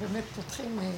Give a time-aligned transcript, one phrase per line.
[0.00, 0.78] באמת פותחים...
[0.78, 0.90] אה,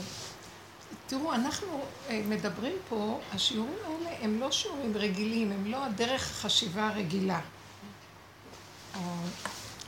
[1.06, 6.88] תראו, אנחנו אה, מדברים פה, השיעורים האלה הם לא שיעורים רגילים, הם לא הדרך החשיבה
[6.88, 7.40] הרגילה.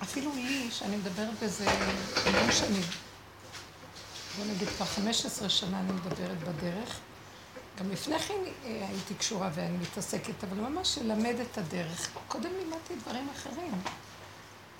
[0.03, 1.71] אפילו לי, שאני מדברת בזה
[2.27, 2.83] המון שנים,
[4.37, 6.99] בוא נגיד כבר 15 שנה אני מדברת בדרך,
[7.79, 8.35] גם לפני כן
[8.65, 12.11] אה, הייתי קשורה ואני מתעסקת, אבל ממש ללמד את הדרך.
[12.29, 13.73] קודם לימדתי דברים אחרים.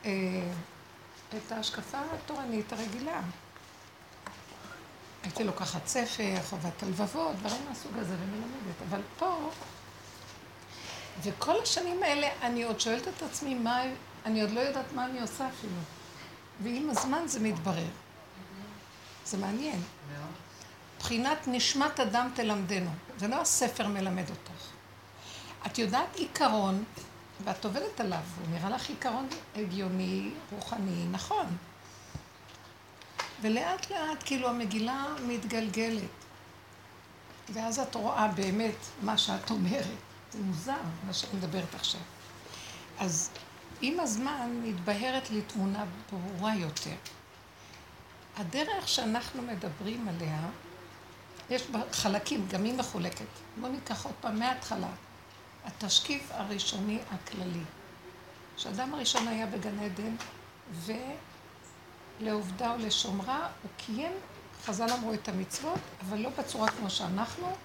[0.05, 0.11] אה,
[1.37, 3.21] את ההשקפה התורנית הרגילה.
[5.23, 8.83] הייתי לוקחת ספר, חובת הלבבות, דברים מהסוג הזה, ומלמדת.
[8.89, 9.51] אבל פה,
[11.23, 13.83] וכל השנים האלה אני עוד שואלת את עצמי מה,
[14.27, 15.77] אני עוד לא יודעת מה אני עושה אפילו.
[16.63, 17.89] ועם הזמן זה מתברר.
[19.25, 19.83] זה מעניין.
[20.97, 22.91] מבחינת נשמת אדם תלמדנו.
[23.19, 24.67] זה לא הספר מלמד אותך.
[25.67, 26.85] את יודעת עיקרון,
[27.45, 31.47] ואת עובדת עליו, הוא נראה לך עיקרון הגיוני, רוחני, נכון.
[33.43, 36.11] ולאט לאט כאילו המגילה מתגלגלת.
[37.53, 39.87] ואז את רואה באמת מה שאת אומרת.
[40.33, 42.01] זה מוזר, מה שאני מדברת עכשיו.
[42.99, 43.31] אז
[43.81, 46.95] עם הזמן מתבהרת לי תמונה ברורה יותר.
[48.37, 50.49] הדרך שאנחנו מדברים עליה,
[51.51, 53.27] יש בה חלקים, גם היא מחולקת.
[53.61, 54.91] בואו ניקח עוד פעם מההתחלה.
[55.65, 57.65] התשקיף הראשוני הכללי.
[58.57, 60.17] כשאדם הראשון היה בגן עדן,
[62.23, 64.13] ולעובדה ולשומרה, הוא קיים,
[64.65, 67.57] חז"ל אמרו את המצוות, אבל לא בצורה כמו שאנחנו.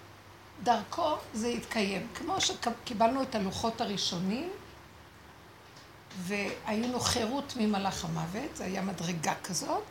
[0.64, 2.08] דרכו זה התקיים.
[2.16, 4.49] כמו שקיבלנו את הלוחות הראשונים,
[6.17, 9.83] והיינו חירות ממלאך המוות, זה היה מדרגה כזאת,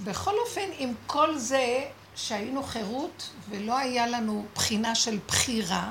[0.00, 5.90] ובכל אופן, עם כל זה שהיינו חירות ולא היה לנו בחינה של בחירה,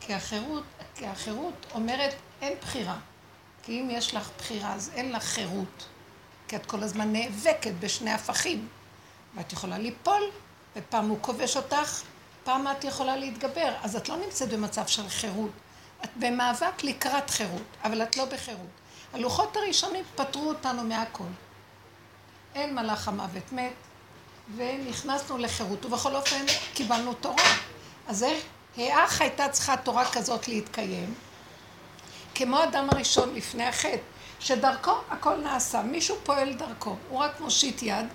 [0.00, 2.98] כי החירות, כי החירות אומרת אין בחירה.
[3.70, 5.86] כי אם יש לך בחירה אז אין לך חירות.
[6.48, 8.68] כי את כל הזמן נאבקת בשני הפכים.
[9.34, 10.22] ואת יכולה ליפול,
[10.76, 12.02] ופעם הוא כובש אותך,
[12.44, 13.74] פעם את יכולה להתגבר.
[13.82, 15.50] אז את לא נמצאת במצב של חירות.
[16.04, 18.70] את במאבק לקראת חירות, אבל את לא בחירות.
[19.12, 21.24] הלוחות הראשונים פטרו אותנו מהכל.
[22.54, 23.72] אין מלאך המוות מת,
[24.56, 26.44] ונכנסנו לחירות, ובכל אופן
[26.74, 27.54] קיבלנו תורה.
[28.08, 28.44] אז איך,
[28.76, 31.14] האח הייתה צריכה תורה כזאת להתקיים,
[32.42, 33.96] כמו אדם הראשון לפני החטא,
[34.40, 38.06] שדרכו הכל נעשה, מישהו פועל דרכו, הוא רק מושיט יד,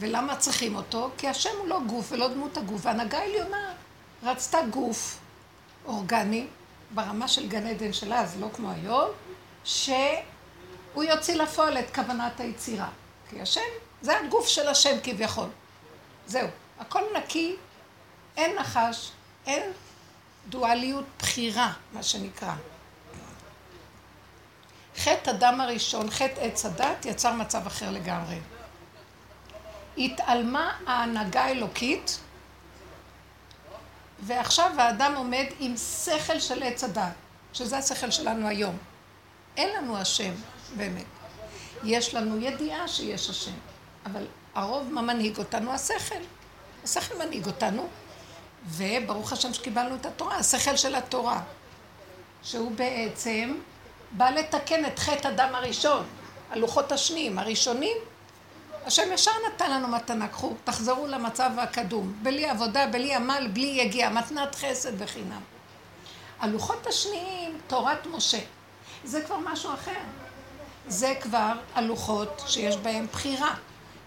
[0.00, 1.10] ולמה צריכים אותו?
[1.18, 3.72] כי השם הוא לא גוף ולא דמות הגוף, והנהגה העליונה
[4.22, 5.18] רצתה גוף
[5.86, 6.46] אורגני,
[6.90, 9.10] ברמה של גן עדן שלה, אז לא כמו היום,
[9.64, 12.88] שהוא יוציא לפועל את כוונת היצירה.
[13.30, 13.60] כי השם,
[14.02, 15.48] זה הגוף של השם כביכול.
[16.26, 16.48] זהו,
[16.78, 17.56] הכל נקי,
[18.36, 19.10] אין נחש,
[19.46, 19.62] אין
[20.48, 22.54] דואליות בחירה, מה שנקרא.
[24.96, 28.38] חטא אדם הראשון, חטא עץ הדת, יצר מצב אחר לגמרי.
[29.98, 32.20] התעלמה ההנהגה האלוקית,
[34.20, 37.12] ועכשיו האדם עומד עם שכל של עץ הדת,
[37.52, 38.78] שזה השכל שלנו היום.
[39.56, 40.32] אין לנו השם,
[40.76, 41.04] באמת.
[41.84, 43.54] יש לנו ידיעה שיש השם,
[44.06, 45.72] אבל הרוב מה מנהיג אותנו?
[45.72, 46.20] השכל.
[46.84, 47.88] השכל מנהיג אותנו,
[48.66, 51.42] וברוך השם שקיבלנו את התורה, השכל של התורה,
[52.42, 53.54] שהוא בעצם
[54.12, 56.04] בא לתקן את חטא הדם הראשון,
[56.50, 57.96] הלוחות השניים, הראשונים.
[58.86, 64.10] השם ישר נתן לנו מתנה, קחו, תחזרו למצב הקדום, בלי עבודה, בלי עמל, בלי יגיעה,
[64.10, 65.40] מתנת חסד וחינם.
[66.40, 68.40] הלוחות השניים, תורת משה,
[69.04, 70.00] זה כבר משהו אחר.
[70.88, 73.54] זה כבר הלוחות שיש בהם בחירה.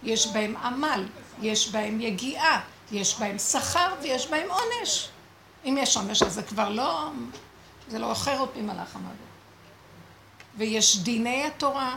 [0.04, 1.06] יש בהם עמל,
[1.42, 5.10] יש בהם יגיעה, יש בהם שכר ויש בהם עונש.
[5.66, 7.10] אם יש עונש אז זה כבר לא,
[7.88, 9.33] זה לא אחר אותי מלאך המוות.
[10.58, 11.96] ויש דיני התורה,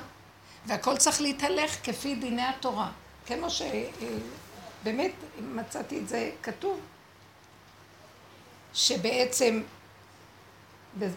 [0.67, 2.91] והכל צריך להתהלך כפי דיני התורה.
[3.27, 6.81] כמו שבאמת מצאתי את זה כתוב,
[8.75, 9.63] שבעצם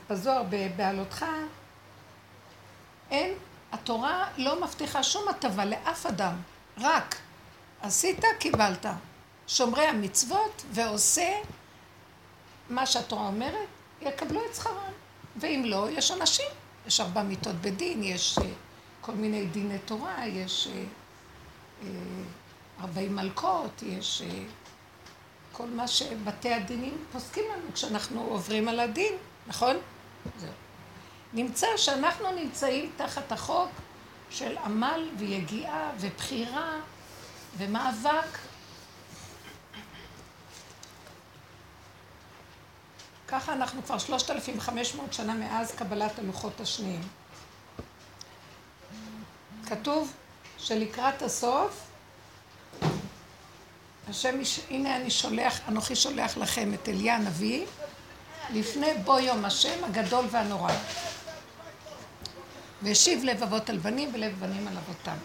[0.10, 0.44] בזוהר
[0.76, 1.26] בעלותך
[3.12, 3.34] אין,
[3.72, 6.36] התורה לא מבטיחה שום הטבה לאף אדם.
[6.78, 7.16] רק
[7.82, 8.86] עשית, קיבלת.
[9.48, 11.34] שומרי המצוות ועושה
[12.70, 13.68] מה שהתורה אומרת,
[14.02, 14.92] יקבלו את שכרם.
[15.36, 16.50] ואם לא, יש אנשים.
[16.90, 18.42] יש ארבע מיטות בדין, יש uh,
[19.02, 20.68] כל מיני דיני תורה, יש
[22.82, 24.22] ארבעים uh, uh, מלכות, יש
[25.52, 29.14] כל מה שבתי הדינים פוסקים לנו כשאנחנו עוברים על הדין,
[29.48, 29.78] נכון?
[30.40, 30.50] זהו.
[31.34, 33.70] נמצא שאנחנו נמצאים תחת החוק
[34.30, 36.80] של עמל ויגיעה ובחירה
[37.58, 38.38] ומאבק.
[43.32, 47.02] ככה אנחנו כבר 3,500 שנה מאז קבלת הלוחות השניים.
[49.66, 50.14] כתוב
[50.58, 51.82] שלקראת הסוף,
[54.10, 54.40] השם,
[54.70, 57.66] הנה אני שולח, אנוכי שולח לכם את אליה הנביא,
[58.54, 60.74] לפני בוא יום השם הגדול והנורא.
[62.82, 65.18] והשיב לב אבות על בנים ולב בנים על אבותם.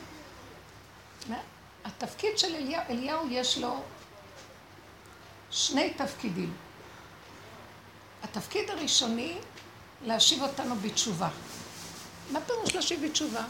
[1.85, 3.83] התפקיד של אליהו, אליהו יש לו
[5.51, 6.53] שני תפקידים.
[8.25, 9.39] התפקיד הראשוני,
[10.05, 11.29] להשיב אותנו בתשובה.
[12.31, 13.45] מה פירוש להשיב בתשובה?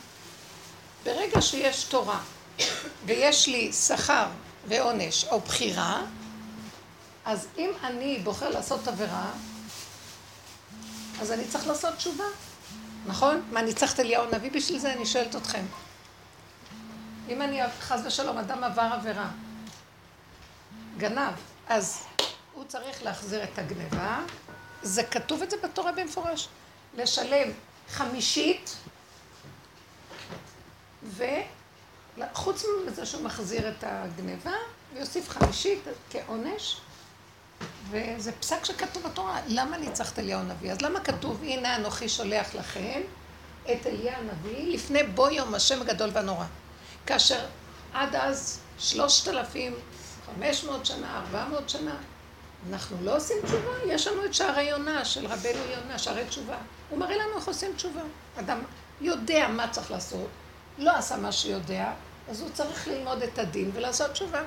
[1.05, 2.21] ברגע שיש תורה
[3.06, 4.26] ויש לי שכר
[4.69, 6.03] ועונש או בחירה,
[7.25, 9.31] אז אם אני בוחר לעשות עבירה,
[11.20, 12.25] אז אני צריך לעשות תשובה,
[13.06, 13.43] נכון?
[13.50, 14.93] מה, אני צריך את אליהו הנביא בשביל זה?
[14.93, 15.65] אני שואלת אתכם.
[17.29, 19.29] אם אני, חס ושלום, אדם עבר עבירה,
[20.97, 21.35] גנב,
[21.69, 22.03] אז
[22.53, 24.20] הוא צריך להחזיר את הגניבה,
[24.84, 26.48] זה כתוב את זה בתורה במפורש.
[26.96, 27.50] לשלם
[27.90, 28.76] חמישית,
[32.16, 34.52] וחוץ מזה שהוא מחזיר את הגניבה,
[34.94, 36.81] ויוסיף חמישית כעונש,
[37.90, 39.40] וזה פסק שכתוב בתורה.
[39.46, 40.72] למה את אליהו הנביא?
[40.72, 43.00] אז למה כתוב, הנה אנוכי שולח לכם
[43.72, 46.46] את אליה הנביא לפני בוא יום השם הגדול והנורא.
[47.06, 47.46] כאשר
[47.92, 49.75] עד אז שלושת אלפים,
[50.26, 51.96] חמש מאות שנה, ארבע מאות שנה,
[52.70, 56.56] אנחנו לא עושים תשובה, יש לנו את שערי יונה של רבנו יונה, שערי תשובה.
[56.90, 58.00] הוא מראה לנו איך עושים תשובה.
[58.38, 58.58] אדם
[59.00, 60.28] יודע מה צריך לעשות,
[60.78, 61.93] לא עשה מה שיודע,
[62.28, 64.43] אז הוא צריך ללמוד את הדין ולעשות תשובה.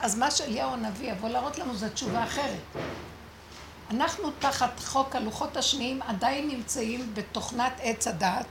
[0.00, 2.60] אז מה שאליהו הנביא יבוא להראות לנו זה תשובה אחרת.
[3.90, 8.46] אנחנו תחת חוק הלוחות השניים עדיין נמצאים בתוכנת עץ הדעת.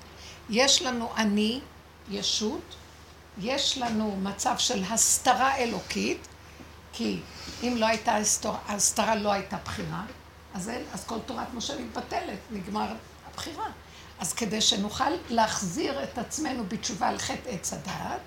[0.50, 1.60] יש לנו אני,
[2.10, 2.76] ישות,
[3.38, 6.28] יש לנו מצב של הסתרה אלוקית,
[6.94, 7.20] כי
[7.64, 8.16] אם לא הייתה
[8.68, 10.04] הסתרה, לא הייתה בחירה,
[10.54, 12.88] אז, אין, אז כל תורת משה מתבטלת, נגמר
[13.28, 13.66] הבחירה.
[14.20, 18.20] אז כדי שנוכל להחזיר את עצמנו בתשובה על חטא עץ הדעת,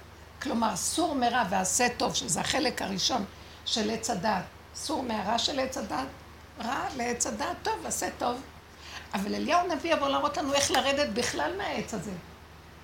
[0.43, 3.25] כלומר סור מרע ועשה טוב, שזה החלק הראשון
[3.65, 6.07] של עץ הדעת, סור מהרע של עץ הדעת,
[6.65, 8.41] רע לעץ הדעת טוב, עשה טוב.
[9.15, 12.13] אבל אליהו נביא יבוא להראות לנו איך לרדת בכלל מהעץ הזה.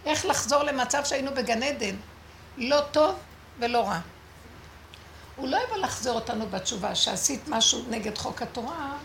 [0.06, 1.96] איך לחזור למצב שהיינו בגן עדן.
[2.56, 3.14] לא טוב
[3.58, 4.00] ולא רע.
[5.36, 8.96] הוא לא יבוא לחזור אותנו בתשובה שעשית משהו נגד חוק התורה,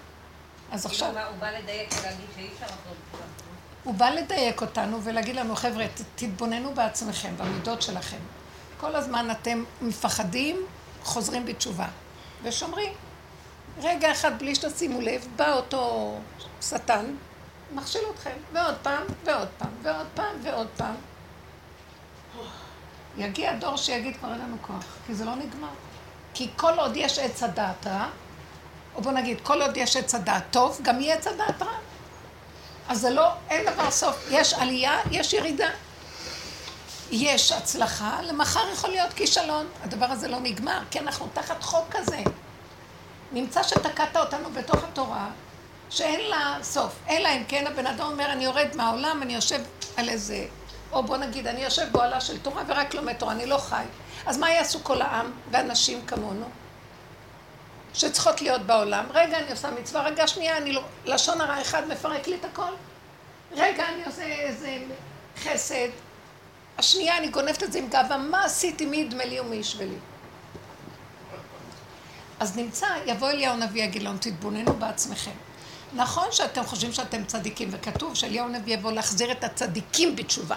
[0.71, 1.09] אז עכשיו...
[1.09, 3.23] הוא בא לדייק ולהגיד שאי אפשר לחזור בתשובה.
[3.83, 5.85] הוא בא לדייק אותנו ולהגיד לנו, חבר'ה,
[6.15, 8.17] תתבוננו בעצמכם, במידות שלכם.
[8.79, 10.65] כל הזמן אתם מפחדים,
[11.03, 11.87] חוזרים בתשובה.
[12.43, 12.93] ושומרים.
[13.77, 16.15] רגע אחד בלי שתשימו לב, בא אותו
[16.61, 17.05] שטן,
[17.73, 20.95] מכשיל אתכם, ועוד פעם, ועוד פעם, ועוד פעם, ועוד פעם.
[23.17, 25.69] יגיע דור שיגיד כבר אין לנו כוח, כי זה לא נגמר.
[26.33, 28.07] כי כל עוד יש עץ הדעת רע,
[28.95, 31.77] או בוא נגיד, כל עוד יש עץ הדעת טוב, גם יהיה עץ הדעת רע.
[32.89, 34.27] אז זה לא, אין דבר סוף.
[34.31, 35.69] יש עלייה, יש ירידה.
[37.11, 39.67] יש הצלחה, למחר יכול להיות כישלון.
[39.83, 42.17] הדבר הזה לא נגמר, כי אנחנו תחת חוק כזה.
[43.31, 45.29] נמצא שתקעת אותנו בתוך התורה,
[45.89, 46.95] שאין לה סוף.
[47.09, 49.61] אלא אם כן הבן אדם אומר, אני יורד מהעולם, אני יושב
[49.97, 50.45] על איזה...
[50.91, 53.83] או בוא נגיד, אני יושב באוהלה של תורה ורק לומד תורה, אני לא חי.
[54.25, 56.45] אז מה יעשו כל העם ואנשים כמונו?
[57.93, 59.05] שצריכות להיות בעולם.
[59.13, 60.81] רגע, אני עושה מצווה, רגע, שנייה, אני לא...
[61.05, 62.71] לשון הרע אחד מפרק לי את הכל.
[63.51, 64.77] רגע, אני עושה איזה
[65.43, 65.89] חסד.
[66.77, 68.17] השנייה, אני גונבת את זה עם גאווה.
[68.17, 68.85] מה עשיתי?
[68.85, 69.95] מי ידמה לי ומי ישווה לי?
[72.39, 75.31] אז נמצא, יבוא אליהו נביא, יגיד לנו, תתבוננו בעצמכם.
[75.93, 80.55] נכון שאתם חושבים שאתם צדיקים, וכתוב שאליהו נביא יבוא להחזיר את הצדיקים בתשובה.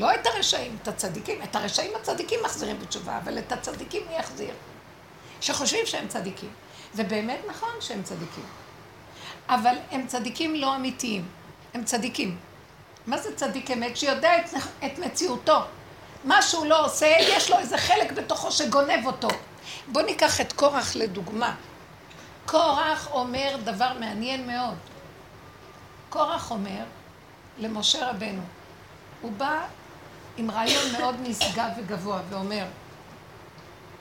[0.00, 1.42] לא את הרשעים, את הצדיקים.
[1.42, 4.54] את הרשעים הצדיקים מחזירים בתשובה, אבל את הצדיקים מי יחזיר?
[5.40, 6.50] שחושבים שהם צדיקים.
[6.94, 8.44] זה באמת נכון שהם צדיקים.
[9.48, 11.28] אבל הם צדיקים לא אמיתיים.
[11.74, 12.38] הם צדיקים.
[13.06, 13.96] מה זה צדיק אמת?
[13.96, 14.44] שיודע את,
[14.86, 15.58] את מציאותו.
[16.24, 19.28] מה שהוא לא עושה, יש לו איזה חלק בתוכו שגונב אותו.
[19.88, 21.54] בואו ניקח את קורח לדוגמה.
[22.46, 24.76] קורח אומר דבר מעניין מאוד.
[26.08, 26.84] קורח אומר
[27.58, 28.42] למשה רבנו,
[29.20, 29.66] הוא בא
[30.36, 32.64] עם רעיון מאוד נשגב וגבוה ואומר,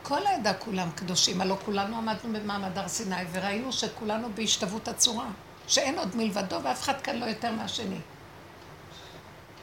[0.03, 5.27] כל העדה כולם קדושים, הלא כולנו עמדנו במעמד הר סיני וראינו שכולנו בהשתוות הצורה,
[5.67, 7.99] שאין עוד מלבדו ואף אחד כאן לא יותר מהשני.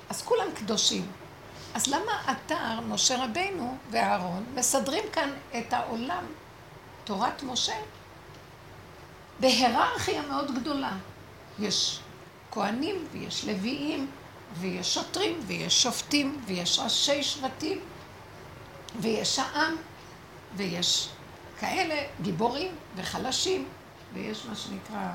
[0.08, 1.06] אז כולם קדושים.
[1.74, 6.24] אז למה אתה, משה רבינו ואהרון, מסדרים כאן את העולם,
[7.04, 7.76] תורת משה,
[9.40, 10.92] בהיררכיה מאוד גדולה?
[11.58, 12.00] יש
[12.50, 14.10] כהנים ויש לוויים
[14.54, 17.80] ויש שוטרים ויש שופטים ויש ראשי שבטים
[19.00, 19.76] ויש העם
[20.56, 21.08] ויש
[21.60, 23.68] כאלה גיבורים וחלשים
[24.12, 25.12] ויש מה שנקרא, אה,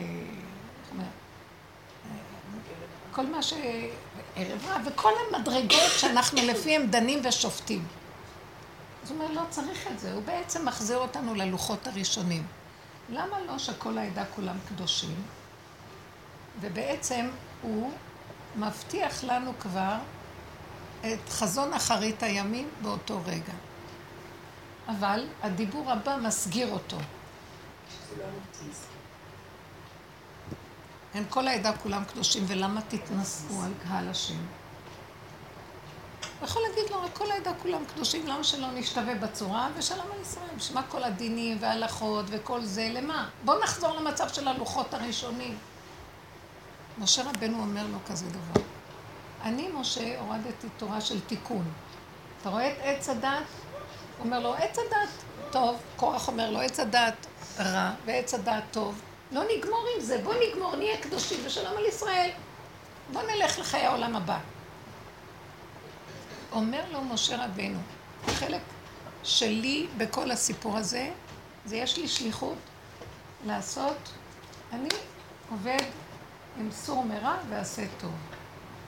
[0.00, 2.10] איך אומר, אה,
[3.12, 3.52] כל מה ש...
[4.36, 7.86] ערב רב, וכל המדרגות שאנחנו לפיהם דנים ושופטים.
[9.02, 12.42] אז הוא אומר, לא צריך את זה, הוא בעצם מחזיר אותנו ללוחות הראשונים.
[13.10, 15.22] למה לא שכל העדה כולם קדושים?
[16.60, 17.28] ובעצם
[17.62, 17.92] הוא
[18.58, 19.94] מבטיח לנו כבר
[21.00, 23.52] את חזון אחרית הימים באותו רגע.
[24.88, 26.96] אבל הדיבור הבא מסגיר אותו.
[31.14, 34.38] הם כל העדה כולם קדושים, ולמה תתנשאו על קהל השם?
[36.42, 39.68] יכול להגיד לו, כל העדה כולם קדושים, למה שלא נשתווה בצורה?
[39.76, 40.56] ושלום על ישראל.
[40.56, 42.90] בשביל כל הדינים וההלכות וכל זה?
[42.92, 43.28] למה?
[43.44, 45.58] בואו נחזור למצב של הלוחות הראשונים.
[46.98, 48.62] משה רבנו אומר לו כזה דבר.
[49.42, 51.64] אני, משה, הורדתי תורה של תיקון.
[52.40, 53.44] אתה רואה את עץ הדת?
[54.20, 55.08] אומר לו, עץ הדת
[55.50, 55.76] טוב.
[55.96, 57.26] קורח אומר לו, עץ הדת
[57.58, 59.00] רע ועץ הדת טוב.
[59.32, 62.30] לא נגמור עם זה, בוא נגמור, נהיה קדושים ושלום על ישראל.
[63.12, 64.38] בוא נלך לחיי העולם הבא.
[66.52, 67.78] אומר לו משה רבנו,
[68.28, 68.62] החלק
[69.24, 71.10] שלי בכל הסיפור הזה,
[71.64, 72.58] זה יש לי שליחות
[73.46, 74.12] לעשות,
[74.72, 74.88] אני
[75.50, 75.82] עובד
[76.58, 78.12] עם סור מרע ועשה טוב.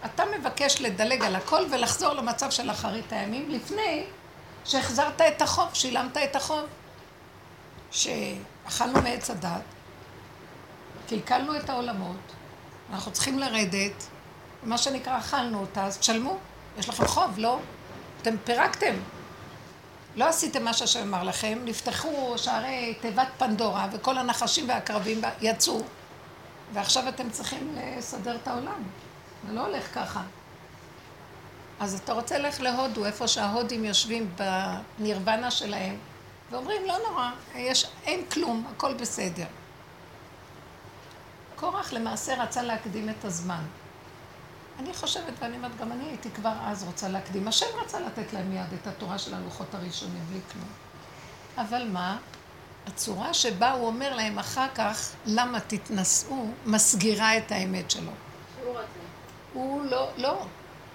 [0.05, 4.05] אתה מבקש לדלג על הכל ולחזור למצב של אחרית הימים לפני
[4.65, 6.65] שהחזרת את החוב, שילמת את החוב.
[7.91, 9.63] שאכלנו מעץ הדת,
[11.09, 12.33] קלקלנו את העולמות,
[12.93, 14.07] אנחנו צריכים לרדת,
[14.63, 16.39] מה שנקרא אכלנו אותה, אז תשלמו.
[16.79, 17.59] יש לכם חוב, לא?
[18.23, 18.95] אתם פירקתם.
[20.17, 25.83] לא עשיתם מה שהשם אמר לכם, נפתחו שערי תיבת פנדורה וכל הנחשים והקרבים יצאו,
[26.73, 28.83] ועכשיו אתם צריכים לסדר את העולם.
[29.47, 30.23] זה לא הולך ככה.
[31.81, 34.31] אז אתה רוצה ללכת להודו, איפה שההודים יושבים
[34.99, 35.97] בנירוונה שלהם,
[36.51, 39.47] ואומרים, לא נורא, יש, אין כלום, הכל בסדר.
[41.57, 43.63] קורח למעשה רצה להקדים את הזמן.
[44.79, 47.49] אני חושבת, ואני אומרת, גם אני הייתי כבר אז רוצה להקדים.
[47.49, 50.69] השם רצה לתת להם מיד את התורה של הלוחות הראשונים, בלי כלום.
[51.57, 52.19] אבל מה?
[52.87, 58.13] הצורה שבה הוא אומר להם אחר כך, למה תתנשאו, מסגירה את האמת שלו.
[59.53, 60.47] הוא לא, לא.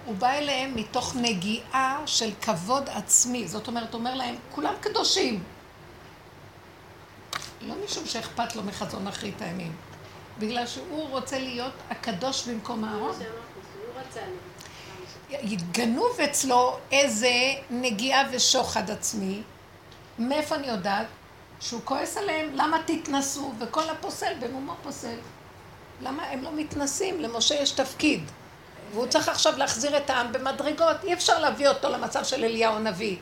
[0.04, 3.48] הוא בא אליהם מתוך נגיעה של כבוד עצמי.
[3.48, 5.42] זאת אומרת, הוא אומר להם, כולם קדושים.
[7.62, 9.76] לא משום שאכפת לו מחזון אחרית הימים,
[10.38, 13.16] בגלל שהוא רוצה להיות הקדוש במקום הארון.
[15.72, 17.32] גנוב אצלו איזה
[17.70, 19.42] נגיעה ושוחד עצמי.
[20.18, 21.06] מאיפה אני יודעת?
[21.60, 23.52] שהוא כועס עליהם, למה תתנסו?
[23.58, 25.16] וכל הפוסל במומו פוסל.
[26.00, 27.20] למה הם לא מתנסים?
[27.20, 28.30] למשה יש תפקיד.
[28.92, 30.96] והוא צריך עכשיו להחזיר את העם במדרגות.
[31.04, 33.16] אי אפשר להביא אותו למצב של אליהו הנביא.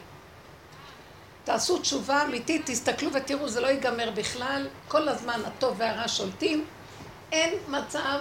[1.44, 4.68] תעשו תשובה אמיתית, תסתכלו ותראו, זה לא ייגמר בכלל.
[4.88, 6.64] כל הזמן הטוב והרע שולטים.
[7.32, 8.18] אין מצב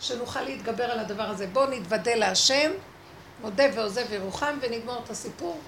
[0.00, 1.46] שנוכל להתגבר על הדבר הזה.
[1.46, 2.70] בואו נתוודה להשם,
[3.40, 5.60] מודה ועוזב ירוחם, ונגמור את הסיפור.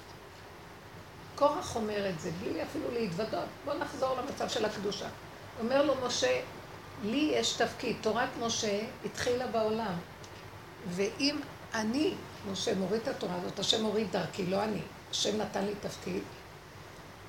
[1.35, 3.45] קורח אומר את זה, בלי אפילו להתוודות.
[3.65, 5.07] בואו נחזור למצב של הקדושה.
[5.61, 6.41] אומר לו משה,
[7.05, 9.95] לי יש תפקיד, תורת משה התחילה בעולם.
[10.89, 11.37] ואם
[11.75, 12.15] אני,
[12.53, 16.23] משה, מוריד את התורה הזאת, השם מוריד דרכי, לא אני, השם נתן לי תפקיד,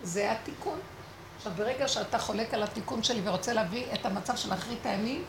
[0.04, 0.80] זה התיקון.
[1.38, 5.24] עכשיו, ברגע שאתה חולק על התיקון שלי ורוצה להביא את המצב של אחרית הימים,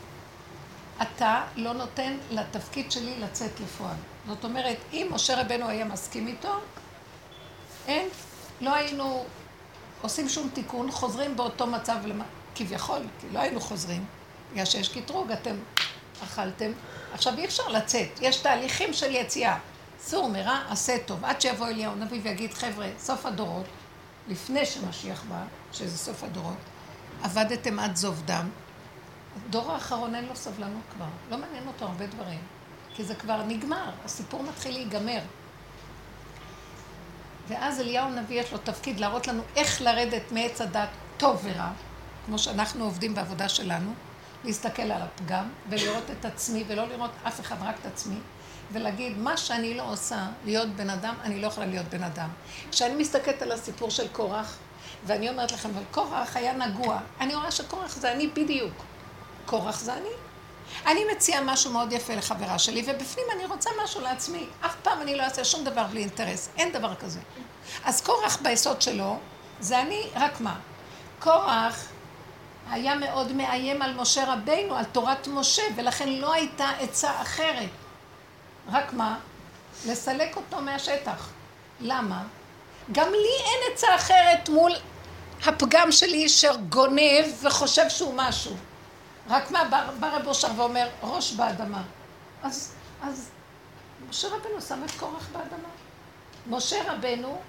[1.02, 3.96] אתה לא נותן לתפקיד שלי לצאת לפועל.
[4.28, 6.54] זאת אומרת, אם משה רבנו היה מסכים איתו,
[7.86, 8.08] אין,
[8.60, 9.24] לא היינו
[10.02, 11.96] עושים שום תיקון, חוזרים באותו מצב,
[12.54, 14.04] כביכול, כי לא היינו חוזרים,
[14.52, 15.56] בגלל שיש קטרוג, אתם
[16.24, 16.72] אכלתם.
[17.12, 19.58] עכשיו אי אפשר לצאת, יש תהליכים של יציאה.
[20.00, 21.24] סור מרע, עשה טוב.
[21.24, 23.66] עד שיבוא אליהו הנביא ויגיד, חבר'ה, סוף הדורות,
[24.28, 26.56] לפני שמשיח בא, שזה סוף הדורות,
[27.22, 28.48] עבדתם עד זוב דם,
[29.36, 32.38] הדור האחרון אין לו סבלנות כבר, לא מעניין אותו הרבה דברים,
[32.94, 35.20] כי זה כבר נגמר, הסיפור מתחיל להיגמר.
[37.48, 41.70] ואז אליהו הנביא יש לו תפקיד להראות לנו איך לרדת מעץ הדת טוב ורע,
[42.26, 43.92] כמו שאנחנו עובדים בעבודה שלנו,
[44.44, 48.16] להסתכל על הפגם ולראות את עצמי ולא לראות אף אחד, רק את עצמי,
[48.72, 52.28] ולהגיד, מה שאני לא עושה להיות בן אדם, אני לא יכולה להיות בן אדם.
[52.70, 54.56] כשאני מסתכלת על הסיפור של קורח,
[55.06, 58.74] ואני אומרת לכם, אבל קורח היה נגוע, אני רואה שקורח זה אני בדיוק.
[59.46, 60.25] קורח זה אני.
[60.86, 64.46] אני מציעה משהו מאוד יפה לחברה שלי, ובפנים אני רוצה משהו לעצמי.
[64.60, 66.48] אף פעם אני לא אעשה שום דבר בלי אינטרס.
[66.56, 67.20] אין דבר כזה.
[67.84, 69.16] אז קורח ביסוד שלו,
[69.60, 70.56] זה אני, רק מה?
[71.18, 71.86] קורח
[72.70, 77.70] היה מאוד מאיים על משה רבינו, על תורת משה, ולכן לא הייתה עצה אחרת.
[78.72, 79.18] רק מה?
[79.86, 81.28] לסלק אותו מהשטח.
[81.80, 82.22] למה?
[82.92, 84.72] גם לי אין עצה אחרת מול
[85.46, 88.56] הפגם שלי שגונב וחושב שהוא משהו.
[89.28, 89.64] רק מה,
[90.00, 91.82] בא, רב אושר ואומר, ראש באדמה.
[92.42, 93.30] אז, אז
[94.08, 95.68] משה רבנו שם את קורח באדמה.
[96.46, 97.40] משה רבנו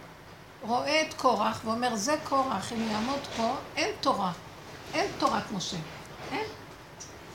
[0.62, 4.32] רואה את קורח ואומר, זה קורח, אם יעמוד פה, אין תורה.
[4.94, 5.78] אין תורת משה.
[6.32, 6.46] אין.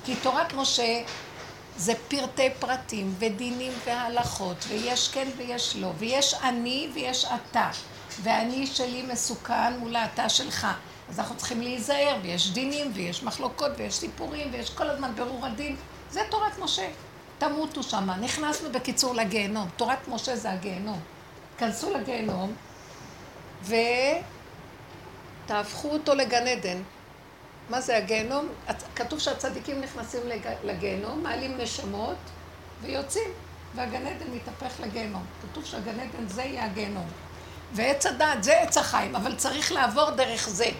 [0.04, 1.02] כי תורת משה
[1.76, 7.70] זה פרטי פרטים ודינים והלכות, ויש כן ויש לא, ויש אני ויש אתה,
[8.22, 10.66] ואני שלי מסוכן מול האתה שלך.
[11.09, 15.76] אז אנחנו צריכים להיזהר, ויש דינים, ויש מחלוקות, ויש סיפורים, ויש כל הזמן ברור הדין.
[16.11, 16.88] זה תורת משה.
[17.38, 18.16] תמותו שמה.
[18.16, 19.68] נכנסנו בקיצור לגיהנום.
[19.76, 21.00] תורת משה זה הגיהנום.
[21.59, 22.54] כנסו לגיהנום,
[25.44, 26.82] ותהפכו אותו לגן עדן.
[27.71, 28.49] מה זה הגיהנום?
[28.97, 30.21] כתוב שהצדיקים נכנסים
[30.64, 32.16] לגיהנום, מעלים נשמות
[32.80, 33.30] ויוצאים,
[33.75, 35.25] והגן עדן מתהפך לגיהנום.
[35.42, 37.06] כתוב שהגן עדן זה יהיה הגיהנום.
[37.73, 40.71] ועץ הדעת זה עץ החיים, אבל צריך לעבור דרך זה.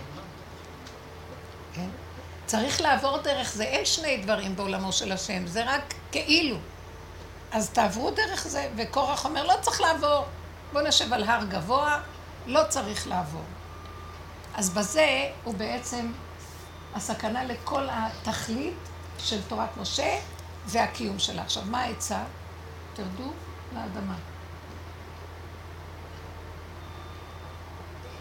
[2.47, 3.65] צריך לעבור דרך זה.
[3.65, 6.57] אין שני דברים בעולמו של השם, זה רק כאילו.
[7.53, 10.25] אז תעברו דרך זה, וקורח אומר, לא צריך לעבור.
[10.73, 12.01] בואו נשב על הר גבוה,
[12.47, 13.45] לא צריך לעבור.
[14.55, 16.13] אז בזה הוא בעצם
[16.95, 18.75] הסכנה לכל התכלית
[19.19, 20.19] של תורת משה
[20.67, 21.43] והקיום שלה.
[21.43, 22.23] עכשיו, מה העצה?
[22.95, 23.33] תרדו
[23.75, 24.15] לאדמה.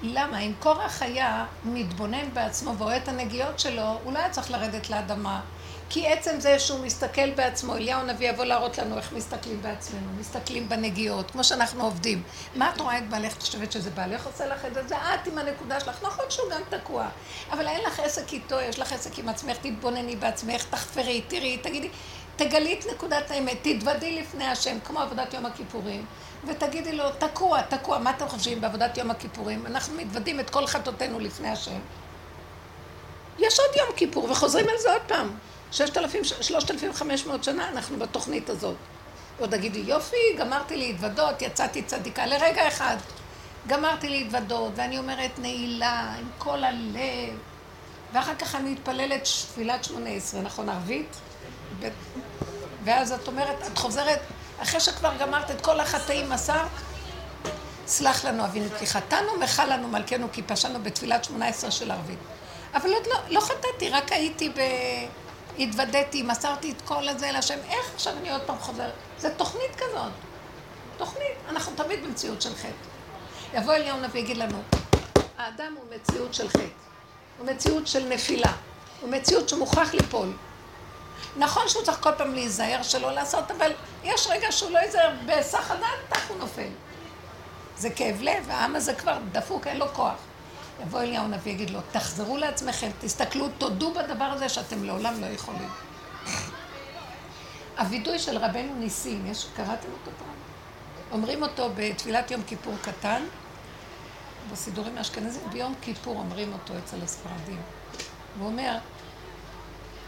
[0.04, 0.40] למה?
[0.40, 5.42] אם קורח היה מתבונן בעצמו ורואה את הנגיעות שלו, הוא לא היה צריך לרדת לאדמה.
[5.90, 10.70] כי עצם זה שהוא מסתכל בעצמו, אליהו הנביא יבוא להראות לנו איך מסתכלים בעצמנו, מסתכלים
[10.70, 12.24] בנגיעות, כמו שאנחנו עובדים.
[12.56, 14.96] מה את רואה את בעלך, את חושבת שזה בעלך עושה לך את זה?
[14.96, 17.08] את עם הנקודה שלך, נכון שהוא גם תקוע,
[17.52, 21.90] אבל אין לך עסק איתו, יש לך עסק עם עצמך, תתבונני בעצמך, תחפרי, תראי, תגידי,
[22.36, 26.06] תגלי את נקודת האמת, תתוודי לפני השם, כמו עבודת יום הכיפורים,
[26.48, 29.66] ותגידי לו, תקוע, תקוע, מה אתם חושבים בעבודת יום הכיפורים?
[29.66, 31.80] אנחנו מתוודים את כל חטאותינו לפני השם.
[33.40, 35.30] יש עוד יום כיפור, וחוזרים על זה עוד פעם.
[35.72, 38.76] ששת אלפים, שלושת אלפים חמש מאות שנה אנחנו בתוכנית הזאת.
[39.40, 42.98] עוד תגידי, יופי, גמרתי להתוודות, יצאתי צדיקה לרגע אחד.
[43.68, 47.38] גמרתי להתוודות, ואני אומרת נעילה עם כל הלב,
[48.14, 51.18] ואחר כך אני מתפללת תפילת שמונה עשרה, נכון, ערבית?
[52.84, 54.20] ואז את אומרת, את חוזרת,
[54.64, 56.68] אחרי שכבר גמרת את כל החטאים מסרת,
[57.88, 62.20] סלח לנו אבינו כי חטאנו, מחל לנו מלכנו כי פשענו בתפילת שמונה עשרה של ערבית.
[62.74, 64.60] אבל עוד לא, לא חטאתי, רק הייתי ב...
[65.60, 68.94] התוודעתי, מסרתי את כל הזה להשם, איך עכשיו אני עוד פעם חוזרת?
[69.18, 70.12] זה תוכנית כזאת.
[70.98, 71.38] תוכנית.
[71.50, 73.58] אנחנו תמיד במציאות של חטא.
[73.58, 74.58] יבוא אליהו נביא ויגיד לנו,
[75.38, 76.62] האדם הוא מציאות של חטא.
[77.38, 78.52] הוא מציאות של נפילה.
[79.02, 80.34] הוא מציאות שמוכרח ליפול.
[81.38, 83.72] נכון שהוא צריך כל פעם להיזהר שלא לעשות, אבל
[84.04, 86.70] יש רגע שהוא לא ייזהר בהיסח הדעת, כך הוא נופל.
[87.78, 90.16] זה כאב לב, העם הזה כבר דפוק, אין לו כוח.
[90.82, 95.70] יבוא אליהו הנביא ויגיד לו, תחזרו לעצמכם, תסתכלו, תודו בדבר הזה שאתם לעולם לא יכולים.
[97.78, 100.36] הווידוי של רבנו ניסים, יש, קראתם אותו פעם?
[101.12, 103.24] אומרים אותו בתפילת יום כיפור קטן,
[104.52, 107.62] בסידורים האשכנזים, ביום כיפור אומרים אותו אצל הספרדים.
[108.40, 108.78] הוא אומר,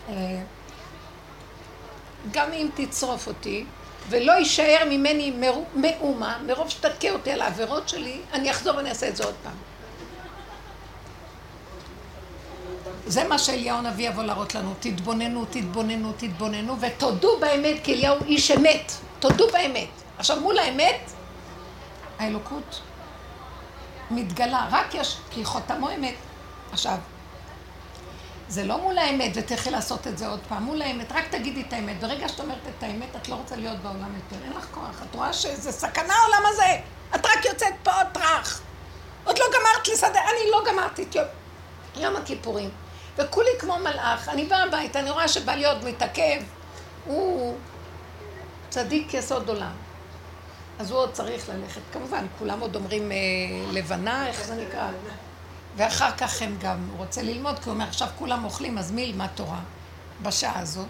[0.10, 0.44] אה,
[2.32, 3.66] גם אם תצרוף אותי,
[4.10, 5.34] ולא יישאר ממני
[5.76, 9.54] מאומה, מרוב שתכה אותי על העבירות שלי, אני אחזור ואני אעשה את זה עוד פעם.
[13.08, 14.74] זה מה שאליהו הנביא יבוא להראות לנו.
[14.80, 18.92] תתבוננו, תתבוננו, תתבוננו, ותודו באמת, כי אליהו איש אמת.
[19.20, 19.88] תודו באמת.
[20.18, 21.12] עכשיו, מול האמת,
[22.20, 22.82] האלוקות
[24.12, 24.68] מתגלה.
[24.72, 26.16] רק יש, כי חותמו אמת.
[26.72, 26.98] עכשיו,
[28.54, 30.64] זה לא מול האמת, ותלכי לעשות את זה עוד פעם.
[30.64, 32.00] מול האמת, רק תגידי את האמת.
[32.00, 34.46] ברגע שאת אומרת את האמת, את לא רוצה להיות בעולם יותר.
[34.46, 35.04] אין לך כוח.
[35.10, 36.80] את רואה שזה סכנה העולם הזה.
[37.16, 38.62] את רק יוצאת פה עוד טראח.
[39.24, 41.26] עוד לא גמרת לסדר, אני לא גמרתי את יום,
[41.96, 42.70] יום הכיפורים.
[43.18, 44.30] וכולי כמו מלאך.
[44.30, 46.42] אני באה הביתה, אני רואה שבעלי עוד מתעכב,
[47.06, 47.58] הוא
[48.70, 49.74] צדיק יסוד עולם.
[50.80, 51.82] אז הוא עוד צריך ללכת.
[51.94, 53.18] כמובן, כולם עוד אומרים אה,
[53.72, 54.90] לבנה, איך זה נקרא?
[55.76, 59.02] ואחר כך הם גם, הוא רוצה ללמוד, כי הוא אומר, עכשיו כולם אוכלים, אז מי
[59.02, 59.60] ילמד תורה
[60.22, 60.88] בשעה הזאת?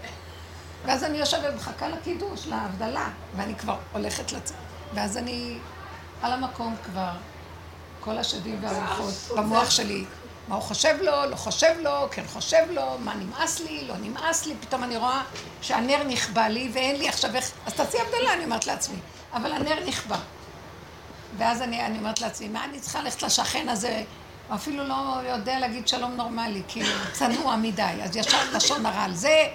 [0.85, 4.57] ואז אני יושבת ומחכה לקידוש, להבדלה, ואני כבר הולכת לצאת.
[4.93, 5.57] ואז אני
[6.21, 7.11] על המקום כבר,
[7.99, 10.05] כל השדים והרוחות במוח שלי.
[10.47, 14.45] מה הוא חושב לו, לא חושב לו, כן חושב לו, מה נמאס לי, לא נמאס
[14.45, 15.23] לי, פתאום אני רואה
[15.61, 18.97] שהנר נכבה לי ואין לי עכשיו איך, אז תעשי הבדלה, אני אומרת לעצמי,
[19.33, 20.17] אבל הנר נכבה.
[21.37, 24.03] ואז אני, אני אומרת לעצמי, מה אני צריכה ללכת לשכן הזה,
[24.55, 29.13] אפילו לא יודע להגיד שלום נורמלי, כי הוא צנוע מדי, אז ישר לשון הרע על
[29.13, 29.47] זה,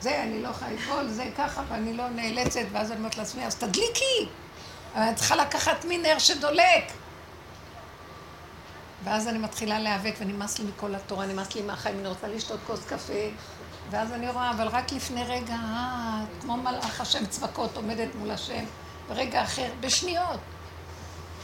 [0.00, 3.54] זה, אני לא יכולה לפעול, זה ככה, ואני לא נאלצת, ואז אני אומרת לעצמי, אז
[3.54, 4.28] תדליקי.
[4.94, 6.92] אני צריכה לקחת מין נר שדולק.
[9.04, 12.86] ואז אני מתחילה להיאבק, ונמאס לי מכל התורה, נמאס לי מהחיים, אני רוצה לשתות כוס
[12.86, 13.12] קפה,
[13.90, 18.64] ואז אני רואה, אבל רק לפני רגע, אה, כמו מלאך השם צבקות עומדת מול השם,
[19.08, 20.40] ברגע אחר, בשניות.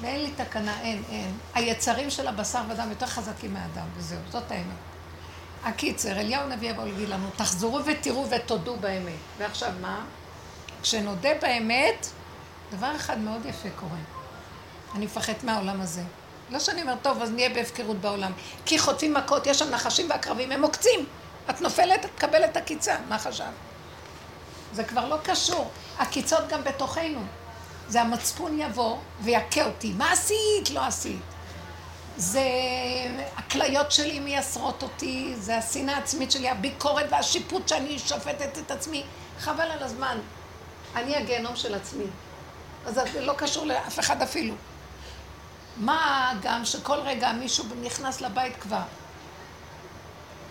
[0.00, 1.38] ואין לי תקנה, אין, אין.
[1.54, 4.64] היצרים של הבשר ודם יותר חזקים מהאדם, וזהו, זאת האמת.
[5.64, 9.12] הקיצר, אליהו הנביא יבוא להגיד לנו, תחזרו ותראו ותודו באמת.
[9.38, 10.04] ועכשיו מה?
[10.82, 12.06] כשנודה באמת,
[12.70, 13.98] דבר אחד מאוד יפה קורה.
[14.94, 16.02] אני מפחד מהעולם הזה.
[16.50, 18.32] לא שאני אומרת, טוב, אז נהיה בהפקרות בעולם.
[18.66, 21.06] כי חוטפים מכות, יש שם נחשים ועקרבים, הם עוקצים.
[21.50, 23.44] את נופלת, את מקבלת עקיצה, מה חשב?
[24.72, 25.70] זה כבר לא קשור.
[25.98, 27.20] עקיצות גם בתוכנו.
[27.90, 29.92] זה המצפון יבוא ויכה אותי.
[29.92, 30.70] מה עשית?
[30.70, 31.20] לא עשית.
[32.16, 32.44] זה
[33.36, 39.04] הכליות שלי מייסרות אותי, זה השנאה העצמית שלי, הביקורת והשיפוט שאני שופטת את עצמי.
[39.38, 40.18] חבל על הזמן.
[40.96, 42.04] אני הגיהנום של עצמי.
[42.86, 44.54] אז זה לא קשור לאף אחד אפילו.
[45.76, 48.82] מה גם שכל רגע מישהו נכנס לבית כבר.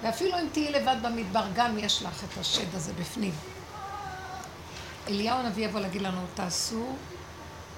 [0.01, 3.33] ואפילו אם תהיי לבד במדבר, גם יש לך את השד הזה בפנים.
[5.07, 6.95] אליהו הנביא יבוא להגיד לנו, תעשו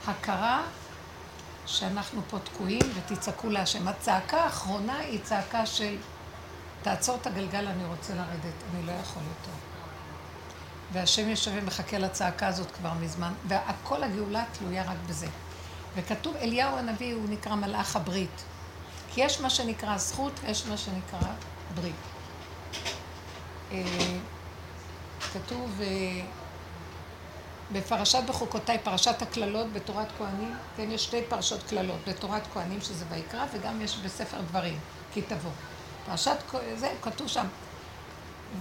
[0.08, 0.64] הכרה
[1.66, 3.88] שאנחנו פה תקועים ותצעקו להשם.
[3.88, 5.96] הצעקה האחרונה היא צעקה של
[6.82, 9.58] תעצור את הגלגל, אני רוצה לרדת, אני לא יכול יותר.
[10.92, 15.28] והשם יושב ומחכה לצעקה הזאת כבר מזמן, וכל הגאולה תלויה רק בזה.
[15.96, 18.44] וכתוב, אליהו הנביא הוא נקרא מלאך הברית.
[19.14, 21.30] כי יש מה שנקרא זכות ויש מה שנקרא
[21.76, 21.96] ברית.
[23.72, 23.84] אה,
[25.34, 26.22] כתוב אה,
[27.74, 33.46] בפרשת בחוקותיי, פרשת הקללות בתורת כהנים, כן, יש שתי פרשות קללות, בתורת כהנים שזה ויקרא,
[33.54, 34.80] וגם יש בספר דברים,
[35.14, 35.52] כי תבוא.
[36.06, 36.38] פרשת,
[36.76, 37.46] זה כתוב שם,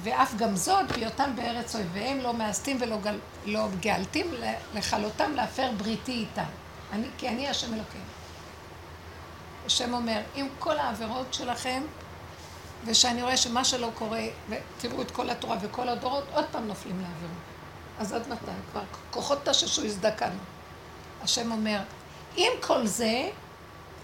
[0.02, 4.34] ואף גם זאת, בהיותם בארץ אויביהם, לא מאסתים ולא גל, לא גאלתים
[4.74, 6.50] לכלותם להפר בריתי איתם.
[6.92, 8.00] אני, כי אני השם אלוקים.
[9.66, 11.82] השם אומר, עם כל העבירות שלכם,
[12.84, 17.49] ושאני רואה שמה שלא קורה, ותראו את כל התורה וכל הדורות, עוד פעם נופלים לעבירות.
[18.00, 18.50] אז עד מתי?
[18.70, 20.38] כבר כוחות תששו הזדקנו.
[21.22, 21.80] השם אומר,
[22.36, 23.30] עם כל זה,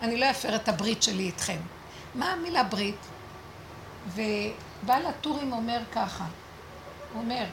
[0.03, 1.59] אני לא אפר את הברית שלי איתכם.
[2.15, 3.07] מה המילה ברית?
[4.09, 6.25] ובעל הטורים אומר ככה,
[7.13, 7.45] הוא אומר,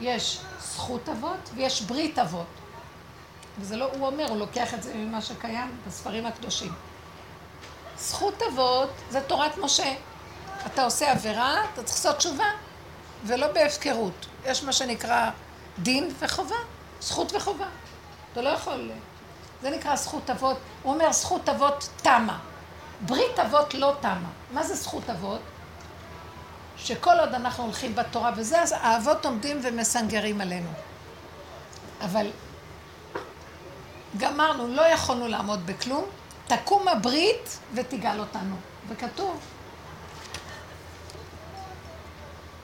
[0.00, 2.46] יש זכות אבות ויש ברית אבות.
[3.58, 6.72] וזה לא, הוא אומר, הוא לוקח את זה ממה שקיים בספרים הקדושים.
[7.98, 9.94] זכות אבות זה תורת משה.
[10.66, 12.50] אתה עושה עבירה, אתה צריך לעשות תשובה,
[13.24, 14.26] ולא בהפקרות.
[14.44, 15.30] יש מה שנקרא
[15.78, 16.56] דין וחובה,
[17.00, 17.66] זכות וחובה.
[18.32, 18.90] אתה לא יכול...
[19.62, 20.56] זה נקרא זכות אבות.
[20.82, 22.38] הוא אומר, זכות אבות תמה.
[23.00, 24.28] ברית אבות לא תמה.
[24.52, 25.40] מה זה זכות אבות?
[26.76, 30.70] שכל עוד אנחנו הולכים בתורה וזה, אז האבות עומדים ומסנגרים עלינו.
[32.00, 32.30] אבל
[34.16, 36.04] גמרנו, לא יכולנו לעמוד בכלום,
[36.46, 38.56] תקום הברית ותגאל אותנו.
[38.88, 39.40] וכתוב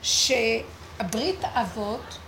[0.02, 2.18] שהברית אבות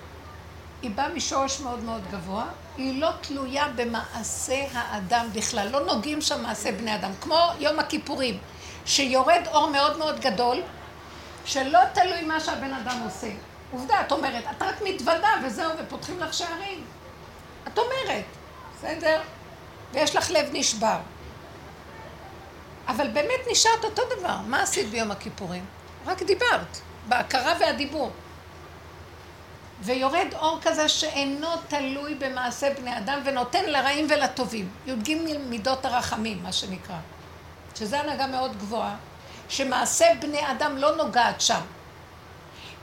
[0.82, 2.44] היא באה משורש מאוד מאוד גבוה,
[2.76, 8.38] היא לא תלויה במעשה האדם בכלל, לא נוגעים שם מעשה בני אדם, כמו יום הכיפורים,
[8.86, 10.62] שיורד אור מאוד מאוד גדול,
[11.44, 13.30] שלא תלוי מה שהבן אדם עושה.
[13.72, 16.84] עובדה, את אומרת, את רק מתוודה וזהו, ופותחים לך שערים.
[17.68, 18.24] את אומרת,
[18.76, 19.20] בסדר?
[19.92, 20.98] ויש לך לב נשבר.
[22.88, 24.36] אבל באמת נשארת אותו דבר.
[24.46, 25.64] מה עשית ביום הכיפורים?
[26.06, 28.10] רק דיברת, בהכרה והדיבור.
[29.84, 34.68] ויורד אור כזה שאינו תלוי במעשה בני אדם ונותן לרעים ולטובים.
[34.86, 35.16] י"ג
[35.48, 36.96] מידות הרחמים, מה שנקרא.
[37.74, 38.96] שזה הנהגה מאוד גבוהה,
[39.48, 41.60] שמעשה בני אדם לא נוגעת שם.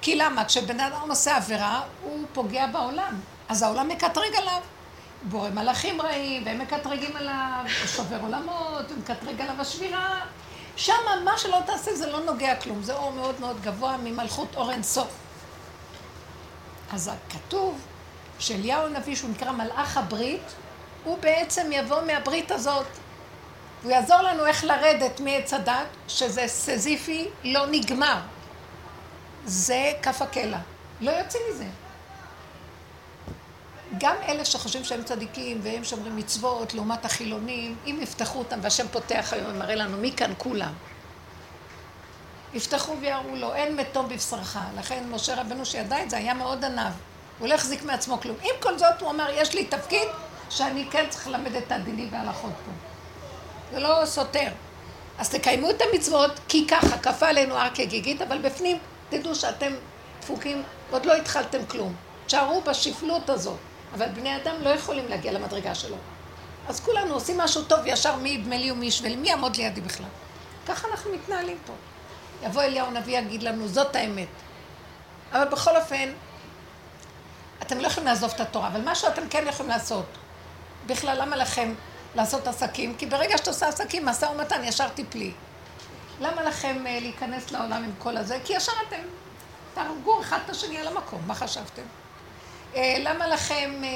[0.02, 0.46] כי למה?
[0.46, 3.20] כשבן אדם עושה עבירה, הוא פוגע בעולם.
[3.50, 4.62] אז העולם מקטרג עליו.
[5.24, 10.20] בורא מלאכים רעים, והם מקטרגים עליו, הוא שובר עולמות, הוא מקטרג עליו השבירה.
[10.76, 10.94] שם
[11.26, 14.84] מה שלא תעשה זה לא נוגע כלום, זה אור מאוד מאוד גבוה ממלכות אור אין
[14.84, 15.29] סוף.
[16.92, 17.82] אז כתוב
[18.40, 20.56] שאליהו הנביא, שהוא נקרא מלאך הברית,
[21.04, 22.88] הוא בעצם יבוא מהברית הזאת.
[23.84, 28.20] הוא יעזור לנו איך לרדת מעץ הדת, שזה סזיפי לא נגמר.
[29.46, 30.60] זה כף הקלע.
[31.02, 31.66] לא יוצאים מזה.
[33.98, 39.30] גם אלה שחושבים שהם צדיקים והם שומרים מצוות לעומת החילונים, אם יפתחו אותם, והשם פותח
[39.32, 40.74] היום ומראה לנו מי כאן כולם.
[42.54, 44.58] יפתחו ויראו לו, אין מתום בבשרך.
[44.78, 46.92] לכן משה רבנו שידע את זה היה מאוד עניו.
[47.40, 48.36] הוא לא החזיק מעצמו כלום.
[48.42, 50.08] עם כל זאת הוא אמר, יש לי תפקיד
[50.50, 52.72] שאני כן צריך ללמד את הדינים וההלכות פה.
[53.72, 54.48] זה לא סותר.
[55.18, 58.78] אז תקיימו את המצוות, כי ככה, כפה עלינו הר כגיגית, אבל בפנים
[59.10, 59.74] תדעו שאתם
[60.22, 61.96] דפוקים, עוד לא התחלתם כלום.
[62.26, 63.58] תשארו בשפלות הזאת.
[63.94, 65.96] אבל בני אדם לא יכולים להגיע למדרגה שלו.
[66.68, 69.82] אז כולנו עושים משהו טוב ישר מי ידמה לי ומי ישווה לי, מי יעמוד לידי
[69.82, 70.06] בכלל?
[70.68, 71.74] ככה אנחנו מתנהלים פה.
[72.44, 74.28] יבוא אליהו הנביא יגיד לנו, זאת האמת.
[75.32, 76.10] אבל בכל אופן,
[77.62, 80.06] אתם לא יכולים לעזוב את התורה, אבל מה שאתם כן יכולים לעשות,
[80.86, 81.74] בכלל, למה לכם
[82.16, 82.96] לעשות עסקים?
[82.98, 85.32] כי ברגע שאת עושה עסקים, משא ומתן ישר תפלי.
[86.22, 88.40] למה לכם אה, להיכנס לעולם עם כל הזה?
[88.46, 89.02] כי ישר אתם
[89.74, 91.82] תהרגו אחד את השני על המקום, מה חשבתם?
[92.76, 93.90] אה, למה לכם אה,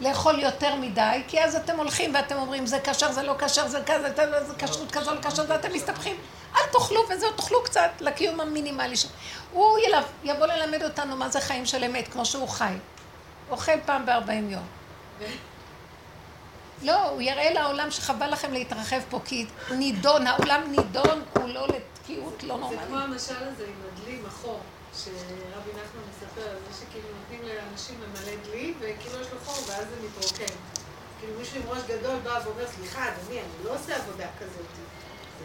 [0.00, 1.22] לאכול יותר מדי?
[1.28, 4.08] כי אז אתם הולכים ואתם אומרים, זה כשר, זה לא כשר, זה כזה,
[4.46, 6.16] זה כשרות כזו, לא כשר, ואתם מסתבכים.
[6.56, 9.10] אל תאכלו וזהו, תאכלו קצת לקיום המינימלי שלו.
[9.52, 12.74] הוא ילב, יבוא ללמד אותנו מה זה חיים של אמת, כמו שהוא חי.
[13.50, 14.66] אוכל פעם בארבעים יום.
[16.82, 22.56] לא, הוא יראה לעולם שחבל לכם להתרחב פה, כי נידון, העולם נידון כולו לתקיעות לא
[22.58, 22.80] נורמלית.
[22.80, 24.60] זה כמו המשל הזה עם הדלי מחור,
[24.96, 29.86] שרבי נחמן מספר על זה שכאילו נותנים לאנשים למלא דלי, וכאילו יש לו חור ואז
[29.88, 30.54] זה מתרוקן.
[31.20, 34.66] כאילו מישהו עם ראש גדול בא ואומר, סליחה, אדוני, אני לא עושה עבודה כזאת.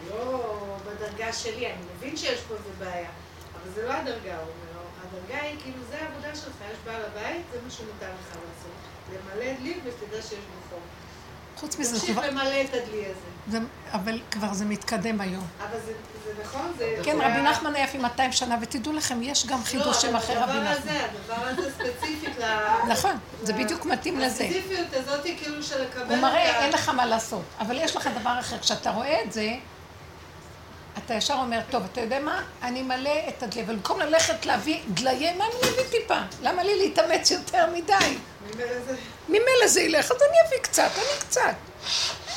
[0.04, 0.56] זה לא
[0.86, 3.10] בדרגה שלי, אני מבין שיש פה איזה בעיה,
[3.54, 4.68] אבל זה לא הדרגה, הוא אומר.
[5.08, 8.72] הדרגה היא כאילו, זה העבודה שלך, יש בעל הבית, זה מה שמותר לך לעשות.
[9.12, 10.80] למלא דלי ושתדע שיש בו חור.
[11.56, 13.28] חוץ מזה, תמשיך למלא את הדלי הזה.
[13.48, 13.58] זה,
[13.92, 15.46] אבל כבר זה מתקדם היום.
[15.60, 15.92] אבל זה,
[16.24, 16.96] זה נכון, זה...
[17.04, 20.18] כן, זה רבי נחמן היה לפי 200 שנה, ותדעו לכם, יש גם לא, חידושים אבל
[20.18, 20.72] אחרי רבי הדבר נחמן.
[20.72, 22.44] הזה, הדבר הזה ספציפית ל...
[22.88, 24.44] נכון, זה בדיוק מתאים לזה.
[24.44, 27.42] הספציפיות הזאת היא כאילו של לקבל הוא מראה, אין לך מה לעשות.
[27.58, 28.58] אבל יש לך דבר אחר.
[28.58, 29.54] כשאתה רואה את זה,
[31.06, 32.42] אתה ישר אומר, טוב, אתה יודע מה?
[32.62, 33.62] אני מלא את הדלי.
[33.62, 36.18] אבל במקום ללכת להביא דליי, מה אני אביא טיפה?
[36.42, 38.18] למה לי להתאמץ יותר מדי?
[39.28, 41.54] ממילא זה- ילך, אז אני אביא קצת, אני קצת.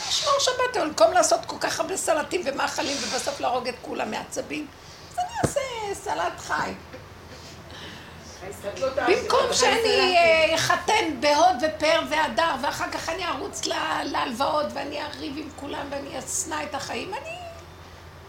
[0.10, 4.68] לשמור שבת, אבל במקום לעשות כל כך הרבה סלטים ומאכלים ובסוף להרוג את כולם מעצבים,
[5.12, 5.60] אז אני אעשה
[6.04, 6.72] סלט חי.
[9.08, 13.62] במקום שאני אה, אחתן בהוד ופאר והדר, ואחר כך אני ארוץ
[14.04, 17.30] להלוואות ואני אריב עם כולם ואני אשנא את החיים, אני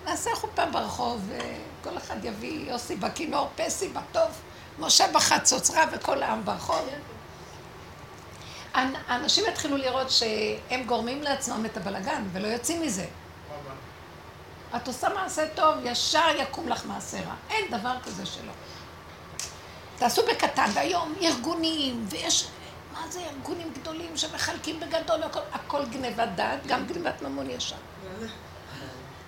[0.04, 1.30] נעשה חופה ברחוב,
[1.80, 4.28] וכל אחד יביא יוסי בכינור, פסי בטוב,
[4.78, 6.88] משה בחצוצרה וכל העם ברחוב.
[8.74, 13.06] האנ- האנשים יתחילו לראות שהם גורמים לעצמם את הבלגן ולא יוצאים מזה.
[14.76, 17.34] את עושה מעשה טוב, ישר יקום לך מעשה רע.
[17.50, 18.52] אין דבר כזה שלא.
[19.96, 22.46] תעשו בקטן, והיום ארגונים, ויש,
[22.92, 27.76] מה זה ארגונים גדולים שמחלקים בגדול, הכל, הכל גנבת דעת, גם גנבת ממון ישר.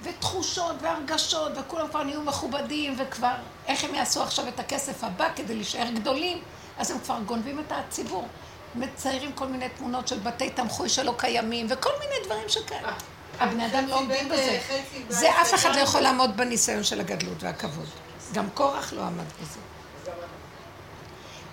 [0.04, 3.34] ותחושות והרגשות, וכולם כבר נהיו מכובדים, וכבר,
[3.66, 6.42] איך הם יעשו עכשיו את הכסף הבא כדי להישאר גדולים?
[6.78, 8.28] אז הם כבר גונבים את הציבור.
[8.74, 12.92] מציירים כל מיני תמונות של בתי תמחוי שלא קיימים, וכל מיני דברים שכאלה.
[13.40, 14.60] הבני אדם לא עומדים בזה.
[15.08, 17.88] זה אף אחד לא יכול לעמוד בניסיון של הגדלות והכבוד.
[18.32, 19.58] גם קורח לא עמד בזה.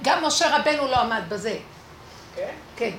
[0.03, 1.57] גם משה רבנו לא עמד בזה.
[2.35, 2.53] כן?
[2.75, 2.91] כן.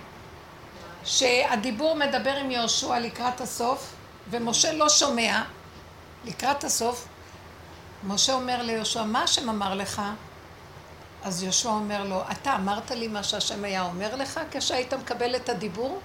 [1.05, 3.93] שהדיבור מדבר עם יהושע לקראת הסוף,
[4.31, 5.43] ומשה לא שומע
[6.25, 7.09] לקראת הסוף.
[8.05, 10.03] משה אומר ליהושע, מה השם אמר לך?
[11.23, 15.49] אז יהושע אומר לו, אתה אמרת לי מה שהשם היה אומר לך כשהיית מקבל את
[15.49, 16.01] הדיבור?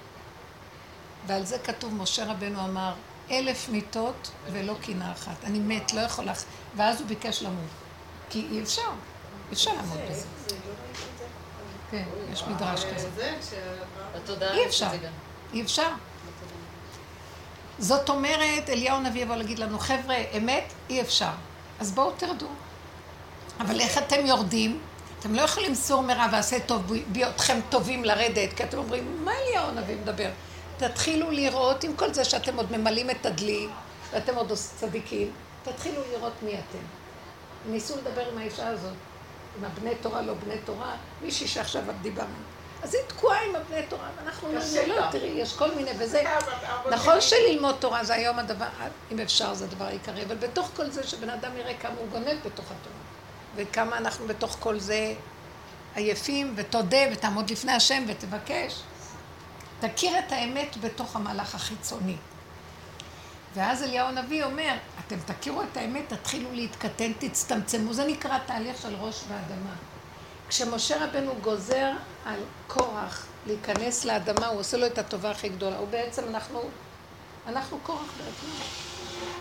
[1.28, 2.94] ועל זה כתוב, משה רבנו אמר,
[3.32, 5.44] אלף מיתות ולא קינה אחת.
[5.44, 6.44] אני מת, לא יכול לך.
[6.76, 7.70] ואז הוא ביקש למות.
[8.30, 8.82] כי אי אפשר,
[9.50, 10.28] אי אפשר לעמוד בזה.
[11.92, 12.04] כן,
[12.34, 13.36] יש מדרש כזה.
[14.54, 14.88] אי אפשר.
[15.54, 15.90] אי אפשר.
[17.80, 21.32] זאת אומרת, אליהו הנביא יבוא להגיד לנו, חבר'ה, אמת, אי אפשר.
[21.80, 22.48] אז בואו תרדו.
[23.60, 24.80] אבל איך אתם יורדים?
[25.20, 29.68] אתם לא יכולים סור מרע ועשה טוב בהיותכם טובים לרדת, כי אתם אומרים, מה אליהו
[29.68, 30.30] הנביא מדבר?
[30.78, 33.68] תתחילו לראות, עם כל זה שאתם עוד ממלאים את הדלי,
[34.12, 35.32] ואתם עוד צדיקים,
[35.64, 36.84] תתחילו לראות מי אתם.
[37.72, 38.94] ניסו לדבר עם האישה הזאת,
[39.58, 42.47] עם הבני תורה, לא בני תורה, מישהי שעכשיו דיברנו.
[42.84, 45.12] אז היא תקועה עם הבני תראי, ואנחנו אומרים, לא.
[45.12, 46.24] תראי, יש כל מיני וזה.
[46.92, 48.66] נכון שללמוד תורה זה היום הדבר,
[49.12, 52.38] אם אפשר זה הדבר העיקרי, אבל בתוך כל זה שבן אדם יראה כמה הוא גונב
[52.46, 52.98] בתוך התורה,
[53.56, 55.14] וכמה אנחנו בתוך כל זה
[55.96, 58.82] עייפים, ותודה, ותעמוד לפני השם ותבקש.
[59.80, 62.16] תכיר את האמת בתוך המהלך החיצוני.
[63.54, 64.74] ואז אליהו הנביא אומר,
[65.08, 67.94] אתם תכירו את האמת, תתחילו להתקטן, תצטמצמו.
[67.94, 69.74] זה נקרא תהליך של ראש באדמה.
[70.50, 71.92] כשמשה רבנו גוזר
[72.26, 75.78] על קורח להיכנס לאדמה, הוא עושה לו את הטובה הכי גדולה.
[75.78, 76.62] הוא בעצם, אנחנו,
[77.48, 78.66] אנחנו קורח בעצמנו.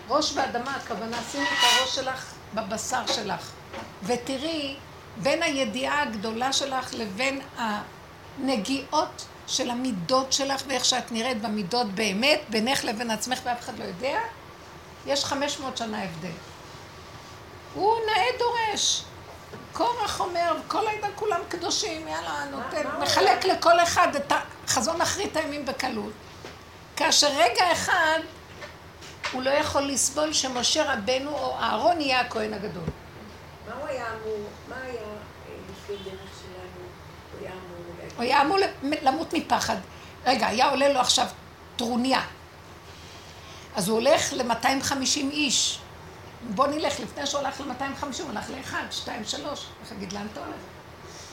[0.08, 3.50] ראש באדמה, הכוונה, שימי את הראש שלך בבשר שלך.
[4.02, 4.76] ותראי,
[5.22, 12.84] בין הידיעה הגדולה שלך לבין הנגיעות של המידות שלך ואיך שאת נראית במידות באמת, בינך
[12.84, 14.18] לבין עצמך ואף אחד לא יודע,
[15.06, 16.28] יש 500 שנה הבדל.
[17.74, 19.02] הוא נאה דורש.
[19.72, 24.32] קורח אומר, כל העדה כולם קדושים, יאללה, נותן, מחלק לכל אחד את
[24.66, 26.12] החזון אחרית הימים בקלות.
[26.96, 28.18] כאשר רגע אחד
[29.32, 32.82] הוא לא יכול לסבול שמשה רבנו או אהרון יהיה הכהן הגדול.
[33.68, 35.00] מה הוא היה אמור, מה היה
[35.88, 36.86] דרך שלנו,
[37.32, 37.76] הוא היה אמור...
[38.16, 38.58] הוא היה אמור
[39.02, 39.76] למות מפחד.
[40.26, 41.26] רגע, היה עולה לו עכשיו
[41.76, 42.20] טרוניה.
[43.74, 45.78] אז הוא הולך ל-250 איש.
[46.54, 49.66] בוא נלך, לפני שהוא הלך ל-250, הוא הלך לאחד, שתיים, שלוש.
[49.82, 50.56] איך אגיד, לאן אתה הולך?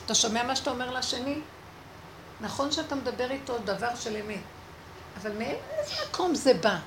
[0.04, 1.40] אתה שומע מה שאתה אומר לשני?
[2.40, 4.40] נכון שאתה מדבר איתו דבר של אמת,
[5.22, 6.78] אבל מאיזה מקום זה בא?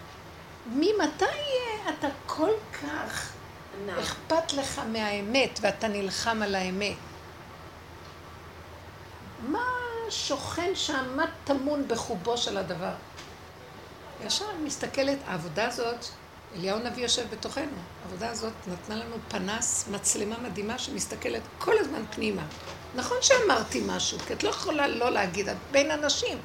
[0.67, 1.25] ממתי
[1.89, 2.51] אתה כל
[2.81, 3.31] כך
[3.99, 6.95] אכפת לך מהאמת ואתה נלחם על האמת?
[9.39, 9.65] מה
[10.09, 12.93] שוכן שם, מה טמון בחובו של הדבר?
[14.25, 16.05] ישר אני מסתכלת, העבודה הזאת,
[16.55, 22.41] אליהו הנביא יושב בתוכנו, העבודה הזאת נתנה לנו פנס, מצלמה מדהימה שמסתכלת כל הזמן פנימה.
[22.95, 26.37] נכון שאמרתי משהו, כי את לא יכולה לא להגיד, את בין אנשים.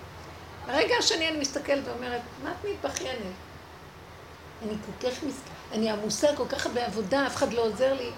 [0.67, 3.23] ברגע השני אני מסתכלת ואומרת, מה את מתבכיינת?
[4.62, 8.11] אני כל כך מסכנת, אני עמוסה כל כך הרבה עבודה, אף אחד לא עוזר לי.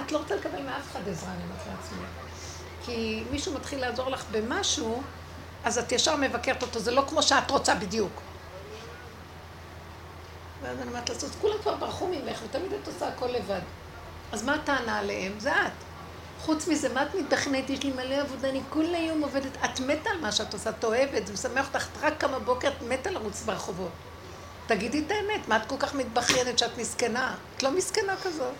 [0.00, 2.06] את לא רוצה לקבל מאף אחד עזרה, אני אומרת לעצמי.
[2.84, 5.02] כי מישהו מתחיל לעזור לך במשהו,
[5.64, 8.12] אז את ישר מבקרת אותו, זה לא כמו שאת רוצה בדיוק.
[10.62, 13.60] ואז אני אומרת לעשות, כולם כבר ברחו ממך, ותמיד את עושה הכל לבד.
[14.32, 15.32] אז מה הטענה עליהם?
[15.38, 15.72] זה את.
[16.40, 17.70] חוץ מזה, מה את מתכנת?
[17.70, 19.56] יש לי מלא עבודה, אני כל היום עובדת.
[19.64, 22.68] את מתה על מה שאת עושה, את אוהבת, זה משמח אותך, את רק כמה בוקר,
[22.68, 23.90] את מתה לרוץ ברחובות.
[24.66, 27.34] תגידי את האמת, מה את כל כך מתבכיינת שאת מסכנה?
[27.56, 28.52] את לא מסכנה כזאת.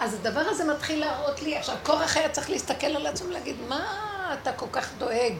[0.00, 3.84] אז הדבר הזה מתחיל להראות לי, עכשיו כורח היה צריך להסתכל על עצמו ולהגיד, מה
[4.32, 5.34] אתה כל כך דואג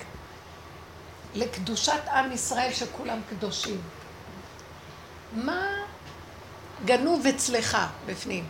[1.34, 3.80] לקדושת עם ישראל שכולם קדושים?
[5.34, 5.66] מה
[6.84, 8.44] גנוב אצלך בפנים?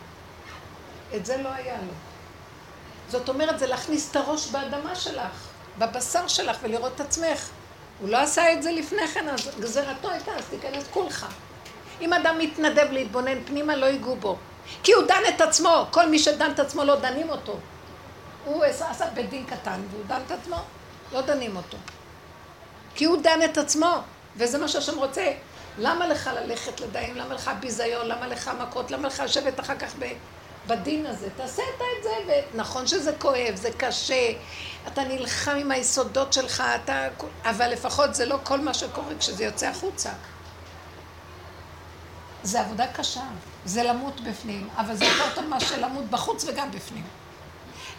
[1.17, 1.93] את זה לא היה לו.
[3.09, 7.49] זאת אומרת, זה להכניס את הראש באדמה שלך, בבשר שלך, ולראות את עצמך.
[8.01, 11.27] הוא לא עשה את זה לפני כן, אז גזירתו הייתה, אז תיכנס כולך.
[12.01, 14.37] אם אדם מתנדב להתבונן פנימה, לא ייגעו בו.
[14.83, 17.57] כי הוא דן את עצמו, כל מי שדן את עצמו לא דנים אותו.
[18.45, 20.57] הוא עשה בית דין קטן, והוא דן את עצמו,
[21.13, 21.77] לא דנים אותו.
[22.95, 23.97] כי הוא דן את עצמו,
[24.37, 25.33] וזה מה שהשם רוצה.
[25.79, 27.17] למה לך ללכת לדיים?
[27.17, 28.07] למה לך ביזיון?
[28.07, 28.91] למה לך מכות?
[28.91, 29.95] למה לך לשבת אחר כך
[30.67, 31.29] בדין הזה?
[31.37, 34.33] תעשה אתה את זה, ונכון שזה כואב, זה קשה,
[34.87, 37.09] אתה נלחם עם היסודות שלך, אתה...
[37.45, 40.11] אבל לפחות זה לא כל מה שקורה כשזה יוצא החוצה.
[42.43, 43.25] זה עבודה קשה,
[43.65, 47.05] זה למות בפנים, אבל זה יותר טוב מאשר למות בחוץ וגם בפנים.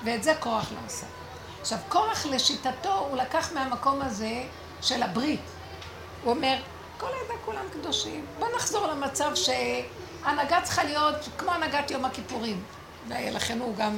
[0.04, 1.06] ואת זה קורח לא עשה.
[1.62, 4.44] עכשיו, קורח לשיטתו, הוא לקח מהמקום הזה
[4.82, 5.42] של הברית.
[6.24, 6.58] הוא אומר,
[6.98, 8.26] כל העדה כולם קדושים.
[8.40, 12.64] בוא נחזור למצב שהנהגה צריכה להיות כמו הנהגת יום הכיפורים.
[13.08, 13.98] ולכן הוא גם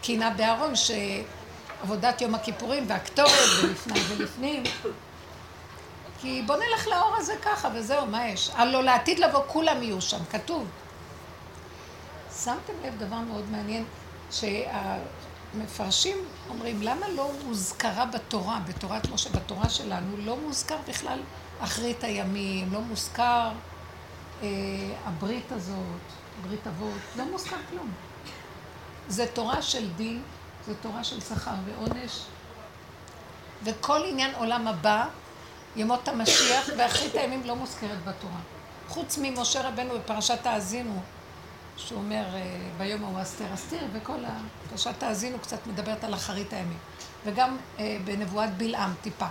[0.00, 4.62] קינה בארון שעבודת יום הכיפורים והקטורת ולפני ולפנים.
[6.20, 8.50] כי בוא נלך לאור הזה ככה וזהו, מה יש?
[8.54, 10.68] הלא לעתיד לבוא כולם יהיו שם, כתוב.
[12.44, 13.84] שמתם לב דבר מאוד מעניין,
[14.30, 16.16] שהמפרשים
[16.48, 21.18] אומרים, למה לא מוזכרה בתורה, בתורת משה, בתורה שלנו, לא מוזכר בכלל
[21.60, 23.50] אחרית הימים, לא מוזכר
[24.42, 24.48] אה,
[25.04, 26.00] הברית הזאת,
[26.42, 27.92] ברית אבות, לא מוזכר כלום.
[29.08, 30.22] זה תורה של דין,
[30.66, 32.22] זה תורה של שכר ועונש,
[33.64, 35.06] וכל עניין עולם הבא,
[35.76, 38.40] ימות המשיח, ואחרית הימים לא מוזכרת בתורה.
[38.88, 41.00] חוץ ממשה רבנו בפרשת האזינו,
[41.76, 46.78] שהוא אומר, אה, ביום ההוא אסתר אסתיר, וכל הפרשת האזינו קצת מדברת על אחרית הימים.
[47.24, 49.26] וגם אה, בנבואת בלעם טיפה.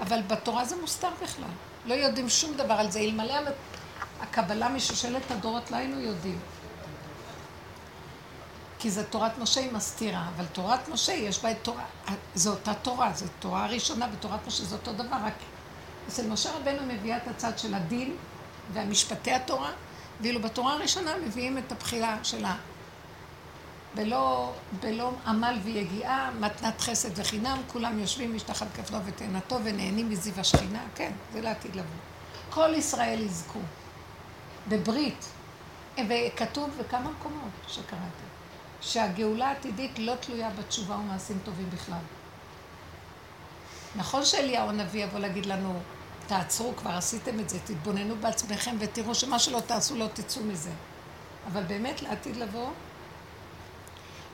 [0.00, 1.48] אבל בתורה זה מוסתר בכלל.
[1.86, 2.98] לא יודעים שום דבר על זה.
[2.98, 3.34] אלמלא
[4.20, 6.38] הקבלה משושלת הדורות לא היינו יודעים.
[8.78, 11.84] כי זה תורת משה היא מסתירה, אבל תורת משה יש בה את תורה,
[12.34, 15.34] זו אותה תורה, זו תורה ראשונה בתורת משה, זה אותו דבר, רק
[16.08, 18.16] אצל משה רבנו מביאה את הצד של הדין
[18.72, 19.70] והמשפטי התורה,
[20.20, 22.56] ואילו בתורה הראשונה מביאים את הבחירה שלה
[23.94, 30.84] בלא, בלא עמל ויגיעה, מתנת חסד וחינם, כולם יושבים משתחת כפלו ותאנתו ונהנים מזיו השכינה,
[30.94, 31.90] כן, זה לעתיד לבוא.
[32.50, 33.58] כל ישראל יזכו.
[34.68, 35.26] בברית,
[36.08, 38.24] וכתוב בכמה מקומות שקראתי,
[38.80, 41.98] שהגאולה העתידית לא תלויה בתשובה ומעשים טובים בכלל.
[43.96, 45.80] נכון שאליהו הנביא יבוא להגיד לנו,
[46.26, 50.70] תעצרו, כבר עשיתם את זה, תתבוננו בעצמכם ותראו שמה שלא תעשו לא תצאו מזה.
[51.52, 52.68] אבל באמת לעתיד לבוא,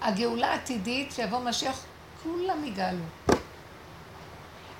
[0.00, 1.84] הגאולה העתידית, שיבוא משיח,
[2.22, 3.04] כולם יגאלו.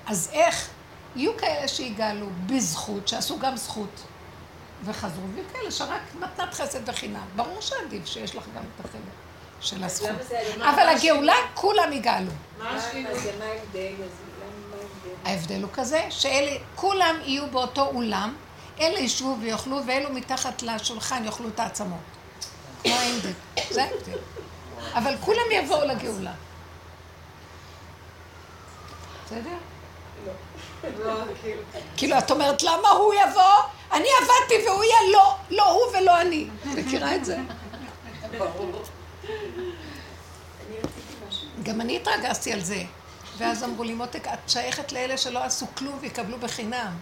[0.07, 0.69] אז איך?
[1.15, 4.03] יהיו כאלה שיגאלו בזכות, שעשו גם זכות,
[4.85, 7.25] וחזרו, ויהיו כאלה שרק מתנת חסד וחינם.
[7.35, 9.01] ברור שעדיף שיש לך גם את החלק
[9.61, 10.09] של הזכות.
[10.57, 12.31] אבל הגאולה, כולם יגאלו.
[12.57, 12.79] מה
[13.41, 13.93] ההבדל?
[15.25, 18.35] ההבדל הוא כזה, שאלה, כולם יהיו באותו אולם,
[18.79, 21.99] אלה ישבו ויאכלו, ואלו מתחת לשולחן יאכלו את העצמות.
[22.83, 23.35] כמו האינדק,
[23.71, 24.17] זה ההבדל.
[24.93, 26.33] אבל כולם יבואו לגאולה.
[29.25, 29.49] בסדר?
[30.25, 30.31] לא.
[31.05, 31.61] לא, כאילו.
[31.97, 33.53] כאילו, את אומרת, למה הוא יבוא?
[33.91, 36.47] אני עבדתי והוא יהיה לא, לא הוא ולא אני.
[36.65, 37.37] מכירה את זה?
[41.63, 42.83] גם אני התרגזתי על זה.
[43.37, 46.97] ואז אמרו לי, מותק, את שייכת לאלה שלא עשו כלום ויקבלו בחינם.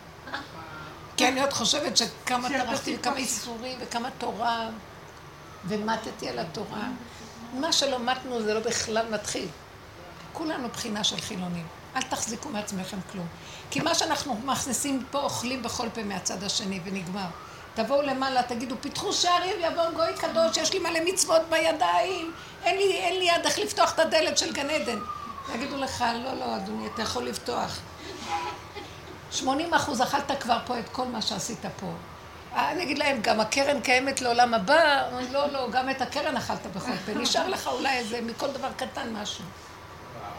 [1.17, 4.69] כי אני עוד חושבת שכמה טרחתי וכמה איסורים וכמה תורה,
[5.65, 6.87] ומטתי על התורה.
[7.53, 9.47] מה שלא מתנו זה לא בכלל מתחיל.
[10.33, 11.67] כולנו בחינה של חילונים.
[11.95, 13.27] אל תחזיקו מעצמכם כלום.
[13.71, 17.27] כי מה שאנחנו מכניסים פה, אוכלים בכל פה מהצד השני, ונגמר.
[17.73, 22.33] תבואו למעלה, תגידו, פיתחו שערים, יבוא גוי קדוש, יש לי מלא מצוות בידיים,
[22.63, 24.99] אין לי, אין לי יד איך לפתוח את הדלת של גן עדן.
[25.55, 27.79] יגידו לך, לא, לא, אדוני, אתה יכול לפתוח.
[29.31, 31.91] 80 אחוז אכלת כבר פה את כל מה שעשית פה.
[32.53, 35.09] אה, אני אגיד להם, גם הקרן קיימת לעולם הבא?
[35.31, 37.13] לא, לא, גם את הקרן אכלת בכל פה.
[37.13, 39.43] נשאר לך אולי איזה, מכל דבר קטן משהו.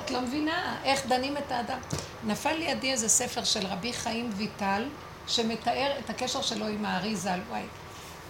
[0.04, 1.78] את לא מבינה איך דנים את האדם.
[2.24, 4.88] נפל לידי איזה ספר של רבי חיים ויטל,
[5.26, 7.40] שמתאר את הקשר שלו עם הארי ז"ל.
[7.48, 7.62] וואי,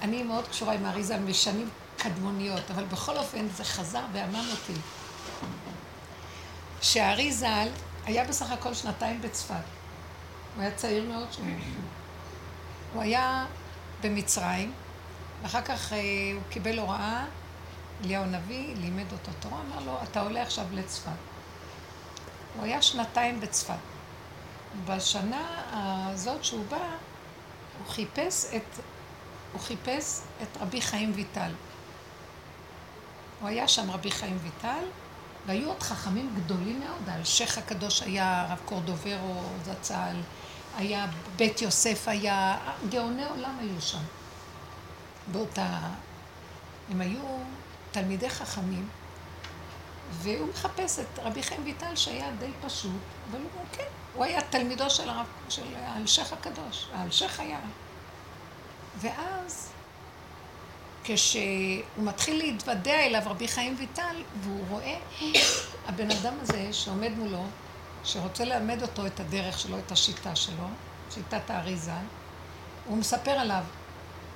[0.02, 4.80] אני מאוד קשורה עם הארי ז"ל משנים קדמוניות, אבל בכל אופן זה חזר ועמם אותי.
[6.82, 7.68] שהארי ז"ל
[8.04, 9.54] היה בסך הכל שנתיים בצפת.
[10.56, 11.42] הוא היה צעיר מאוד שם.
[12.94, 13.44] הוא היה
[14.02, 14.72] במצרים,
[15.42, 15.98] ואחר כך אה,
[16.34, 17.24] הוא קיבל הוראה,
[18.04, 21.10] אליהו הנביא לימד אותו תורה, אמר לו, אתה עולה עכשיו לצפת.
[22.56, 23.74] הוא היה שנתיים בצפת.
[24.86, 25.62] בשנה
[26.12, 26.76] הזאת שהוא בא,
[27.78, 28.80] הוא חיפש את,
[29.52, 31.52] הוא חיפש את רבי חיים ויטל.
[33.40, 34.84] הוא היה שם רבי חיים ויטל,
[35.46, 37.08] והיו עוד חכמים גדולים מאוד.
[37.08, 40.16] האלשיך הקדוש היה הרב קורדוברו זצ"ל,
[40.76, 41.06] היה
[41.36, 42.58] בית יוסף, היה...
[42.88, 44.02] גאוני עולם היו שם.
[45.32, 45.78] באותה...
[46.90, 47.22] הם היו
[47.90, 48.88] תלמידי חכמים,
[50.10, 52.90] והוא מחפש את רבי חיים ויטל שהיה די פשוט,
[53.30, 57.60] אבל הוא כן, הוא היה תלמידו של, הרב, של האלשיך הקדוש, האלשיך היה.
[58.98, 59.70] ואז
[61.04, 64.98] כשהוא מתחיל להתוודע אליו רבי חיים ויטל, והוא רואה
[65.86, 67.44] הבן אדם הזה שעומד מולו,
[68.04, 70.64] שרוצה ללמד אותו את הדרך שלו, את השיטה שלו,
[71.10, 71.92] שיטת האריזה,
[72.86, 73.62] הוא מספר עליו,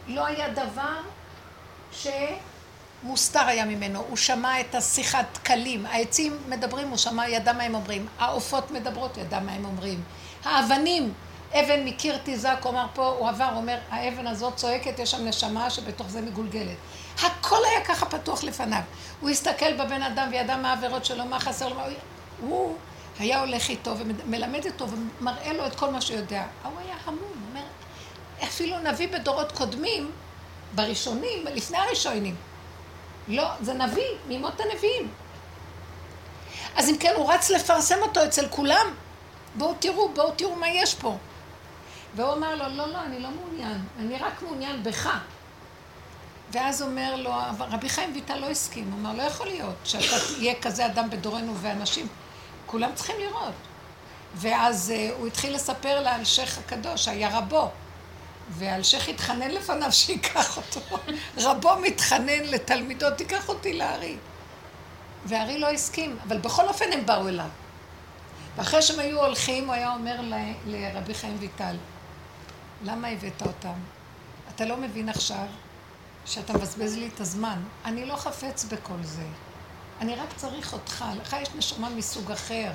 [0.06, 1.00] לא היה דבר
[1.92, 7.74] שמוסתר היה ממנו, הוא שמע את השיחת קלים, העצים מדברים, הוא שמע, ידע מה הם
[7.74, 10.02] אומרים, העופות מדברות, ידע מה הם אומרים,
[10.44, 11.12] האבנים,
[11.52, 16.08] אבן מקיר תיזק, אומר פה, הוא עבר, אומר, האבן הזאת צועקת, יש שם נשמה שבתוך
[16.08, 16.76] זה מגולגלת.
[17.22, 18.80] הכל היה ככה פתוח לפניו.
[19.20, 21.80] הוא הסתכל בבן אדם וידע מה העבירות שלו, מה חסר לו,
[22.40, 22.76] הוא
[23.18, 26.44] היה הולך איתו ומלמד אותו ומראה לו את כל מה שהוא יודע.
[26.62, 27.64] הוא היה המום, הוא אומר,
[28.42, 30.10] אפילו נביא בדורות קודמים,
[30.74, 32.36] בראשונים, לפני הראשונים.
[33.28, 35.10] לא, זה נביא, מימות הנביאים.
[36.76, 38.86] אז אם כן, הוא רץ לפרסם אותו אצל כולם.
[39.54, 41.16] בואו תראו, בואו תראו מה יש פה.
[42.16, 45.18] והוא אמר לו, לא, לא, אני לא מעוניין, אני רק מעוניין בך.
[46.50, 50.54] ואז אומר לו, רבי חיים ויטל לא הסכים, הוא אמר, לא יכול להיות שאתה תהיה
[50.62, 52.08] כזה אדם בדורנו ואנשים,
[52.66, 53.54] כולם צריכים לראות.
[54.34, 57.70] ואז uh, הוא התחיל לספר לאלשיך הקדוש, היה רבו,
[58.50, 60.80] ואלשיך התחנן לפניו שייקח אותו.
[61.46, 64.16] רבו מתחנן לתלמידו, תיקח אותי לארי.
[65.24, 67.48] והארי לא הסכים, אבל בכל אופן הם באו אליו.
[68.56, 70.34] ואחרי שהם היו הולכים, הוא היה אומר ל,
[70.66, 71.76] לרבי חיים ויטל,
[72.84, 73.78] למה הבאת אותם?
[74.54, 75.46] אתה לא מבין עכשיו
[76.26, 77.62] שאתה מבזבז לי את הזמן.
[77.84, 79.26] אני לא חפץ בכל זה.
[80.00, 81.04] אני רק צריך אותך.
[81.20, 82.72] לך יש נשמה מסוג אחר.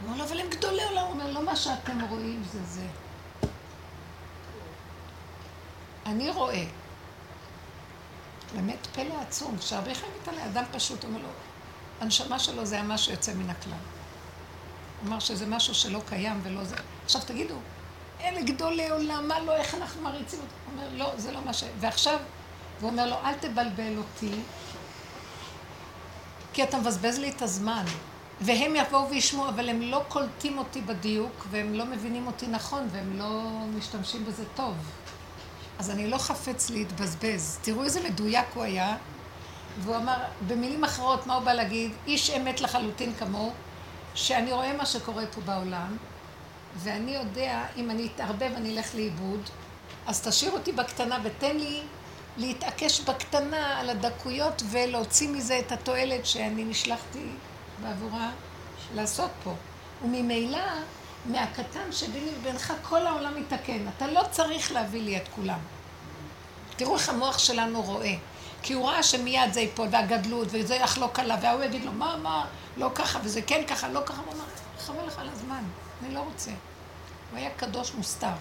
[0.00, 1.02] הוא אומר לו, אבל הם גדולי עולם.
[1.02, 2.86] הוא אומר, לא מה שאתם רואים זה זה.
[6.06, 6.64] אני רואה.
[8.54, 11.28] באמת פלא עצום, שהרבה חיים איתה לאדם פשוט, אומר לו,
[12.00, 13.72] הנשמה שלו זה היה משהו יוצא מן הכלל.
[13.72, 16.76] הוא אמר שזה משהו שלא קיים ולא זה.
[17.04, 17.54] עכשיו תגידו,
[18.20, 20.54] אלה גדולי עולם, מה לא, איך אנחנו מריצים אותו?
[20.66, 21.64] הוא אומר, לא, זה לא מה ש...
[21.80, 22.18] ועכשיו,
[22.80, 24.34] הוא אומר לו, אל תבלבל אותי,
[26.52, 27.84] כי אתה מבזבז לי את הזמן.
[28.40, 33.18] והם יבואו וישמעו, אבל הם לא קולטים אותי בדיוק, והם לא מבינים אותי נכון, והם
[33.18, 33.42] לא
[33.76, 34.74] משתמשים בזה טוב.
[35.78, 37.58] אז אני לא חפץ להתבזבז.
[37.62, 38.96] תראו איזה מדויק הוא היה.
[39.80, 41.92] והוא אמר, במילים אחרות, מה הוא בא להגיד?
[42.06, 43.52] איש אמת לחלוטין כמוהו,
[44.14, 45.96] שאני רואה מה שקורה פה בעולם,
[46.76, 49.40] ואני יודע, אם אני אתערבב, אני אלך לאיבוד,
[50.06, 51.82] אז תשאיר אותי בקטנה ותן לי
[52.36, 57.26] להתעקש בקטנה על הדקויות ולהוציא מזה את התועלת שאני נשלחתי
[57.82, 58.30] בעבורה
[58.94, 59.54] לעשות פה.
[60.04, 60.58] וממילא,
[61.26, 63.88] מהקטן שביני ובינך כל העולם מתקן.
[63.96, 65.58] אתה לא צריך להביא לי את כולם.
[66.76, 68.14] תראו איך המוח שלנו רואה.
[68.62, 72.44] כי הוא ראה שמיד זה ייפול, והגדלות, וזה יחלוק עליו, וההוא יגיד לו, מה, מה,
[72.76, 74.44] לא ככה, וזה כן ככה, לא ככה, הוא אמר,
[74.78, 75.64] חבל לך על הזמן,
[76.02, 76.50] אני לא רוצה.
[77.30, 78.32] הוא היה קדוש מוסתר.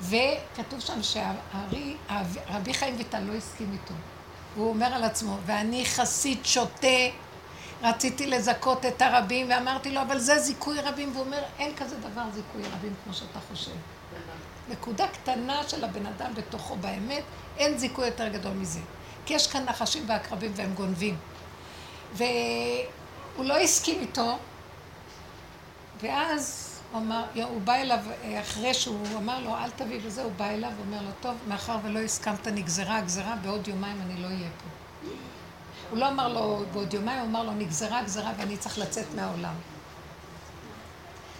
[0.00, 3.94] וכתוב שם שרבי חיים ויטל לא הסכים איתו.
[4.54, 6.86] הוא אומר על עצמו, ואני חסיד שוטה,
[7.82, 12.22] רציתי לזכות את הרבים, ואמרתי לו, אבל זה זיכוי רבים, והוא אומר, אין כזה דבר
[12.34, 13.70] זיכוי רבים כמו שאתה חושב.
[14.68, 17.22] נקודה קטנה של הבן אדם בתוכו באמת,
[17.58, 18.80] אין זיכוי יותר גדול מזה.
[19.26, 21.16] כי יש כאן נחשים ועקרבים והם גונבים.
[22.14, 24.38] והוא לא הסכים איתו,
[26.00, 26.65] ואז
[26.96, 27.98] הוא, אמר, הוא בא אליו,
[28.40, 31.98] אחרי שהוא אמר לו, אל תביא וזה, הוא בא אליו ואומר לו, טוב, מאחר ולא
[31.98, 35.08] הסכמת, נגזרה הגזרה, בעוד יומיים אני לא אהיה פה.
[35.90, 39.54] הוא לא אמר לו בעוד יומיים, הוא אמר לו, נגזרה הגזרה ואני צריך לצאת מהעולם.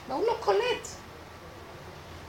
[0.09, 0.89] והוא לא קולט.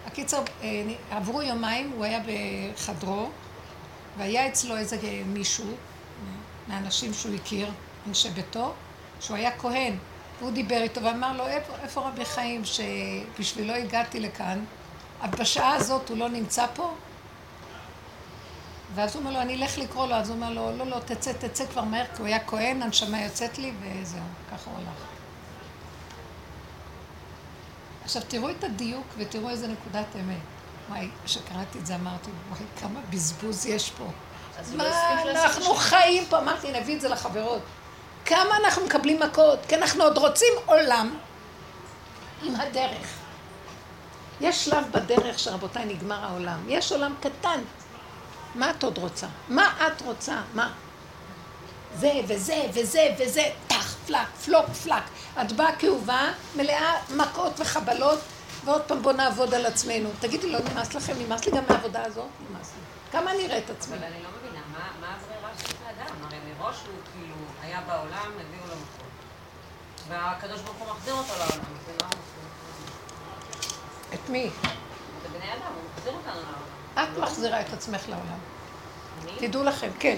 [0.08, 3.30] הקיצר, אה, עברו יומיים, הוא היה בחדרו,
[4.18, 5.66] והיה אצלו איזה מישהו,
[6.68, 7.72] מהאנשים שהוא הכיר,
[8.08, 8.74] אנשי ביתו,
[9.20, 9.94] שהוא היה כהן.
[10.40, 14.66] והוא דיבר איתו ואמר לו, איפה, איפה רבי חיים שבשבילו הגעתי לכאן?
[15.40, 16.94] בשעה הזאת הוא לא נמצא פה?
[18.96, 20.16] ואז הוא אומר לו, אני אלך לקרוא לו.
[20.16, 23.22] אז הוא אומר לו, לא, לא, תצא, תצא כבר מהר, כי הוא היה כהן, הנשמה
[23.22, 24.20] יוצאת לי, וזהו,
[24.52, 25.04] ככה הוא הלך.
[28.04, 30.38] עכשיו, תראו את הדיוק ותראו איזה נקודת אמת.
[30.90, 34.06] וואי, כשקראתי את זה אמרתי, וואי, כמה בזבוז יש פה.
[34.76, 34.84] מה
[35.26, 36.40] לא אנחנו חיים פה?
[36.40, 37.62] אמרתי, נביא את זה לחברות.
[38.28, 41.18] כמה אנחנו מקבלים מכות, כי אנחנו עוד רוצים עולם
[42.44, 43.08] עם הדרך.
[44.42, 46.60] יש שלב בדרך שרבותיי נגמר העולם.
[46.68, 47.60] יש עולם קטן.
[48.56, 49.28] מה את עוד רוצה?
[49.50, 50.42] מה את רוצה?
[50.54, 50.72] מה?
[51.96, 55.04] זה וזה וזה וזה, טח, פלק, פלוק, פלק.
[55.42, 58.20] את באה כאובה, מלאה מכות וחבלות,
[58.66, 60.10] ועוד פעם בוא נעבוד על עצמנו.
[60.20, 61.14] תגידי, לא נמאס לכם?
[61.20, 62.28] נמאס לי גם מהעבודה הזאת?
[62.50, 62.82] נמאס לי.
[63.12, 63.98] כמה אני אראה את עצמי?
[63.98, 65.37] אבל אני לא מבינה, מה האדם?
[66.68, 69.08] מראש הוא כאילו היה בעולם, הביאו לו מקום.
[70.08, 72.10] והקדוש ברוך הוא מחזיר אותו לעולם, אז מה
[74.14, 74.48] את מי?
[74.48, 77.14] את בני אדם, הוא מחזיר אותנו לעולם.
[77.14, 78.38] את מחזירה את עצמך לעולם.
[79.38, 80.18] תדעו לכם, כן.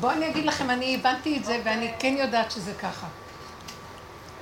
[0.00, 3.06] בואו אני אגיד לכם, אני הבנתי את זה ואני כן יודעת שזה ככה.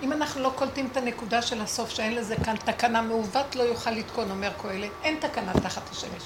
[0.03, 3.91] אם אנחנו לא קולטים את הנקודה של הסוף, שאין לזה כאן תקנה מעוות, לא יוכל
[3.91, 4.91] לתקון, אומר קהלת.
[5.03, 6.23] אין תקנה תחת השמש.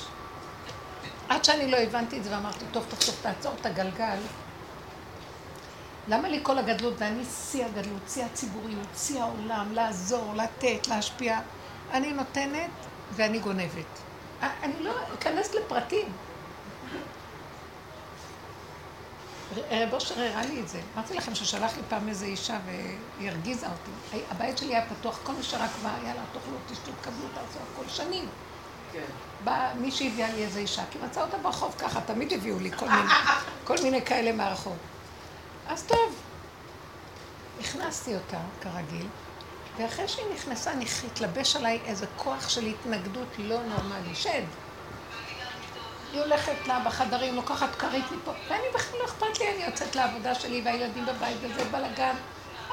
[1.30, 4.18] עד שאני לא הבנתי את זה ואמרתי, טוב, תחשוב, תעצור את הגלגל.
[6.08, 11.40] למה לי כל הגדלות, ואני שיא הגדלות, שיא הציבוריות, שיא העולם, לעזור, לתת, להשפיע.
[11.92, 12.70] אני נותנת
[13.12, 14.00] ואני גונבת.
[14.42, 16.12] אני לא אכנס לפרטים.
[19.70, 20.80] רב אושר הראה לי את זה.
[20.94, 24.20] אמרתי לכם ששלח לי פעם איזו אישה והיא הרגיזה אותי.
[24.30, 28.28] הבית שלי היה פתוח, כל מי שרק בא, יאללה, תאכלו, תשתו, תקבלו, תעשו הכל שנים.
[28.92, 29.29] כן.
[29.44, 32.88] באה מישהי הביאה לי איזו אישה, כי מצא אותה ברחוב ככה, תמיד הביאו לי כל
[32.88, 33.08] מיני,
[33.68, 34.76] כל מיני כאלה מהרחוב.
[35.68, 36.16] אז טוב,
[37.60, 39.06] הכנסתי אותה, כרגיל,
[39.78, 40.70] ואחרי שהיא נכנסה,
[41.06, 44.42] התלבש עליי איזה כוח של התנגדות לא נורמלי, שד.
[46.12, 50.34] היא הולכת לה בחדרים, לוקחת כרית מפה, ואני בכלל לא אכפת לי, אני יוצאת לעבודה
[50.34, 52.14] שלי והילדים בבית וזה בלאגן.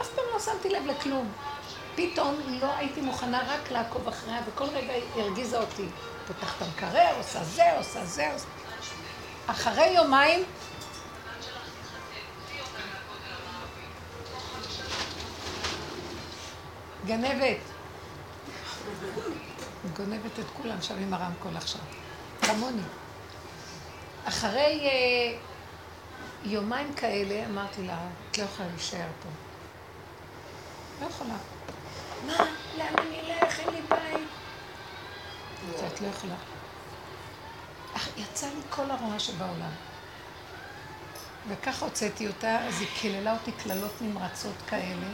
[0.02, 1.32] אף פעם לא שמתי לב לכלום.
[1.96, 5.86] פתאום לא הייתי מוכנה רק לעקוב אחריה, וכל רגע היא הרגיזה אותי.
[6.28, 8.48] פותחת את המקרר, עושה זה, עושה זה, עושה...
[9.48, 10.44] אחרי יומיים...
[17.06, 17.58] גנבת.
[19.98, 21.82] גונבת את כולם שם עם הרמקול עכשיו.
[22.42, 22.82] כמוני.
[24.26, 25.38] אחרי אה,
[26.44, 27.98] יומיים כאלה אמרתי לה,
[28.32, 29.30] את לא יכולה להישאר פה.
[31.02, 31.36] לא יכולה.
[32.26, 32.46] מה?
[32.78, 33.60] לאן אני אלך?
[33.60, 34.37] אין לי בית.
[35.88, 36.36] את לא יכולה.
[38.18, 39.72] יצא לי כל הרוע שבעולם.
[41.48, 45.08] וככה הוצאתי אותה, אז היא קיללה אותי קללות נמרצות כאלה,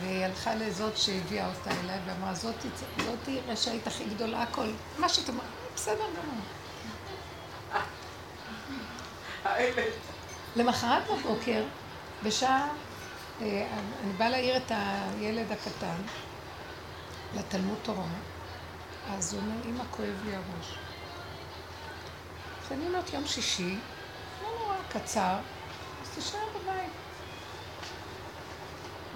[0.00, 2.68] והיא הלכה לזאת שהביאה אותה אליי ואמרה, זאתי,
[3.04, 4.66] זאתי רשאית הכי גדולה, הכל.
[4.98, 5.44] מה שאת אומרת,
[5.74, 6.44] בסדר גמור.
[10.56, 11.64] למחרת בבוקר,
[12.22, 12.68] בשעה,
[13.42, 13.66] אה,
[14.04, 15.96] אני באה להעיר את הילד הקטן
[17.34, 18.04] לתלמוד תורה,
[19.18, 20.78] אז הוא אומר, אמא, כואב לי הראש.
[22.64, 23.76] אז אני אומרת, יום שישי,
[24.42, 25.36] לא נורא, קצר,
[26.02, 26.92] אז תישאר בבית.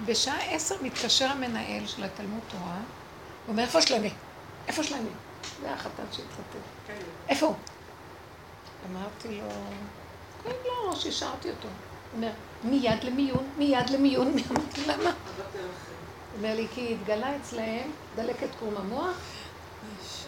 [0.05, 4.13] בשעה עשר מתקשר המנהל של התלמוד תורה, הוא אומר, איפה שלמי?
[4.67, 5.09] איפה שלמי?
[5.61, 6.59] זה החתן שהתחתן.
[6.87, 6.99] כן.
[7.29, 7.55] איפה הוא?
[8.91, 9.49] אמרתי לו,
[10.43, 11.67] כן, לא, שהשארתי אותו.
[11.67, 11.73] הוא
[12.15, 12.31] אומר,
[12.63, 14.27] מיד למיון, מיד למיון.
[14.51, 15.03] אמרתי, למה?
[15.03, 19.17] הוא אומר לי, כי התגלה אצלהם דלקת קרום המוח,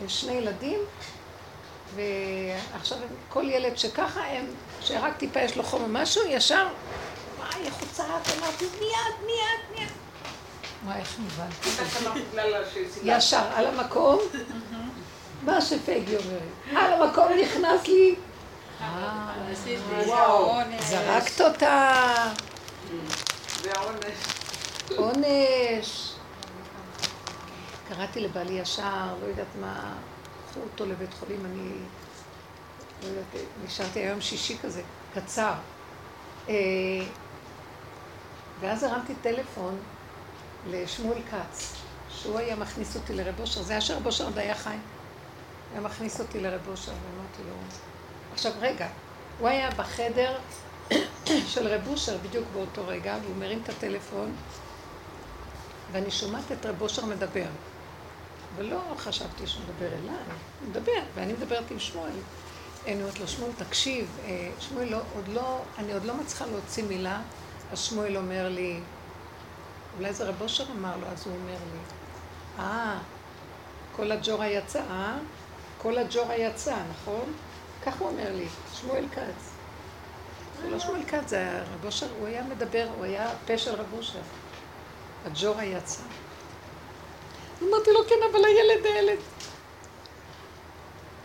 [0.07, 0.79] שני ילדים,
[1.95, 2.97] ועכשיו
[3.29, 4.45] כל ילד שככה הם,
[4.81, 6.67] שרק טיפה יש לו חום או משהו, ישר,
[7.37, 9.89] וואי, יחוצה, ואמרתי, מיד, מיד, מיד.
[10.85, 11.69] וואי, איך נבהלתי.
[13.03, 14.19] ישר, על המקום,
[15.43, 16.83] מה שפייגי אומרת.
[16.83, 18.15] על המקום נכנס לי.
[18.81, 19.33] אה,
[20.79, 22.03] זרקת אותה.
[23.61, 24.17] זה העונש.
[24.97, 26.06] עונש.
[27.89, 29.93] קראתי לבעלי ישר, לא יודעת מה,
[30.49, 31.71] קחו אותו לבית חולים, אני
[33.01, 33.25] לא יודעת,
[33.65, 34.81] נשארתי היום שישי כזה,
[35.13, 35.53] קצר.
[36.49, 36.53] אה,
[38.59, 39.77] ואז הרמתי טלפון
[40.69, 41.73] לשמואל כץ,
[42.09, 44.75] שהוא היה מכניס אותי לרב אושר, זה היה שרב אושר עוד היה חי.
[45.71, 47.55] היה מכניס אותי לרב אושר, ואמרתי לו,
[48.33, 48.87] עכשיו רגע,
[49.39, 50.37] הוא היה בחדר
[51.53, 54.35] של רב אושר בדיוק באותו רגע, והוא מרים את הטלפון,
[55.91, 57.47] ואני שומעת את רב אושר מדבר.
[58.57, 60.15] ולא חשבתי שהוא מדבר אליי,
[60.59, 62.11] הוא מדבר, ואני מדברת עם שמואל.
[62.85, 66.83] אני אומרת לו, שמואל, תקשיב, אה, שמואל, לא, עוד לא, אני עוד לא מצליחה להוציא
[66.83, 67.21] מילה,
[67.71, 68.79] אז שמואל אומר לי,
[69.97, 71.79] אולי זה רב אושר אמר לו, אז הוא אומר לי,
[72.59, 72.99] אה,
[73.95, 75.17] כל הג'ורה יצא, אה?
[75.81, 77.33] כל הג'ורה יצא, נכון?
[77.85, 79.51] כך הוא אומר לי, שמואל כץ.
[80.61, 83.75] זה לא שמואל כץ, זה היה רב אושר, הוא היה מדבר, הוא היה פה של
[83.75, 84.19] רב אושר.
[85.25, 86.01] הג'ורה יצא.
[87.61, 89.19] אמרתי לו, כן, אבל הילד, הילד.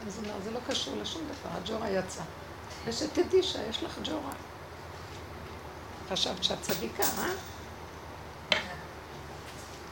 [0.06, 2.22] אז הוא אומר, זה לא קשור לשום דבר, הג'ורה יצא.
[2.84, 4.32] ושתדעי שיש לך ג'ורה.
[6.10, 7.28] חשבת שאת צדיקה, אה?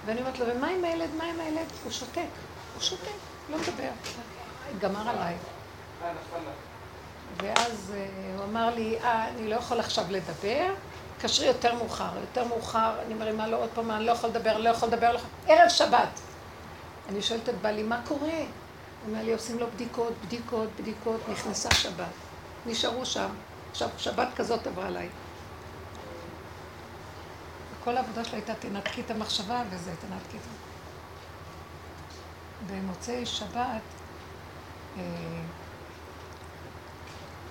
[0.07, 1.09] ואני אומרת לו, ומה עם הילד?
[1.18, 1.66] מה עם הילד?
[1.84, 2.20] הוא שותק.
[2.74, 3.07] הוא שותק,
[3.51, 3.91] לא מדבר.
[4.78, 5.36] גמר עליי.
[7.36, 10.74] ואז אה, הוא אמר לי, אה, אני לא יכול עכשיו לדבר,
[11.20, 12.11] קשרי יותר מאוחר.
[12.20, 15.20] יותר מאוחר, אני מרימה לו עוד פעם, אני לא יכול לדבר, לא יכול לדבר, לא.
[15.47, 16.20] ערב שבת.
[17.11, 18.39] אני שואלת את בעלי, מה קורה?
[18.39, 22.07] הוא אומר לי, עושים לו בדיקות, בדיקות, בדיקות, נכנסה שבת.
[22.67, 23.29] נשארו שם.
[23.71, 25.09] עכשיו, שבת כזאת עברה עליי.
[27.85, 30.51] כל העבודה שלה הייתה תנתקי את המחשבה, וזה תנתקי את זה.
[32.67, 33.83] במוצאי שבת,
[34.99, 35.03] אה,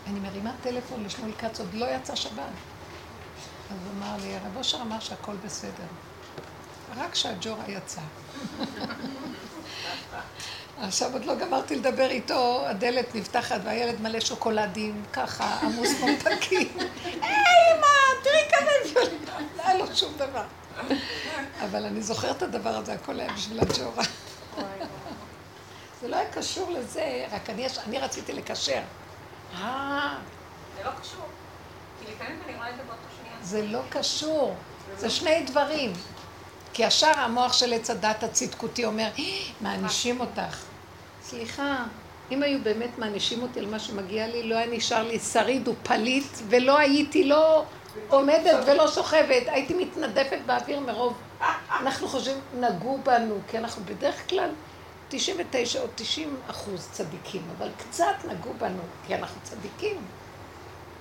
[0.07, 2.53] אני מרימה טלפון לשמואל כץ, עוד לא יצא שבת.
[3.72, 5.88] אז הוא אמר לי, הרב אושר אמר שהכל בסדר.
[6.97, 8.01] רק שהג'ורה יצא.
[10.82, 16.67] עכשיו עוד לא גמרתי לדבר איתו, הדלת נפתחת והילד מלא שוקולדים, ככה, עמוס מומתקים.
[17.03, 19.17] היי, אמא, תראי כמה הביאו
[19.57, 20.43] לא היה לו שום דבר.
[21.65, 24.03] אבל אני זוכרת את הדבר הזה, הכל היה בשביל הג'ורה.
[26.01, 28.82] זה לא היה קשור לזה, רק אני, אני רציתי לקשר.
[29.55, 30.17] אה...
[30.78, 31.26] זה לא קשור.
[31.99, 33.36] כי לפעמים אני רואה את זה באותו שנייה.
[33.41, 34.55] זה לא קשור.
[34.97, 35.93] זה שני דברים.
[36.80, 39.23] כי ישר המוח של עץ הדת הצדקותי אומר, אה,
[39.61, 40.63] מענישים אותך.
[41.23, 41.84] סליחה,
[42.32, 46.38] אם היו באמת מענישים אותי על מה שמגיע לי, לא היה נשאר לי שריד ופליט,
[46.49, 47.63] ולא הייתי לא
[48.09, 51.17] עומדת ולא שוכבת, הייתי מתנדפת באוויר מרוב.
[51.69, 54.49] אנחנו חושבים, נגעו בנו, כי אנחנו בדרך כלל
[55.09, 59.97] 99 או 90 אחוז צדיקים, אבל קצת נגעו בנו, כי אנחנו צדיקים.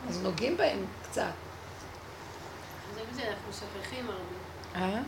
[0.09, 1.23] אז נוגעים בהם קצת.
[3.15, 4.87] זה אנחנו שוכחים הרבה.
[4.87, 5.01] אה?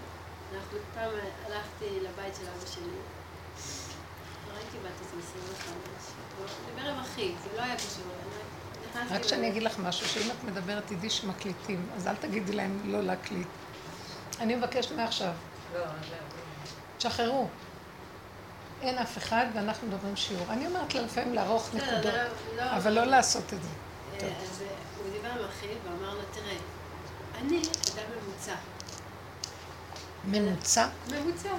[0.54, 1.10] אנחנו פעם
[1.46, 2.96] הלכתי לבית של אבא שלי,
[4.54, 5.74] ראיתי בת איזה 25,
[6.38, 8.04] הוא דיבר עם אחי, זה לא היה קשור.
[9.10, 13.00] רק שאני אגיד לך משהו, שאם את מדברת יידיש מקליטים, אז אל תגידי להם לא
[13.02, 13.46] להקליט.
[14.40, 15.32] אני מבקשת מעכשיו,
[15.74, 16.18] לא, זהו.
[16.98, 17.48] תשחררו.
[18.82, 20.46] אין אף אחד ואנחנו מדברים שיעור.
[20.50, 22.22] אני אומרת לה לפעמים לערוך נקודות, לא-
[22.56, 23.68] לא- אבל לא לעשות את זה.
[24.20, 24.66] אה, אז אה,
[24.98, 26.56] הוא דיבר עם אחי ואמר לו, תראה,
[27.40, 28.54] אני אדם ממוצע.
[30.24, 30.88] ממוצע?
[31.10, 31.50] ממוצע.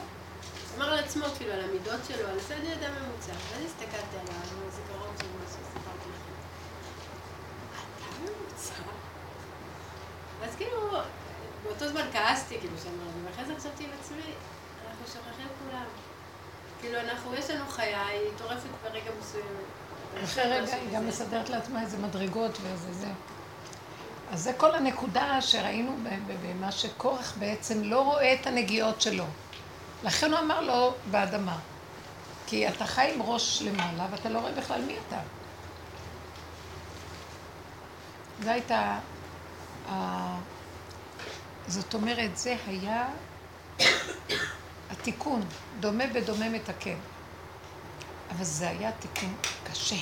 [0.77, 3.31] אמר על עצמו, כאילו, על המידות שלו, על זה אני אדם ממוצע.
[3.31, 4.25] ואז הסתכלתי על
[4.67, 6.33] הזיכרון של מה שסיפרתי לכם.
[7.97, 8.91] אתה ממוצע?
[10.39, 10.91] ואז כאילו,
[11.63, 14.33] באותו זמן כעסתי, כאילו, שאמרתי, ואחרי זה חשבתי עם עצמי,
[14.87, 15.85] אנחנו שוכחים כולם.
[16.81, 19.45] כאילו, אנחנו, יש לנו חיה, היא טורפת ברגע מסוים.
[20.23, 23.07] אחרי רגע היא גם מסדרת לעצמה איזה מדרגות ואיזה זה.
[24.31, 25.95] אז זה כל הנקודה שראינו
[26.41, 29.25] במה שקורח בעצם לא רואה את הנגיעות שלו.
[30.03, 31.57] לכן הוא אמר לו באדמה.
[32.47, 35.19] כי אתה חי עם ראש למעלה ואתה לא רואה בכלל מי אתה.
[38.43, 38.99] זו הייתה...
[39.89, 40.37] ה-
[41.67, 43.07] זאת אומרת, זה היה
[44.91, 45.41] התיקון,
[45.79, 46.97] דומה בדומה מתקן.
[48.31, 49.95] אבל זה היה תיקון קשה,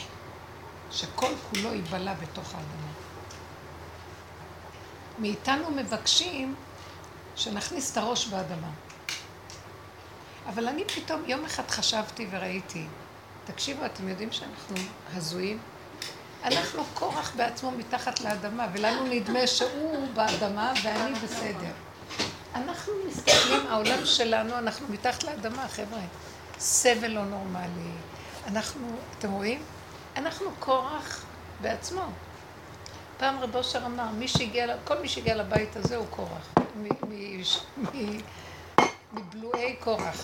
[0.92, 2.89] שכל כולו ייבלע בתוך האדמה.
[5.20, 6.55] מאיתנו מבקשים
[7.36, 8.70] שנכניס את הראש באדמה.
[10.47, 12.86] אבל אני פתאום יום אחד חשבתי וראיתי,
[13.45, 14.76] תקשיבו, אתם יודעים שאנחנו
[15.13, 15.59] הזויים?
[16.43, 21.72] אנחנו קורח בעצמו מתחת לאדמה, ולנו נדמה שהוא באדמה ואני בסדר.
[22.55, 26.01] אנחנו מסתכלים, העולם שלנו, אנחנו מתחת לאדמה, חבר'ה.
[26.59, 27.91] סבל לא נורמלי.
[28.47, 29.61] אנחנו, אתם רואים?
[30.15, 31.26] אנחנו קורח
[31.61, 32.01] בעצמו.
[33.20, 36.53] פעם רב אושר אמר, מי שהגיע, כל מי שהגיע לבית הזה הוא קורח.
[39.13, 40.22] מבלועי קורח.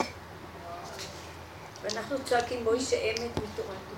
[1.82, 3.96] ואנחנו צועקים מוישה אמת מתורתו.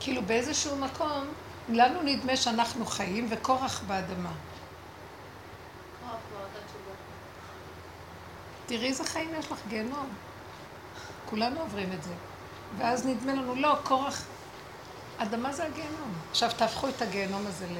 [0.00, 1.24] כאילו באיזשהו מקום,
[1.68, 4.32] לנו נדמה שאנחנו חיים וקורח באדמה.
[8.66, 10.08] תראי איזה חיים יש לך, גיהנום.
[11.26, 12.12] כולנו עוברים את זה.
[12.78, 14.24] ואז נדמה לנו, לא, קורח,
[15.18, 16.12] אדמה זה הגיהנום.
[16.30, 17.78] עכשיו תהפכו את הגיהנום הזה ל...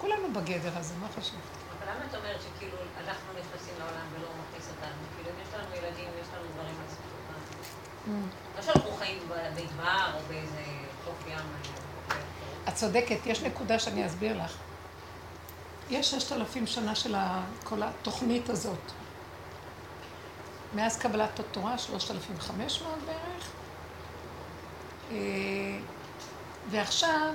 [0.00, 1.34] כולנו בגדר הזה, מה חשבת?
[1.78, 5.02] אבל למה את אומרת שכאילו אנחנו נכנסים לעולם ולא הוא מכניס אותנו?
[5.16, 8.28] כאילו אם יש לנו ילדים, יש לנו דברים לעשות אותם.
[8.56, 10.62] לא שאנחנו חיים במדבר או באיזה
[11.04, 11.38] חוף ים.
[11.38, 12.16] אה,
[12.68, 14.56] את צודקת, יש נקודה שאני אסביר לך.
[15.90, 17.16] יש ששת אלפים שנה של
[17.64, 18.92] כל התוכנית הזאת.
[20.74, 23.33] מאז קבלת התורה, שלושת אלפים חמש מאות בערך.
[25.10, 25.16] אה,
[26.70, 27.34] ועכשיו,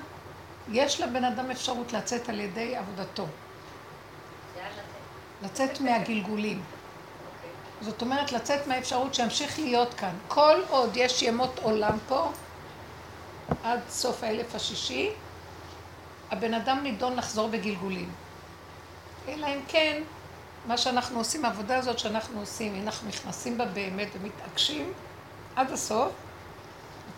[0.71, 3.25] יש לבן אדם אפשרות לצאת על ידי עבודתו.
[5.43, 6.61] לצאת מהגלגולים.
[7.81, 10.15] זאת אומרת, לצאת מהאפשרות שימשיך להיות כאן.
[10.27, 12.31] כל עוד יש ימות עולם פה,
[13.63, 15.09] עד סוף האלף השישי,
[16.31, 18.11] הבן אדם נידון לחזור בגלגולים.
[19.27, 20.03] אלא אם כן,
[20.67, 24.93] מה שאנחנו עושים, העבודה הזאת שאנחנו עושים, אנחנו נכנסים בה באמת ומתעקשים
[25.55, 26.11] עד הסוף,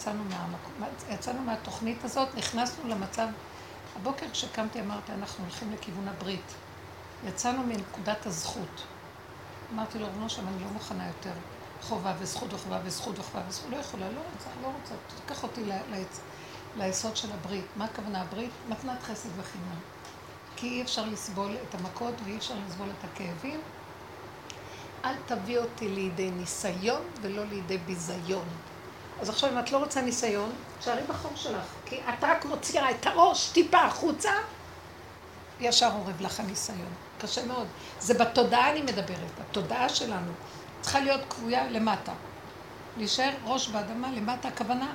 [0.01, 0.73] יצאנו, מהמקום,
[1.09, 3.27] יצאנו מהתוכנית הזאת, נכנסנו למצב,
[3.95, 6.53] הבוקר כשקמתי אמרתי, אנחנו הולכים לכיוון הברית.
[7.27, 8.83] יצאנו מנקודת הזכות.
[9.73, 11.31] אמרתי לו, רבנו שם, אני לא מוכנה יותר
[11.81, 15.61] חובה וזכות וחובה וזכות וחובה וזכות, לא יכולה, לא רוצה, לא רוצה, תיקח אותי
[16.77, 17.65] ליסוד של הברית.
[17.75, 18.51] מה הכוונה הברית?
[18.69, 19.79] מתנת חסד וחינם.
[20.55, 23.61] כי אי אפשר לסבול את המכות ואי אפשר לסבול את הכאבים.
[25.05, 28.45] אל תביא אותי לידי ניסיון ולא לידי ביזיון.
[29.21, 30.51] אז עכשיו, אם את לא רוצה ניסיון,
[30.81, 31.65] שערי בחור שלך.
[31.85, 34.31] כי את רק מוציאה את הראש טיפה החוצה,
[35.59, 36.93] ישר עורב לך הניסיון.
[37.19, 37.67] קשה מאוד.
[37.99, 40.31] זה בתודעה אני מדברת, התודעה שלנו
[40.81, 42.11] צריכה להיות קבויה למטה.
[42.97, 44.93] להישאר ראש באדמה למטה, הכוונה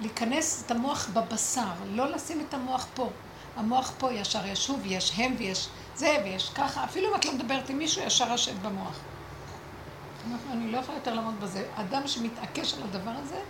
[0.00, 3.10] להיכנס את המוח בבשר, לא לשים את המוח פה.
[3.56, 7.70] המוח פה ישר ישוב, יש הם ויש זה ויש ככה, אפילו אם את לא מדברת
[7.70, 8.98] עם מישהו, ישר יושב במוח.
[10.50, 11.66] אני לא יכולה יותר לעמוד בזה.
[11.74, 13.40] אדם שמתעקש על הדבר הזה,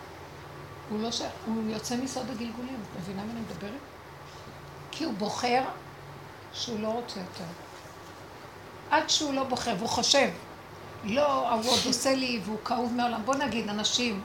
[0.90, 1.22] הוא, לא ש...
[1.46, 2.74] הוא יוצא מסוד הגלגולים.
[2.74, 3.80] את מבינה מה אני מדברת?
[4.90, 5.62] כי הוא בוחר
[6.52, 7.44] שהוא לא רוצה יותר.
[8.90, 10.28] עד שהוא לא בוחר, והוא חושב,
[11.04, 13.22] לא, הוא עוד עושה לי והוא כאוב מעולם.
[13.24, 14.20] בוא נגיד, אנשים,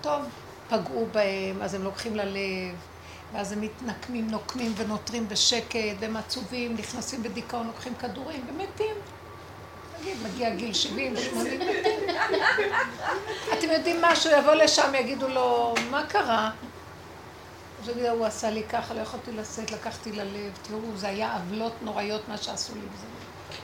[0.00, 0.22] טוב,
[0.68, 2.76] פגעו בהם, אז הם לוקחים ללב,
[3.32, 8.96] ואז הם מתנקמים, נוקמים ונותרים בשקט, והם עצובים, נכנסים בדיכאון, לוקחים כדורים ומתים.
[10.00, 12.00] נגיד, מגיע גיל 70 ו-80 מתים.
[13.52, 16.50] אתם יודעים משהו, יבוא לשם, יגידו לו, מה קרה?
[17.82, 21.72] אז הוא הוא עשה לי ככה, לא יכולתי לשאת, לקחתי ללב, תראו, זה היה עוולות
[21.82, 22.80] נוראיות מה שעשו לי.
[22.80, 23.06] וזה...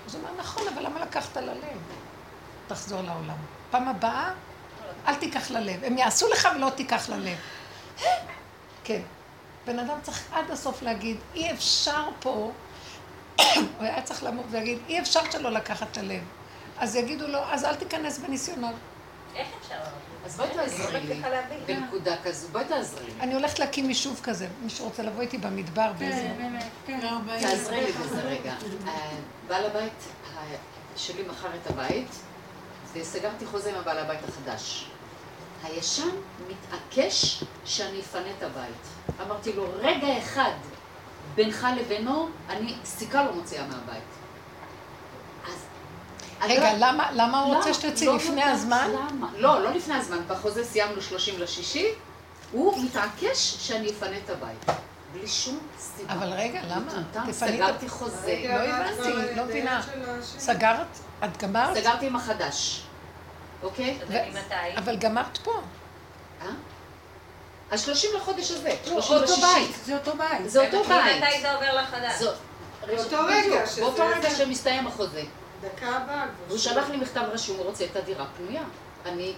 [0.07, 1.78] אז הוא אומר, נכון, אבל למה לקחת ללב?
[2.66, 3.37] תחזור לעולם.
[3.70, 4.32] פעם הבאה,
[5.07, 5.85] אל תיקח ללב.
[5.85, 7.37] הם יעשו לך ולא תיקח ללב.
[8.85, 9.01] כן.
[9.66, 12.51] בן אדם צריך עד הסוף להגיד, אי אפשר פה,
[13.57, 16.22] הוא היה צריך לעמוד ולהגיד, אי אפשר שלא לקחת ללב.
[16.78, 18.74] אז יגידו לו, אז אל תיכנס בניסיונות.
[19.37, 19.78] איך אפשר?
[20.24, 21.22] אז בואי תעזרי לי
[21.66, 23.12] בנקודה כזו, בואי תעזרי לי.
[23.20, 26.28] אני הולכת להקים יישוב כזה, מישהו רוצה לבוא איתי במדבר כן, באיזה...
[26.87, 27.01] כן.
[27.41, 28.55] תעזרי לי בזה רגע.
[28.87, 29.11] אה,
[29.49, 29.93] בעל הבית
[30.97, 32.09] שלי מכר את הבית,
[32.93, 34.87] וסגרתי חוזה עם הבעל הבית החדש.
[35.62, 36.09] הישן
[36.49, 39.16] מתעקש שאני אפנה את הבית.
[39.26, 40.53] אמרתי לו, רגע אחד
[41.35, 44.03] בינך לבינו, אני סיכה לא מוציאה מהבית.
[45.47, 45.53] אז...
[46.43, 48.91] רגע, אני- למה, למה הוא רוצה לא, שתצאי לא לפני הזמן?
[49.11, 49.30] למה.
[49.37, 50.18] לא, לא לפני הזמן.
[50.28, 51.87] בחוזה סיימנו 30 לשישי,
[52.53, 54.64] הוא מתעקש שאני אפנה את הבית.
[55.12, 56.12] בלי שום סיבה.
[56.12, 56.80] אבל רגע, למה?
[56.80, 58.43] מטומטם, תפני את סגרתי חוזה.
[58.49, 59.82] לא הבנתי, לא מבינה.
[60.22, 60.87] סגרת?
[61.24, 61.76] את גמרת?
[61.76, 62.82] סגרתי עם החדש,
[63.62, 63.99] אוקיי?
[64.76, 65.53] אבל גמרת פה.
[66.43, 66.47] אה?
[67.75, 69.47] השלושים לחודש הזה, לא, שלושים אותו לשישי.
[69.66, 70.51] בית, זה אותו בית.
[70.51, 71.22] זה אותו בית.
[71.22, 72.22] ממתי זה עובר לחדש?
[72.87, 75.22] באותו רגע שזה- באותו רגע זה- שמסתיים החוזה.
[75.61, 76.27] דקה הבאה.
[76.49, 78.62] והוא שלח לי מכתב רשום, הוא רוצה את הדירה פנויה.
[79.07, 79.35] אני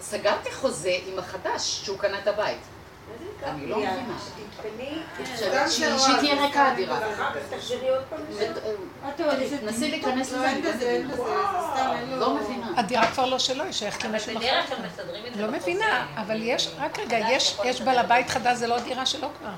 [0.00, 2.58] סגרתי חוזה עם החדש, שהוא קנה את הבית.
[3.44, 4.18] אני לא מבינה.
[5.36, 6.98] סתם שהיא זה שהיא תהיה רע, ריקה הדירה.
[7.00, 8.20] ואחר כך תחזרי עוד פעם
[9.08, 9.20] את
[9.60, 11.14] תנסי להיכנס לא, לזה, אין אני לא בזה, אין מבינה.
[11.14, 12.16] בזה, זה סתם, אין לו...
[12.16, 12.72] לא מבינה.
[12.76, 14.76] הדירה כבר לא שלו, היא שייכת למישהו בדרך אחר.
[14.76, 15.52] כלל מסדרים את זה לא.
[15.52, 17.18] מבינה, אבל יש, רק רגע,
[17.64, 17.98] יש בעל.
[17.98, 19.50] הבית חדש, זה לא דירה שלו כבר.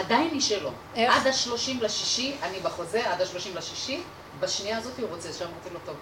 [0.00, 0.70] עדיין היא שלו.
[0.96, 4.00] עד השלושים לשישי, אני בחוזה, עד השלושים לשישי,
[4.40, 5.96] בשנייה הזאת הוא רוצה, שם אמרתי לו טוב.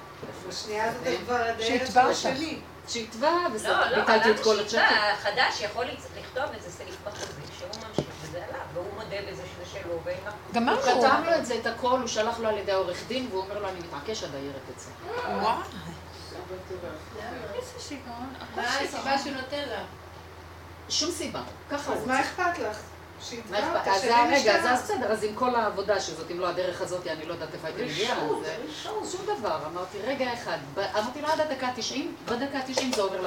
[0.49, 2.16] בשנייה הזאת אתה כבר הדרך שיתבע אותך.
[2.16, 2.59] השני.
[2.89, 3.30] שיתבע,
[3.64, 4.99] לא, לא, ביטלתי את כל שיטה, הצ'קים.
[5.12, 9.99] החדש יכול לכתוב איזה סעיף בחוזה, שהוא ממשיך, וזה עליו, והוא מודה בזה שזה שלו,
[10.26, 10.30] ה...
[10.53, 10.80] גמרנו.
[10.80, 13.43] הוא כתב לו את זה, את הכל, הוא שלח לו על ידי העורך דין, והוא
[13.43, 14.91] אומר לו, אני מתעקש, הדיירת תצא.
[15.41, 15.57] וואו.
[17.55, 18.34] איזה שיגעון.
[18.57, 18.62] מה.
[18.62, 19.82] הסיבה שהוא נותן לה?
[20.89, 22.28] שום סיבה, ככה אז הוא מה רוצה.
[22.28, 22.78] אכפת לך?
[23.19, 24.73] אז משטרה.
[24.73, 27.66] אז בסדר, אז עם כל העבודה שזאת, אם לא הדרך הזאת, אני לא יודעת איפה
[27.66, 28.45] הייתי מגיעה, רשעות.
[29.12, 29.59] שום דבר.
[29.73, 30.59] אמרתי, רגע אחד,
[30.99, 31.97] אמרתי לו עד הדקה ה-90,
[32.31, 33.21] בדקה ה-90 זה עובר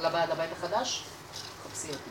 [0.00, 1.04] לבעל הבית החדש,
[1.64, 2.10] חפשי אותי.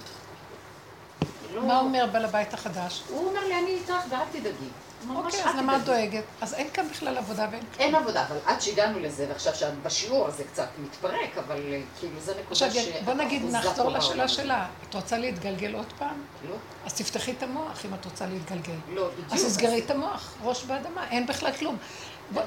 [1.55, 3.03] לא- מה אומר בעל הבית החדש?
[3.09, 4.69] הוא אומר לי, אני איתך ואל תדאגי.
[5.15, 5.83] אוקיי, אז למה את.
[5.83, 6.23] דואגת?
[6.41, 10.43] אז אין כאן בכלל עבודה ואין אין עבודה, אבל עד שהגענו לזה, ועכשיו שבשיעור הזה
[10.43, 12.87] קצת מתפרק, אבל אה, כאילו זה נקודה עכשיו, ש...
[13.05, 14.27] בוא נגיד, נחזור לשאלה.
[14.27, 14.67] שלה.
[14.89, 16.23] את רוצה להתגלגל עוד פעם?
[16.49, 18.75] לא, אז תפתחי את המוח אם את רוצה להתגלגל.
[18.89, 19.33] לא, בדיוק.
[19.33, 21.77] אז תסגרי את המוח, ראש באדמה, אין בכלל כלום.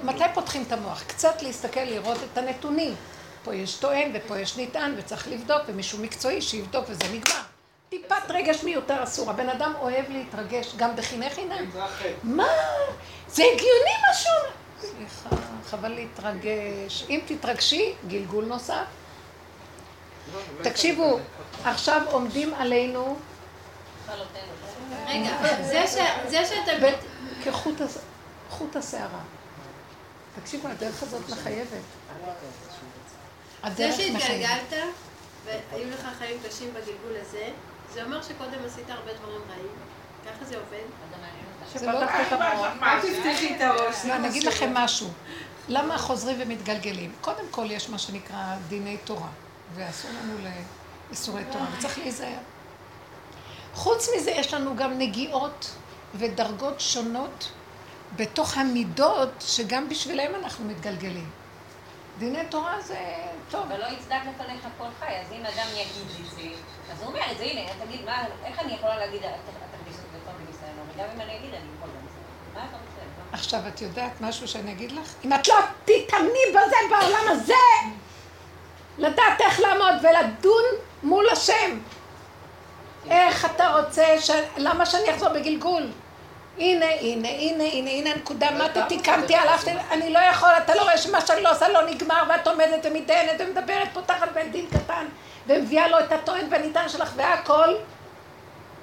[0.05, 1.03] מתי פותחים את המוח?
[1.07, 2.94] קצת להסתכל, לראות את הנתונים.
[3.44, 7.49] פה יש טוען ופה יש נטען וצריך לבדוק, ומישהו מקצועי שיבדוק וזה נגמר.
[7.91, 9.30] טיפת רגש מיותר אסור.
[9.30, 11.70] הבן אדם אוהב להתרגש, גם בחיני חינם.
[12.22, 12.47] מה?
[13.28, 14.51] זה הגיוני אומר.
[14.80, 15.36] סליחה,
[15.70, 17.05] חבל להתרגש.
[17.11, 18.84] אם תתרגשי, גלגול נוסף.
[20.62, 21.18] תקשיבו,
[21.64, 23.16] עכשיו עומדים עלינו.
[25.07, 25.30] רגע,
[25.62, 26.72] זה ש- זה שאתה...
[26.82, 27.45] ב-
[28.51, 29.20] כחוט השערה.
[30.41, 31.68] תקשיבו, הדרך הזאת מחייבת.
[31.70, 31.78] זה
[33.62, 34.20] הדרך מחייבת.
[34.22, 34.72] שהתגלגלת,
[35.45, 37.49] והיו לך חיים קשים בגלגול הזה,
[37.95, 39.72] זה אומר שקודם עשית הרבה דברים רעים.
[40.26, 40.84] ככה זה עובד.
[41.74, 42.66] זה לא שפתחת את המוח.
[42.82, 44.05] אל תפתחי את הראש.
[44.05, 45.09] לא, אני אגיד לכם משהו.
[45.68, 47.12] למה חוזרים ומתגלגלים?
[47.20, 49.28] קודם כל יש מה שנקרא דיני תורה,
[49.74, 50.32] ואסור לנו
[51.09, 52.38] לאיסורי תורה, וצריך להיזהר.
[53.74, 55.70] חוץ מזה יש לנו גם נגיעות
[56.14, 57.53] ודרגות שונות
[58.16, 61.30] בתוך המידות, שגם בשבילם אנחנו מתגלגלים.
[62.18, 62.99] דיני תורה זה
[63.51, 63.62] טוב.
[63.62, 66.61] אבל לא יצדק לפניך כל חי, אז אם אדם יגיד לי זה,
[66.92, 70.32] אז הוא אומר את זה, הנה, תגיד, מה, איך אני יכולה להגיד, תכניס אותי לכל
[70.44, 72.07] בניסיון, אבל גם אם אני אגיד, אני יכול גם.
[72.55, 73.01] מה אתה רוצה?
[73.18, 73.24] מה?
[73.32, 75.14] עכשיו, את יודעת משהו שאני אגיד לך?
[75.24, 77.55] אם את לא תתאמני בזה בעולם הזה,
[78.98, 80.64] לדעת איך לעמוד ולדון
[81.03, 81.78] מול השם.
[83.11, 84.30] איך אתה רוצה, ש...
[84.57, 85.90] למה שאני אחזור בגלגול?
[86.61, 90.82] הנה, הנה, הנה, הנה, הנה הנקודה, מה אתה תיקנתי, הלכתי, אני לא יכול, אתה לא
[90.82, 95.06] רואה שמה שאני לא עושה לא נגמר, ואת עומדת ומתדיינת ומדברת, פותחת בית דין קטן,
[95.46, 97.74] ומביאה לו את הטוען והניתן שלך והכל.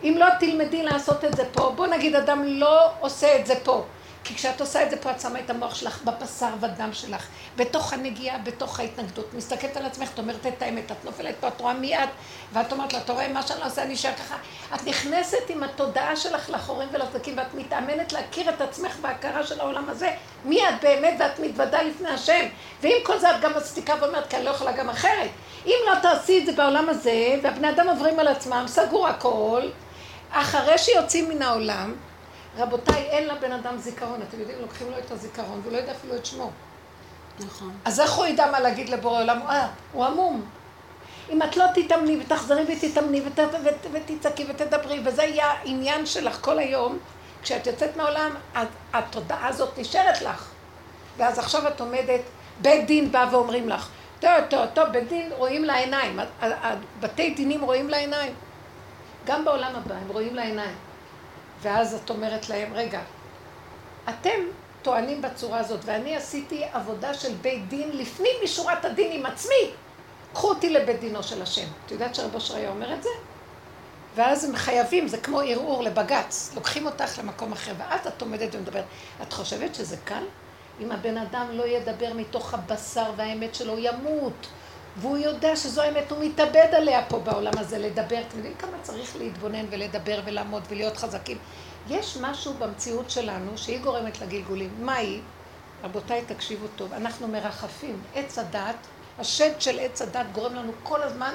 [0.03, 3.83] אם לא תלמדי לעשות את זה פה, בוא נגיד אדם לא עושה את זה פה.
[4.27, 7.93] כי כשאת עושה את זה פה, את שמה את המוח שלך בבשר ודם שלך, בתוך
[7.93, 9.33] הנגיעה, בתוך ההתנגדות.
[9.33, 12.09] מסתכלת על עצמך, את אומרת את האמת, את נופלת פה, את רואה מיד,
[12.53, 14.35] ואת אומרת לה, אתה רואה מה שאני עושה, אני אשאר ככה.
[14.75, 19.89] את נכנסת עם התודעה שלך לחורים ולזקים, ואת מתאמנת להכיר את עצמך בהכרה של העולם
[19.89, 20.11] הזה,
[20.45, 22.45] מי את באמת, ואת מתוודה לפני השם.
[22.81, 25.29] ועם כל זה את גם מסתיקה ואומרת, כי אני לא יכולה גם אחרת.
[25.65, 29.61] אם לא תעשי את זה בעולם הזה, והבני אדם עוברים על עצמם, סגור הכל,
[30.31, 31.95] אחרי שיוצאים מן העולם,
[32.57, 34.21] רבותיי, אין לבן אדם זיכרון.
[34.29, 36.51] אתם יודעים, לוקחים לו את הזיכרון, והוא לא יודע אפילו את שמו.
[37.39, 37.77] נכון.
[37.85, 39.39] אז איך הוא ידע מה להגיד לבורא עולם?
[39.41, 40.45] אה, הוא עמום.
[41.29, 46.59] אם את לא תתאמני ותחזרי ותתאמני ות, ות, ותצעקי ותדברי, וזה יהיה העניין שלך כל
[46.59, 46.97] היום,
[47.41, 48.31] כשאת יוצאת מהעולם,
[48.93, 50.51] התודעה הזאת נשארת לך.
[51.17, 52.21] ואז עכשיו את עומדת,
[52.61, 53.89] בית דין בא ואומרים לך,
[54.19, 56.19] טוב, טוב, טוב, בית דין רואים לעיניים,
[56.99, 58.33] בתי דינים רואים לעיניים.
[59.25, 60.75] גם בעולם הבא הם רואים לעיניים.
[61.61, 63.01] ואז את אומרת להם, רגע,
[64.09, 64.39] אתם
[64.81, 69.71] טוענים בצורה הזאת, ואני עשיתי עבודה של בית דין לפנים משורת הדין עם עצמי.
[70.33, 71.67] קחו אותי לבית דינו של השם.
[71.85, 73.09] את יודעת שרב אושר היה אומר את זה?
[74.15, 76.51] ואז הם חייבים, זה כמו ערעור לבג"ץ.
[76.55, 78.85] לוקחים אותך למקום אחר, ואז את עומדת ומדברת.
[79.21, 80.23] את חושבת שזה קל?
[80.79, 84.47] אם הבן אדם לא ידבר מתוך הבשר והאמת שלו, הוא ימות.
[84.97, 88.21] והוא יודע שזו האמת, הוא מתאבד עליה פה בעולם הזה, לדבר.
[88.27, 91.37] אתם יודעים כמה צריך להתבונן ולדבר ולעמוד ולהיות חזקים?
[91.89, 94.69] יש משהו במציאות שלנו שהיא גורמת לגלגולים.
[94.79, 95.21] מה היא?
[95.83, 96.93] רבותיי, תקשיבו טוב.
[96.93, 98.01] אנחנו מרחפים.
[98.15, 98.75] עץ הדת,
[99.19, 101.33] השד של עץ הדת גורם לנו כל הזמן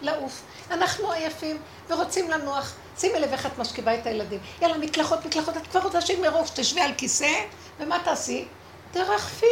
[0.00, 0.42] לעוף.
[0.70, 2.74] אנחנו עייפים ורוצים לנוח.
[2.98, 4.40] שימי לב איך את משכיבה את הילדים.
[4.62, 7.32] יאללה, מקלחות, מקלחות, את כבר רוצה שיגמרו, שתשבי על כיסא,
[7.80, 8.44] ומה תעשי?
[8.90, 9.46] תרחפי.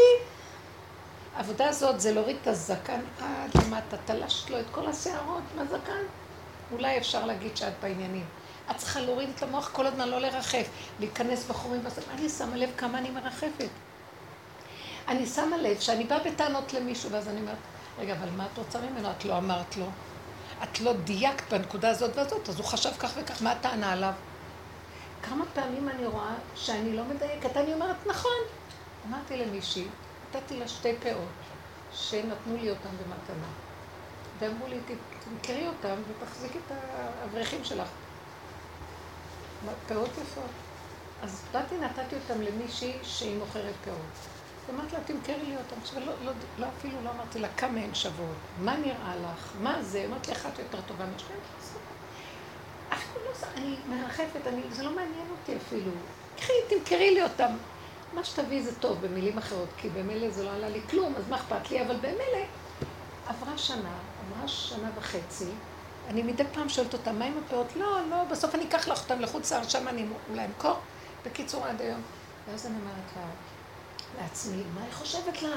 [1.39, 6.03] העבודה הזאת זה להוריד את הזקן עד למטה, תלשת לו את כל השערות מהזקן.
[6.72, 8.24] אולי אפשר להגיד שאת בעניינים.
[8.70, 10.68] את צריכה להוריד את המוח כל הזמן, לא לרחף,
[11.01, 12.09] להיכנס בחורים בסוף.
[12.11, 13.68] אני שמה לב כמה אני מרחפת.
[15.09, 17.57] אני שמה לב שאני באה בטענות למישהו, ואז אני אומרת,
[17.99, 19.11] רגע, אבל מה את רוצה ממנו?
[19.11, 19.86] את לא אמרת לו.
[20.62, 24.12] את לא דייקת בנקודה הזאת והזאת, אז הוא חשב כך וכך, מה הטענה עליו?
[25.22, 28.41] כמה פעמים אני רואה שאני לא מדייקת, אני אומרת, נכון.
[29.09, 29.84] אמרתי למישהי,
[30.35, 31.29] נתתי לה שתי פאות,
[31.93, 33.49] שנתנו לי אותן במתנה.
[34.39, 34.79] ואמרו לי,
[35.24, 37.89] תמכרי אותן ותחזיקי את האברכים שלך.
[39.89, 40.51] פאות יפות.
[41.22, 43.97] אז באתי, נתתי אותן למישהי שהיא מוכרת פאות.
[44.70, 45.76] אמרתי לה, תמכרי לי אותן.
[45.83, 49.83] עכשיו, לא, לא, לא, אפילו לא אמרתי לה כמה הן שוות, מה נראה לך, מה
[49.83, 51.05] זה, אמרתי לה, אחת יותר טובה.
[52.93, 55.91] אפילו לא, אני מרחפת, אני, זה לא מעניין אותי אפילו.
[56.37, 57.57] קחי, תמכרי לי אותם.
[58.18, 61.36] מה שתביאי זה טוב, במילים אחרות, כי במילא זה לא עלה לי כלום, אז מה
[61.36, 61.82] אכפת לי?
[61.82, 62.44] אבל במילא
[63.26, 63.92] עברה שנה,
[64.26, 65.50] עברה שנה וחצי,
[66.08, 67.66] אני מדי פעם שואלת אותה, מה עם הפאות?
[67.76, 70.76] לא, לא, בסוף אני אקח לך אותם לחוץ לארץ, שם אני אולי אמכור.
[71.26, 72.00] בקיצור, עד היום.
[72.48, 73.22] ואז אני אומרת לה,
[74.22, 75.56] לעצמי, מה היא חושבת לה?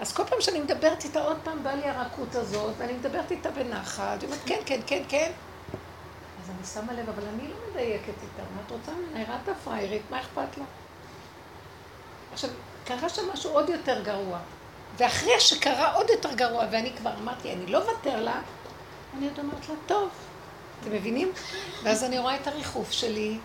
[0.00, 3.50] אז כל פעם שאני מדברת איתה, עוד פעם באה לי הרכות הזאת, ואני מדברת איתה
[3.50, 5.32] בנחת, היא אומרת, כן, כן, כן, כן.
[6.42, 9.18] אז אני שמה לב, אבל אני לא מדייקת איתה, מה את רוצה ממנה?
[9.18, 10.64] היא ראתה פריירית, מה אכפת לה?
[12.32, 12.50] עכשיו,
[12.84, 14.38] קרה שם משהו עוד יותר גרוע.
[14.96, 18.40] ואחרי שקרה עוד יותר גרוע, ואני כבר אמרתי, אני לא אוותר לה,
[19.16, 20.08] אני עוד אומרת לה, טוב.
[20.80, 21.32] אתם מבינים?
[21.82, 23.38] ואז אני רואה את הריחוף שלי,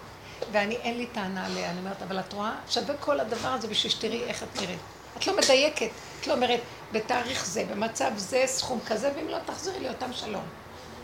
[0.51, 1.71] ואני, אין לי טענה עליה.
[1.71, 2.51] אני אומרת, אבל את רואה?
[2.69, 4.79] שווה כל הדבר הזה בשביל שתראי איך את נראית.
[5.17, 5.89] את לא מדייקת.
[6.21, 6.59] את לא אומרת,
[6.91, 10.43] בתאריך זה, במצב זה, סכום כזה, ואם לא, תחזרי לי אותם שלום.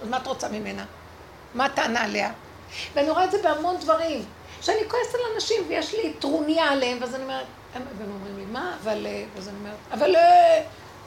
[0.02, 0.86] אז מה את רוצה ממנה?
[1.54, 2.32] מה הטענה עליה?
[2.94, 4.26] ואני רואה את זה בהמון דברים.
[4.62, 8.78] שאני כועסת על אנשים ויש לי טרוניה עליהם, ואז אני אומרת, והם אומרים לי, מה?
[8.84, 9.06] אבל...
[9.06, 10.16] אה, ואז אני אומרת, אבל...
[10.16, 10.64] אה,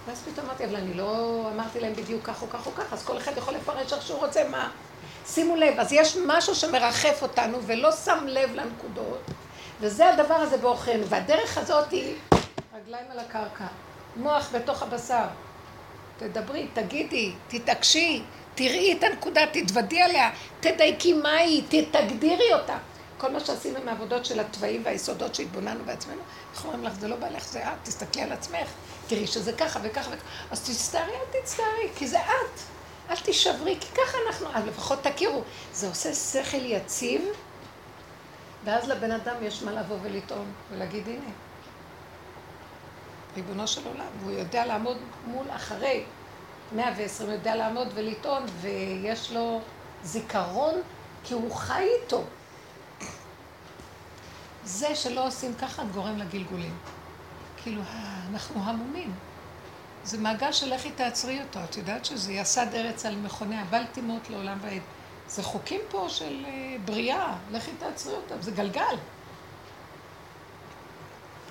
[0.06, 3.04] ואז פתאום אמרתי, אבל אני לא אמרתי להם בדיוק כך או כך או כך, אז
[3.04, 4.70] כל אחד יכול לפרש איך שהוא רוצה, מה?
[5.26, 9.20] שימו לב, אז יש משהו שמרחף אותנו ולא שם לב לנקודות,
[9.80, 12.14] וזה הדבר הזה בעוכרינו, והדרך הזאת היא
[12.74, 13.64] רגליים על הקרקע,
[14.16, 15.24] מוח בתוך הבשר.
[16.18, 18.22] תדברי, תגידי, תתעקשי,
[18.54, 22.76] תראי את הנקודה, תתוודי עליה, תדייקי מה היא, תגדירי אותה.
[23.18, 26.20] כל מה שעשינו עם העבודות של התוואים והיסודות שהתבוננו בעצמנו,
[26.52, 28.68] אנחנו אומרים לך, זה לא בעלך, זה את, תסתכלי על עצמך,
[29.06, 32.60] תראי שזה ככה וככה וככה, אז תצטערי, אל תצטערי, כי זה את.
[33.10, 35.42] אל תישברי, כי ככה אנחנו, אז לפחות תכירו.
[35.72, 37.22] זה עושה שכל יציב,
[38.64, 41.30] ואז לבן אדם יש מה לבוא ולטעון, ולהגיד, הנה,
[43.36, 44.96] ריבונו של עולם, והוא יודע לעמוד
[45.26, 46.04] מול אחרי
[46.72, 49.60] 120, יודע לעמוד ולטעון, ויש לו
[50.02, 50.74] זיכרון,
[51.24, 52.22] כי הוא חי איתו.
[54.88, 56.74] זה שלא עושים ככה גורם לגלגולים.
[57.56, 57.82] כאילו,
[58.30, 59.12] אנחנו המומים.
[60.04, 61.60] זה מעגל של לכי תעצרי אותו.
[61.64, 64.82] את יודעת שזה יסד ארץ על מכוניה, בל תימות לעולם ועד.
[65.28, 68.96] זה חוקים פה של אה, בריאה, לכי תעצרי אותם, זה גלגל.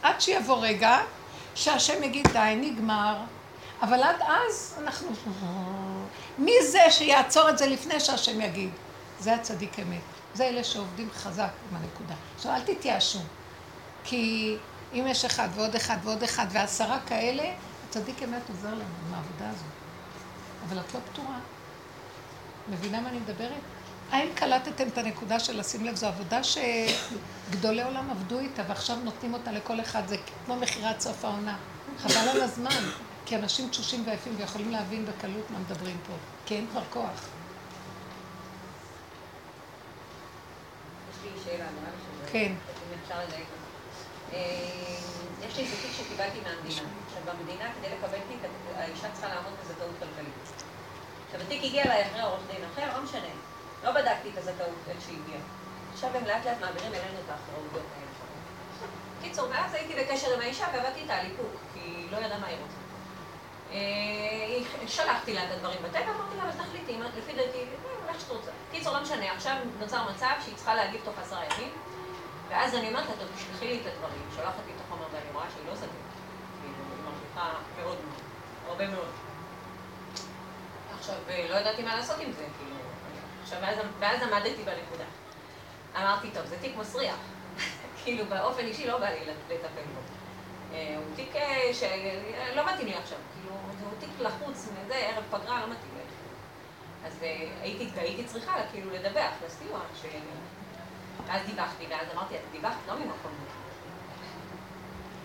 [0.01, 0.97] עד שיבוא רגע
[1.55, 3.17] שהשם יגיד די, נגמר,
[3.81, 5.09] אבל עד אז אנחנו...
[6.37, 8.69] מי זה שיעצור את זה לפני שהשם יגיד?
[9.19, 10.14] זה הצדיק אמת.
[10.35, 12.15] זה אלה שעובדים חזק עם הנקודה.
[12.35, 13.19] עכשיו, אל תתייאשו,
[14.03, 14.55] כי
[14.93, 17.43] אם יש אחד ועוד אחד ועוד אחד ועשרה כאלה,
[17.89, 19.65] הצדיק אמת עוזר לנו עם העבודה הזאת.
[20.67, 21.39] אבל את לא פתורה.
[22.69, 23.61] מבינה מה אני מדברת?
[24.11, 25.95] האם קלטתם את הנקודה של לשים לב?
[25.95, 30.07] זו עבודה שגדולי עולם עבדו איתה ועכשיו נותנים אותה לכל אחד.
[30.07, 31.57] זה כמו מכירת סוף העונה.
[31.99, 32.89] חבל על הזמן,
[33.25, 36.13] כי אנשים תשושים ויפים ויכולים להבין בקלות מה מדברים פה.
[36.45, 37.27] כי אין כבר כוח.
[41.45, 41.65] שאלה,
[42.31, 42.51] כן.
[42.51, 43.47] אם אפשר לדייק
[44.33, 44.39] אה,
[45.47, 46.89] יש לי איזה תיק שקיבלתי מהמדינה.
[47.05, 50.63] עכשיו, במדינה, כדי לקבל תיק, האישה צריכה לעמוד בזכאות כלכלית.
[51.25, 53.33] עכשיו, התיק הגיע אליי אחרי עורך דין אחר, לא משנה.
[53.83, 55.39] לא בדקתי את הזכאות איך שהגיע.
[55.93, 58.05] עכשיו הם לאט לאט מעבירים אלינו את האחריות האלה.
[59.21, 62.47] קיצור, ואז הייתי בקשר עם האישה ועבדתי איתה על איפוק, כי היא לא ידעה מה
[62.47, 62.77] היא רוצה.
[63.71, 67.57] אה, שלחתי לה את הדברים בטבע, אמרתי לה, אבל תחליטי, לפי דעתי,
[68.09, 68.51] איך שאת רוצה.
[68.71, 71.71] קיצור, לא משנה, עכשיו נוצר מצב שהיא צריכה להגיב תוך עשרה ימים,
[72.49, 75.45] ואז אני אומרת לה, טוב, תשלחי לי את הדברים, שולחת לי את החומר ואני רואה
[75.55, 75.91] שהיא לא זכאית.
[76.61, 78.21] כאילו, היא מרוויחה מאוד מאוד,
[78.67, 79.09] הרבה מאוד.
[80.99, 82.75] עכשיו, אה, לא ידעתי מה לעשות עם זה, כאילו,
[83.43, 85.05] עכשיו, ואז, ואז עמדתי בנקודה.
[85.95, 87.17] אמרתי, טוב, זה תיק מסריח.
[88.03, 90.01] כאילו, באופן אישי לא בא לי לטפל בו.
[90.71, 91.33] הוא תיק
[91.73, 95.94] שלא מתאים לי עכשיו, כאילו, הוא תיק לחוץ, מזה, ערב פגרה, לא מתאים.
[97.05, 97.25] אז
[97.61, 100.05] הייתי, הייתי צריכה כאילו לדווח לסיוע, ש...
[101.27, 103.31] ואז דיווחתי, ואז אמרתי, את דיווחת לא ממקום.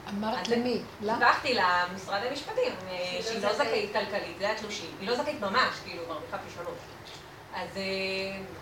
[0.08, 0.82] אמרת למי?
[1.00, 2.72] דיווחתי למשרד המשפטים,
[3.22, 4.90] שהיא לא זכאית כלכלית, זה התלושים.
[5.00, 6.78] היא לא זכאית ממש, כאילו, מרוויחה פי שלוש.
[7.54, 7.68] אז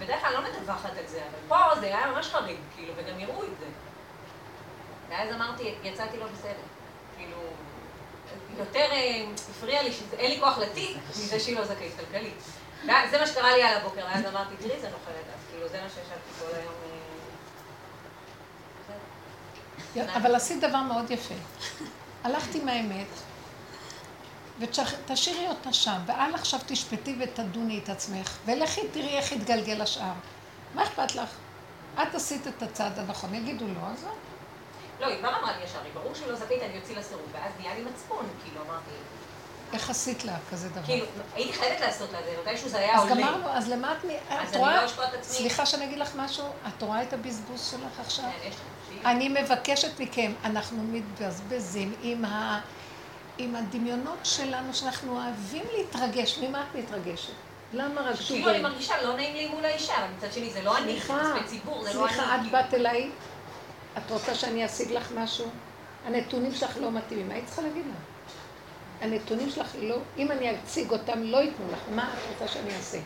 [0.01, 3.43] בדרך כלל לא מדווחת על זה, אבל פה זה היה ממש חריג, כאילו, וגם יראו
[3.43, 3.67] את זה.
[5.09, 6.63] ואז אמרתי, יצאתי לא בסדר.
[7.17, 7.37] כאילו,
[8.59, 12.43] יותר אה, הפריע לי שאין לי כוח לתיק מזה שהיא לא זכאית כלכלית.
[12.87, 15.89] זה מה שקרה לי על הבוקר, ואז אמרתי, תראי, זה נוכל לדעת, כאילו, זה מה
[15.89, 16.75] שישבתי כל היום.
[19.97, 21.35] אה, אבל עשית דבר מאוד יפה.
[22.25, 23.07] הלכת עם האמת,
[24.59, 30.13] ותשאירי אותה שם, ואל עכשיו תשפטי ותדוני את עצמך, ולכי תראי איך יתגלגל השאר.
[30.75, 31.31] מה אכפת לך?
[32.03, 34.11] את עשית את הצעד הנכון, יגידו לא, אז לא.
[35.01, 37.75] לא, היא כבר אמרה לי ישר, היא ברור שלא זכאית, אני אוציא לסירוב, ואז נהיה
[37.75, 38.91] לי מצפון, כאילו, אמרתי...
[39.73, 40.83] איך עשית לה כזה דבר?
[40.85, 43.13] כאילו, הייתי חייבת לעשות לה זה, מתישהו זה היה עולה.
[43.13, 44.05] אז גמרנו, אז למה את...
[44.31, 45.35] אז אני לא אשפוט את עצמי.
[45.37, 48.25] סליחה שאני אגיד לך משהו, את רואה את הבזבוז שלך עכשיו?
[48.25, 49.07] כן.
[49.09, 52.61] אני מבקשת מכם, אנחנו מתבזבזים עם, ה...
[53.39, 56.39] עם הדמיונות שלנו, שאנחנו אוהבים להתרגש.
[56.39, 57.33] ממה את מתרגשת?
[57.73, 58.27] למה רק שוב...
[58.29, 61.01] כאילו אני מרגישה לא נעים לי מול האישה, אבל מצד שני זה לא אני, זה
[61.01, 62.15] כספי ציבור, זה לא אני.
[62.15, 63.11] סליחה, את באת אליי,
[63.99, 65.47] את רוצה שאני אשיג לך משהו?
[66.07, 67.93] הנתונים שלך לא מתאימים, מה היית צריכה להגיד לה?
[69.01, 71.79] הנתונים שלך לא, אם אני אציג אותם, לא ייתנו לך.
[71.91, 72.99] מה את רוצה שאני אעשה?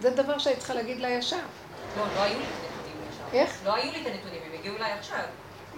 [0.00, 1.36] זה דבר שהיית צריכה להגיד לה ישר.
[1.96, 3.38] לא, לא היו לי את הנתונים ישר.
[3.38, 3.60] איך?
[3.64, 5.24] לא היו לי את הנתונים, הם הגיעו אליי עכשיו.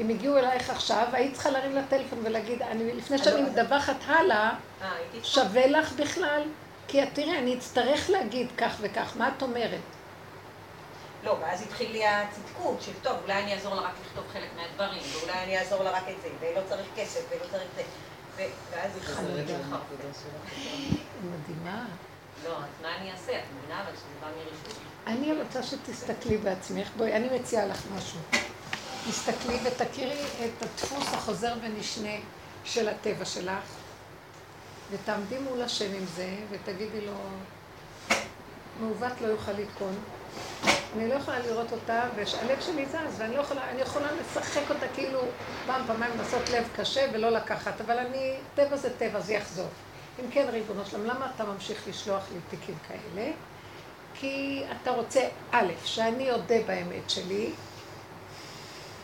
[0.01, 4.91] אם הגיעו אלייך עכשיו, היית צריכה להרים לטלפון ולהגיד, אני, לפני שאני מדווחת הלאה, אה.
[5.23, 6.43] שווה לך בכלל?
[6.89, 9.81] כי את תראי, אני אצטרך להגיד כך וכך, מה את אומרת?
[11.25, 15.03] לא, ואז התחיל לי הצדקות של טוב, אולי אני אעזור לה רק לכתוב חלק מהדברים,
[15.13, 17.83] ואולי אני אעזור לה רק את זה, ולא צריך כסף, ולא צריך זה.
[18.39, 19.77] ואז היא חזרה לך.
[21.23, 21.87] מדהימה.
[22.45, 23.33] לא, אז מה אני אעשה?
[23.39, 23.83] את מבינה?
[23.83, 24.79] אבל שזה בא מרשות.
[25.07, 26.89] אני רוצה שתסתכלי בעצמך.
[26.97, 28.21] בואי, אני מציעה לך משהו.
[29.09, 32.15] תסתכלי ותכירי את הדפוס החוזר ונשנה
[32.65, 33.65] של הטבע שלך,
[34.91, 37.13] ותעמדי מול השם עם זה, ותגידי לו,
[38.81, 39.95] מעוות לא יוכל לתקון.
[40.97, 44.87] אני לא יכולה לראות אותה, והלב שלי זז, ואני לא יכולה, אני יכולה לשחק אותה
[44.95, 45.21] כאילו
[45.67, 49.69] פעם, פעמיים, לעשות לב קשה ולא לקחת, אבל אני, טבע זה טבע, זה יחזור.
[50.21, 53.31] אם כן, ריבונו שלם, למה אתה ממשיך לשלוח לי תיקים כאלה?
[54.15, 57.53] כי אתה רוצה, א', שאני אודה באמת שלי,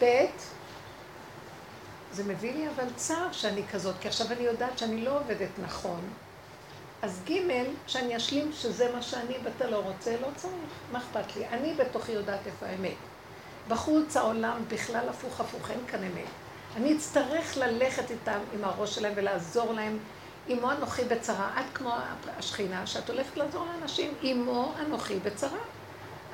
[0.03, 0.25] ב',
[2.12, 6.01] זה מביא לי אבל צער שאני כזאת, כי עכשיו אני יודעת שאני לא עובדת נכון.
[7.05, 7.33] אז ג',
[7.87, 10.53] שאני אשלים שזה מה שאני ואתה לא רוצה, לא צריך,
[10.93, 11.47] מה אכפת לי?
[11.49, 12.95] אני בתוכי יודעת איפה האמת.
[13.69, 16.29] בחוץ העולם בכלל הפוך הפוך, אין כאן אמת.
[16.77, 19.99] אני אצטרך ללכת איתם, עם הראש שלהם ולעזור להם.
[20.53, 21.95] אמו אנוכי בצרה, את כמו
[22.39, 25.59] השכינה, שאת הולכת לעזור לאנשים, אמו אנוכי בצרה.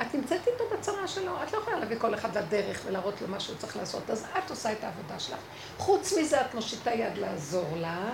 [0.02, 3.40] את נמצאת איתו בצרה שלו, את לא יכולה להביא כל אחד לדרך ולהראות לו מה
[3.40, 5.38] שהוא צריך לעשות, אז את עושה את העבודה שלך.
[5.78, 8.10] חוץ מזה את מושיטה יד לעזור לה,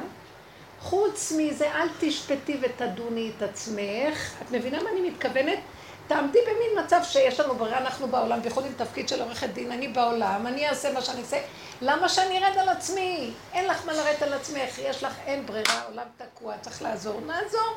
[0.91, 5.59] חוץ מזה אל תשפטי ותדוני את עצמך, את מבינה מה אני מתכוונת?
[6.07, 9.89] תעמדי במין מצב שיש לנו ברירה, אנחנו בעולם, בייחוד עם תפקיד של עורכת דין, אני
[9.89, 11.39] בעולם, אני אעשה מה שאני אעשה,
[11.80, 13.30] למה שאני ארד על עצמי?
[13.53, 17.74] אין לך מה לרדת על עצמך, יש לך, אין ברירה, עולם תקוע, צריך לעזור, נעזור.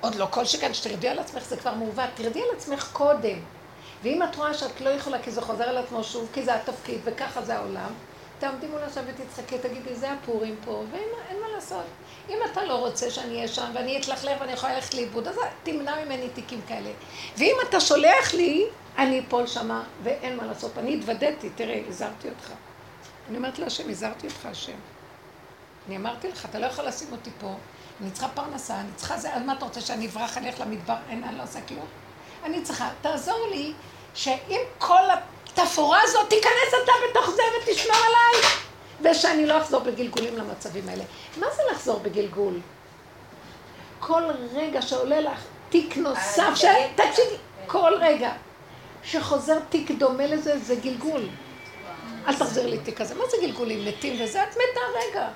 [0.00, 3.38] עוד לא כל שכן, שתרדי על עצמך זה כבר מעוות, תרדי על עצמך קודם.
[4.02, 7.00] ואם את רואה שאת לא יכולה, כי זה חוזר על עצמו שוב, כי זה התפקיד
[7.04, 7.90] וככה זה העולם,
[8.38, 11.84] תעמדי מול עכשיו ותצחקי, תגידי, זה הפורים פה, ואין מה לעשות.
[12.28, 16.04] אם אתה לא רוצה שאני אהיה שם ואני אתלכלך ואני יכולה ללכת לאיבוד, אז תמנע
[16.04, 16.90] ממני תיקים כאלה.
[17.36, 18.66] ואם אתה שולח לי,
[18.98, 20.78] אני אפול שמה, ואין מה לעשות.
[20.78, 22.50] אני התוודעתי, תראה, הזהרתי אותך.
[23.28, 24.76] אני אומרת להשם, הזהרתי אותך, השם.
[25.88, 27.54] אני אמרתי לך, אתה לא יכול לשים אותי פה,
[28.00, 30.94] אני צריכה פרנסה, אני צריכה זה, אז מה אתה רוצה שאני אברח, אני אלך למדבר,
[31.10, 31.86] אין, אני לא עושה כלום.
[32.44, 33.72] אני צריכה, תעזור לי,
[34.14, 35.02] שאם כל
[35.48, 38.50] התפאורה הזאת תיכנס אתה בתוך זה ותשמור עליי,
[39.00, 41.04] ושאני לא אחזור בגלגולים למצבים האלה.
[41.36, 42.60] מה זה לחזור בגלגול?
[44.00, 44.22] כל
[44.54, 46.64] רגע שעולה לך תיק נוסף, ש...
[46.94, 47.36] תקשיבי,
[47.66, 48.32] כל רגע
[49.04, 51.28] שחוזר תיק דומה לזה, זה גלגול.
[52.28, 53.14] אל תחזיר לי תיק כזה.
[53.14, 54.42] מה זה גלגולים מתים וזה?
[54.42, 55.28] את מתה רגע.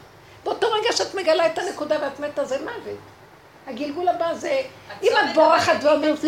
[0.44, 2.98] באותו רגע שאת מגלה את הנקודה ואת מתה זה מוות.
[3.66, 4.62] הגלגול הבא זה,
[5.02, 6.18] אם את בורחת ואומרת,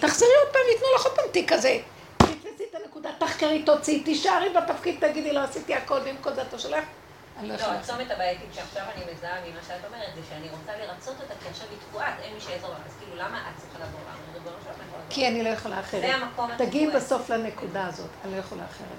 [0.00, 1.78] תחזרי עוד פעם, ייתנו לך עוד פעם תיק כזה.
[2.96, 6.84] הנקודה, תחקרי, תוציאי, תישארי בתפקיד, תגידי, לא עשיתי הכל, ועם כל זה אתה שולח.
[7.38, 7.62] אני לא לא.
[7.62, 11.66] הצומת הבעייתית שעכשיו אני מזהה ממה שאת אומרת, זה שאני רוצה לרצות אותה, כי עכשיו
[11.70, 12.78] היא תקועה, אז אין מי שיעזור לך.
[12.86, 16.00] אז כאילו, למה את צריכה לעבור אני יכולה לעזור כי אני לא יכולה אחרת.
[16.00, 16.90] זה המקום תגיעי.
[16.90, 18.98] בסוף לנקודה הזאת, אני לא יכולה אחרת.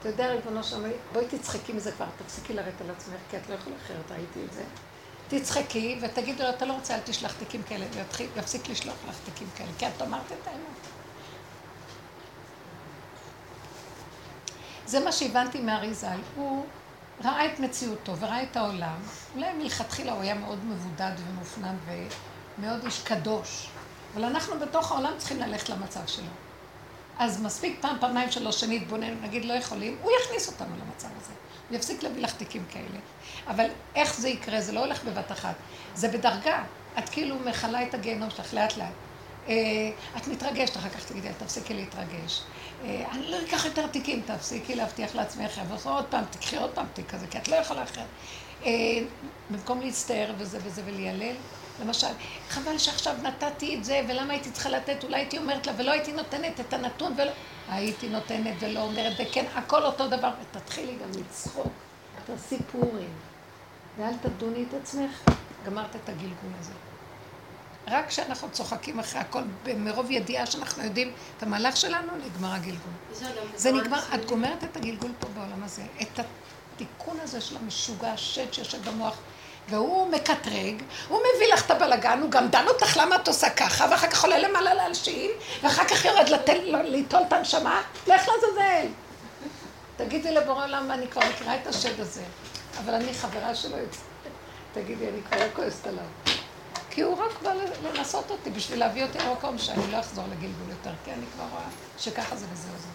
[0.00, 3.54] אתה יודע, ריבונו שלום, בואי תצחקי מזה כבר, תפסיקי לרדת על עצמך, כי את לא
[3.54, 4.62] יכולה אחרת, ראיתי את זה.
[5.28, 9.48] תצחקי ותגידי לו, אתה לא רוצה, אל תשלח תיקים כאלה, ויתחיל- יפסיק לשלוח לך תיקים
[9.56, 10.83] כאלה, כי את אמרת את האמת.
[14.86, 16.66] זה מה שהבנתי מארי ז"ל, הוא
[17.24, 18.96] ראה את מציאותו וראה את העולם,
[19.34, 21.76] אולי מלכתחילה הוא היה מאוד מבודד ומופנם
[22.58, 23.68] ומאוד איש קדוש,
[24.14, 26.26] אבל אנחנו בתוך העולם צריכים ללכת למצב שלו.
[27.18, 31.32] אז מספיק פעם, פעמיים, שלוש, שנתבונן ונגיד לא יכולים, הוא יכניס אותנו למצב הזה.
[31.68, 32.98] הוא יפסיק להביא לך תיקים כאלה.
[33.46, 34.60] אבל איך זה יקרה?
[34.60, 35.54] זה לא הולך בבת אחת.
[35.94, 36.62] זה בדרגה.
[36.98, 38.92] את כאילו מכלה את הגיהנום שלך לאט לאט.
[39.48, 39.54] אה,
[40.16, 42.42] את מתרגשת, אחר כך תגידי, תפסיקי להתרגש.
[42.84, 46.86] אה, אני לא אקח יותר תיקים, תפסיקי להבטיח לעצמך, אבל עוד פעם, תקחי עוד פעם
[46.94, 48.06] תיק כזה, כי את לא יכולה אחרת.
[48.64, 48.70] אה,
[49.50, 51.34] במקום להצטער וזה וזה וליילל,
[51.80, 52.06] למשל,
[52.48, 56.12] חבל שעכשיו נתתי את זה, ולמה הייתי צריכה לתת, אולי הייתי אומרת לה, ולא הייתי
[56.12, 57.32] נותנת את הנתון, ולא...
[57.68, 61.72] הייתי נותנת ולא אומרת, וכן, הכל אותו דבר, ותתחילי גם לצחוק,
[62.26, 63.12] תעשי פורים,
[63.98, 65.22] ואל תדוני את עצמך,
[65.66, 66.72] גמרת את הגלגול הזה.
[67.88, 69.42] רק כשאנחנו צוחקים אחרי הכל,
[69.76, 72.92] מרוב ידיעה שאנחנו יודעים את המהלך שלנו, נגמר הגלגול.
[73.54, 76.20] זה נגמר, את גומרת את הגלגול פה בעולם הזה, את
[76.74, 79.16] התיקון הזה של המשוגע, השד שיושב במוח.
[79.68, 83.86] והוא מקטרג, הוא מביא לך את הבלגן, הוא גם דן אותך למה את עושה ככה,
[83.90, 85.30] ואחר כך עולה למעלה להלשין,
[85.62, 86.28] ואחר כך יורד
[86.84, 88.86] ליטול את הנשמה, לך לעזאזל.
[89.96, 92.22] תגידי לבורא עולם, אני כבר מכירה את השד הזה,
[92.78, 93.76] אבל אני חברה שלו,
[94.72, 96.33] תגידי, אני כבר לא כועסת עליו.
[96.94, 97.52] כי הוא רק בא
[97.82, 101.64] לנסות אותי בשביל להביא אותי למקום שאני לא אחזור לגלגול יותר, כי אני כבר רואה
[101.98, 102.88] שככה זה וזהו זה.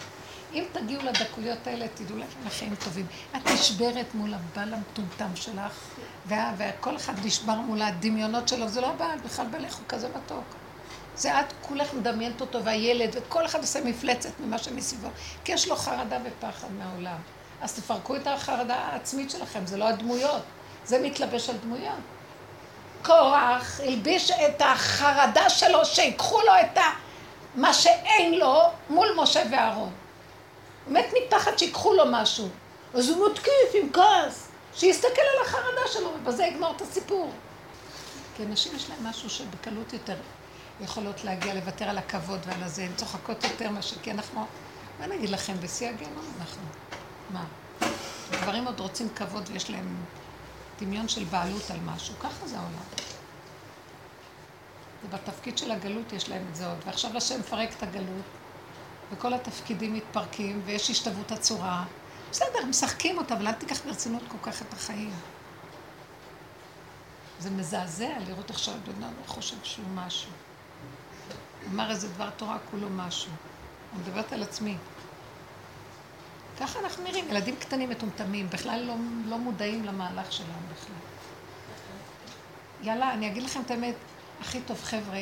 [0.53, 3.05] אם תגיעו לדקויות האלה, תדעו לכם לחיים טובים.
[3.35, 5.73] את נשברת מול הבעל המטומטם שלך,
[6.27, 10.43] וכל אחד נשבר מול הדמיונות שלו, זה לא הבעל, בכלל בלך הוא כזה מתוק.
[11.15, 15.07] זה את כולך מדמיינת אותו, והילד, וכל אחד עושה מפלצת ממה שמסביבו,
[15.43, 17.17] כי יש לו חרדה ופחד מהעולם.
[17.61, 20.41] אז תפרקו את החרדה העצמית שלכם, זה לא הדמויות,
[20.85, 22.18] זה מתלבש על דמויות.
[23.03, 26.81] קורח הלביש את החרדה שלו, שיקחו לו את ה...
[27.55, 29.91] מה שאין לו מול משה ואהרון.
[30.85, 32.49] הוא מת מפחד שיקחו לו משהו.
[32.93, 37.31] אז הוא מתקיף עם כעס, שיסתכל על החרדה שלו, ובזה יגמור את הסיפור.
[38.37, 40.15] כי אנשים יש להם משהו שבקלות יותר
[40.81, 44.45] יכולות להגיע לוותר על הכבוד ועל הזה, הן צוחקות יותר מאשר, כי אנחנו,
[44.99, 46.61] מה נגיד לכם, בשיא הגיהנום אנחנו.
[47.29, 47.43] מה?
[48.31, 49.95] גברים עוד רוצים כבוד ויש להם
[50.79, 52.83] דמיון של בעלות על משהו, ככה זה העולם.
[55.05, 58.25] ובתפקיד של הגלות יש להם את זה עוד, ועכשיו השם מפרק את הגלות,
[59.11, 61.85] וכל התפקידים מתפרקים, ויש השתוות הצורה.
[62.31, 65.13] בסדר, משחקים אותה, אבל אל תיקח ברצינות כל כך את החיים.
[67.39, 70.31] זה מזעזע לראות איך שהבן אדם חושב שהוא משהו.
[71.73, 73.31] אמר איזה דבר תורה כולו משהו.
[73.93, 74.77] אני מדברת על עצמי.
[76.59, 78.93] ככה אנחנו נראים, ילדים קטנים מטומטמים, בכלל לא,
[79.25, 80.95] לא מודעים למהלך שלנו בכלל.
[82.81, 83.95] יאללה, אני אגיד לכם את האמת,
[84.41, 85.19] הכי טוב, חבר'ה,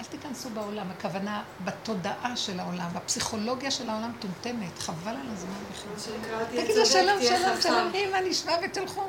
[0.00, 6.44] אל תיכנסו בעולם, הכוונה בתודעה של העולם, בפסיכולוגיה של העולם מטומטמת, חבל על הזמן בכלל.
[6.44, 9.02] תגידו שלום, שלום, שלום, אמא נשמע ותלכו.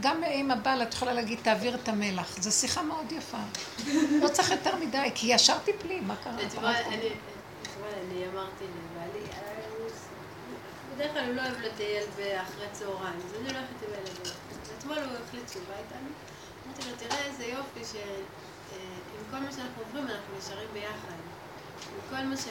[0.00, 2.36] גם עם הבעל את יכולה להגיד, תעביר את המלח.
[2.40, 3.38] זו שיחה מאוד יפה.
[4.22, 6.32] לא צריך יותר מדי, כי ישר תפלי, מה קרה?
[6.34, 8.64] אני אמרתי
[10.98, 12.04] בדרך כלל הוא לא אוהב לטייל
[12.42, 14.32] אחרי צהריים, אז אני הולכת עם הילדים.
[14.78, 16.08] אתמול הוא החליט שהוא בא איתנו.
[16.66, 18.22] אמרתי לו, תראה איזה יופי שעם
[18.72, 21.18] אה, כל מה שאנחנו עוברים אנחנו נשארים ביחד.
[21.92, 22.44] עם כל מה ש...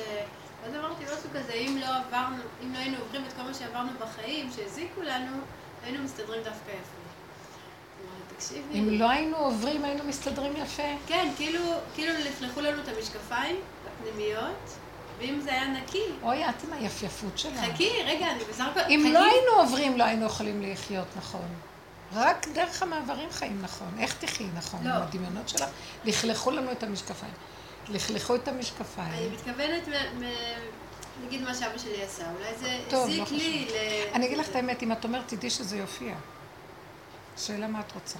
[0.64, 3.90] ואז אמרתי משהו כזה, אם לא עברנו, אם לא היינו עוברים את כל מה שעברנו
[3.99, 5.38] בחיים, שהזיקו לנו,
[5.84, 7.07] היינו מסתדרים דווקא יפה.
[8.36, 8.80] תקשיבי.
[8.80, 10.98] אם לא היינו עוברים, היינו מסתדרים יפה.
[11.07, 11.61] כן, כאילו,
[11.95, 13.56] כאילו לכלכו לנו את המשקפיים
[13.88, 14.78] הפנימיות,
[15.19, 16.03] ואם זה היה נקי...
[16.23, 17.60] אוי, את עם היפייפות שלך.
[17.73, 18.80] חכי, רגע, אני בסך הכל...
[18.89, 21.48] אם לא היינו עוברים, לא היינו יכולים לחיות נכון.
[22.14, 23.88] רק דרך המעברים חיים נכון.
[23.99, 24.80] איך תחי נכון?
[24.84, 24.94] לא.
[24.94, 25.69] הדמיונות שלך?
[26.06, 27.34] לכלכו לנו את המשקפיים.
[27.89, 29.14] לכלכו את המשקפיים.
[29.14, 29.88] אני מתכוונת,
[31.26, 33.76] נגיד מה שאבא שלי עשה, אולי זה הזיק לא לי ל...
[34.14, 36.15] אני אגיד לך את האמת, אם את אומרת, תדעי שזה יופיע.
[37.38, 38.19] שאלה מה את רוצה.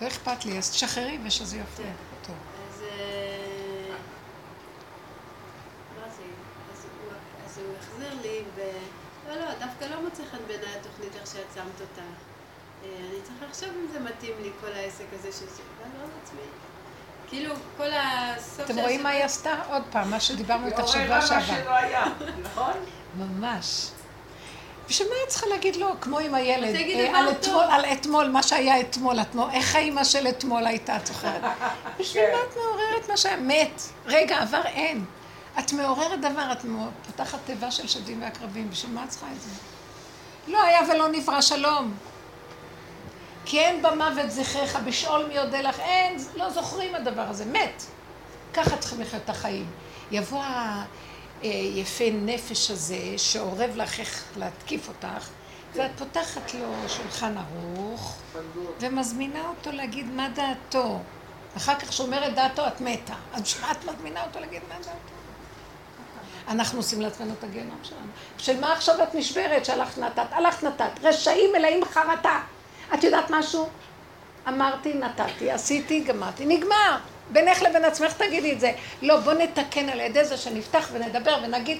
[0.00, 1.86] לא אכפת לי, אז תשחררי ושזה יופיע.
[1.86, 1.92] כן.
[2.26, 2.36] טוב.
[2.68, 2.82] אז...
[2.82, 3.94] אה,
[7.46, 8.60] אז הוא החזיר לי, ו...
[9.34, 12.02] לא, לא, דווקא לא מוצא חן בעיניי התוכנית איך שאת שמת אותה.
[12.84, 15.62] אה, אני צריכה לחשוב אם זה מתאים לי, כל העסק הזה של זה.
[15.80, 16.40] לא, לא עצמי.
[17.28, 19.54] כאילו, כל הסוף אתם רואים מה היא עשתה?
[19.70, 21.40] עוד פעם, מה שדיברנו איתך שבוע שעבר.
[21.40, 22.04] היא מה שלא היה,
[22.42, 22.72] נכון?
[23.18, 23.90] ממש.
[24.88, 28.42] בשביל מה את צריכה להגיד לו, כמו עם הילד, אה, על אתמול, על אתמול, מה
[28.42, 29.16] שהיה אתמול,
[29.52, 31.42] איך האימא של אתמול הייתה, את זוכרת?
[31.98, 33.36] בשביל מה את מעוררת מה שהיה?
[33.36, 33.82] מת.
[34.06, 35.04] רגע, עבר אין.
[35.58, 36.58] את מעוררת דבר, את
[37.06, 39.50] פותחת תיבה של שדים ועקרבים, בשביל מה את צריכה את זה?
[40.46, 41.94] לא היה ולא נברא שלום.
[43.44, 47.82] כי אין במוות זכריך, בשאול מי יודה לך, אין, לא זוכרים הדבר הזה, מת.
[48.54, 49.66] ככה צריכים לחיות את החיים.
[50.10, 50.42] יבוא
[51.42, 55.28] היפה נפש הזה, שאורב לך איך להתקיף אותך,
[55.74, 58.16] ואת פותחת לו שולחן ערוך,
[58.80, 60.98] ומזמינה אותו להגיד מה דעתו.
[61.56, 63.14] אחר כך כשאומר את דעתו, את מתה.
[63.32, 65.13] אז את מזמינה אותו להגיד מה דעתו?
[66.48, 68.06] אנחנו עושים לעצמנו את הגיהנום שלנו.
[68.38, 70.26] של מה עכשיו את נשברת שהלכת נתת?
[70.30, 70.90] הלכת נתת.
[71.02, 72.40] רשעים מלאים חרטה.
[72.94, 73.68] את יודעת משהו?
[74.48, 76.96] אמרתי, נתתי, עשיתי, גמרתי, נגמר.
[77.30, 78.72] בינך לבין עצמך תגידי את זה.
[79.02, 81.78] לא, בוא נתקן על ידי זה שנפתח ונדבר ונגיד,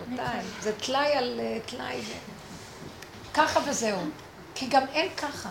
[0.00, 2.00] רבותיי, זה טלאי על אה, טלאי.
[3.34, 3.98] ככה וזהו.
[4.58, 5.48] כי גם אין ככה.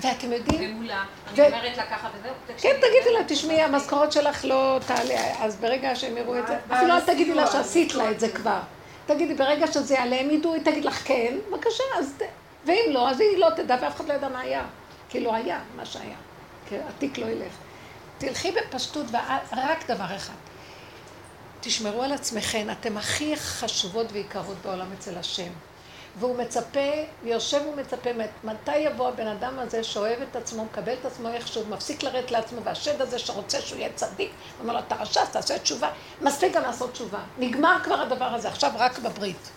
[0.00, 0.76] ואתם יודעים...
[0.76, 2.32] ומולה, אני אומרת לה ככה וזהו.
[2.58, 6.94] כן, תגידי לה, תשמעי, המשכורת שלך לא תעלה, אז ברגע שהם יראו את זה, אפילו
[6.94, 8.60] אל תגידי לה שעשית לה את זה כבר.
[9.06, 12.14] תגידי, ברגע שזה יעלה, הם ידעו, היא תגיד לך כן, בבקשה, אז...
[12.64, 14.64] ואם לא, אז היא לא תדע, ואף אחד לא ידע מה היה.
[15.08, 16.16] כי לא היה מה שהיה.
[16.68, 17.52] כי התיק לא ילך.
[18.18, 19.06] תלכי בפשטות,
[19.52, 20.34] ורק דבר אחד.
[21.60, 25.50] תשמרו על עצמכם, אתם הכי חשובות ויקרות בעולם אצל השם.
[26.18, 26.90] והוא מצפה,
[27.24, 28.10] יושב ומצפה,
[28.44, 32.64] מתי יבוא הבן אדם הזה שאוהב את עצמו, מקבל את עצמו איכשהו, מפסיק לרדת לעצמו,
[32.64, 34.30] והשד הזה שרוצה שהוא יהיה צדיק,
[34.60, 37.18] אומר לו, אתה רשע, תעשה תשובה, מספיק גם לעשות תשובה.
[37.38, 39.50] נגמר כבר הדבר הזה, עכשיו רק בברית.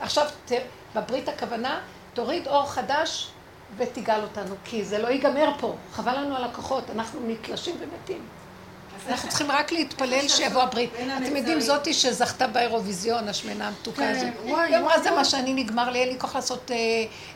[0.00, 0.52] עכשיו, ת,
[0.94, 1.80] בברית הכוונה,
[2.14, 3.30] תוריד אור חדש
[3.76, 8.26] ותגאל אותנו, כי זה לא ייגמר פה, חבל לנו על הכוחות, אנחנו נתלשים ומתים.
[9.08, 10.90] אנחנו צריכים רק להתפלל שיבוא הברית.
[11.24, 14.28] אתם יודעים, זאתי שזכתה באירוויזיון, השמנה המתוקה הזאת.
[14.44, 16.76] היא אמרה, זה מה שאני נגמר לי, אין לי כוח לעשות אה,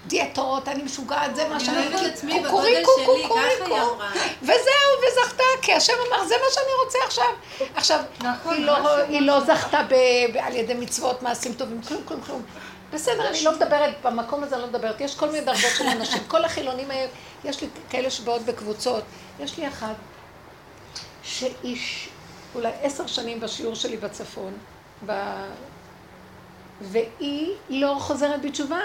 [0.07, 1.77] דיאטות, אני משוגעת, זה מה שאני...
[1.79, 2.51] אני אוהבת את עצמי בגודל
[2.85, 3.95] קוקוריקו, שלי, ככה היא קוקוריקו.
[3.95, 4.11] אמרה.
[4.43, 7.25] וזהו, וזכתה, כי השם אמר, זה מה שאני רוצה עכשיו.
[7.75, 8.55] עכשיו, נכון,
[9.09, 9.81] היא לא- לא זכתה
[10.41, 12.43] על ידי מצוות, מעשים טובים, כלום, כלום, כלום.
[12.93, 15.01] בסדר, אני לא מדברת, במקום הזה אני לא מדברת.
[15.01, 16.23] יש כל מיני דרגות של אנשים.
[16.29, 17.09] כל החילונים האלה,
[17.45, 19.03] יש לי כאלה שבאות בקבוצות.
[19.41, 19.93] יש לי אחד
[21.31, 22.09] שאיש,
[22.55, 24.53] אולי עשר שנים בשיעור שלי בצפון,
[25.07, 25.13] ב...
[26.81, 28.81] והיא לא חוזרת בתשובה.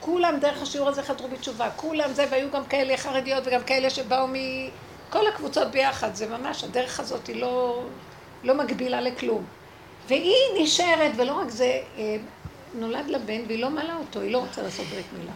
[0.00, 4.26] כולם דרך השיעור הזה חזרו בתשובה, כולם זה, והיו גם כאלה חרדיות וגם כאלה שבאו
[4.28, 7.82] מכל הקבוצות ביחד, זה ממש, הדרך הזאת היא לא,
[8.44, 9.44] לא מגבילה לכלום.
[10.08, 12.16] והיא נשארת, ולא רק זה, אה,
[12.74, 15.32] נולד לה בן והיא לא מעלה אותו, היא לא רוצה לעשות ברית מילה.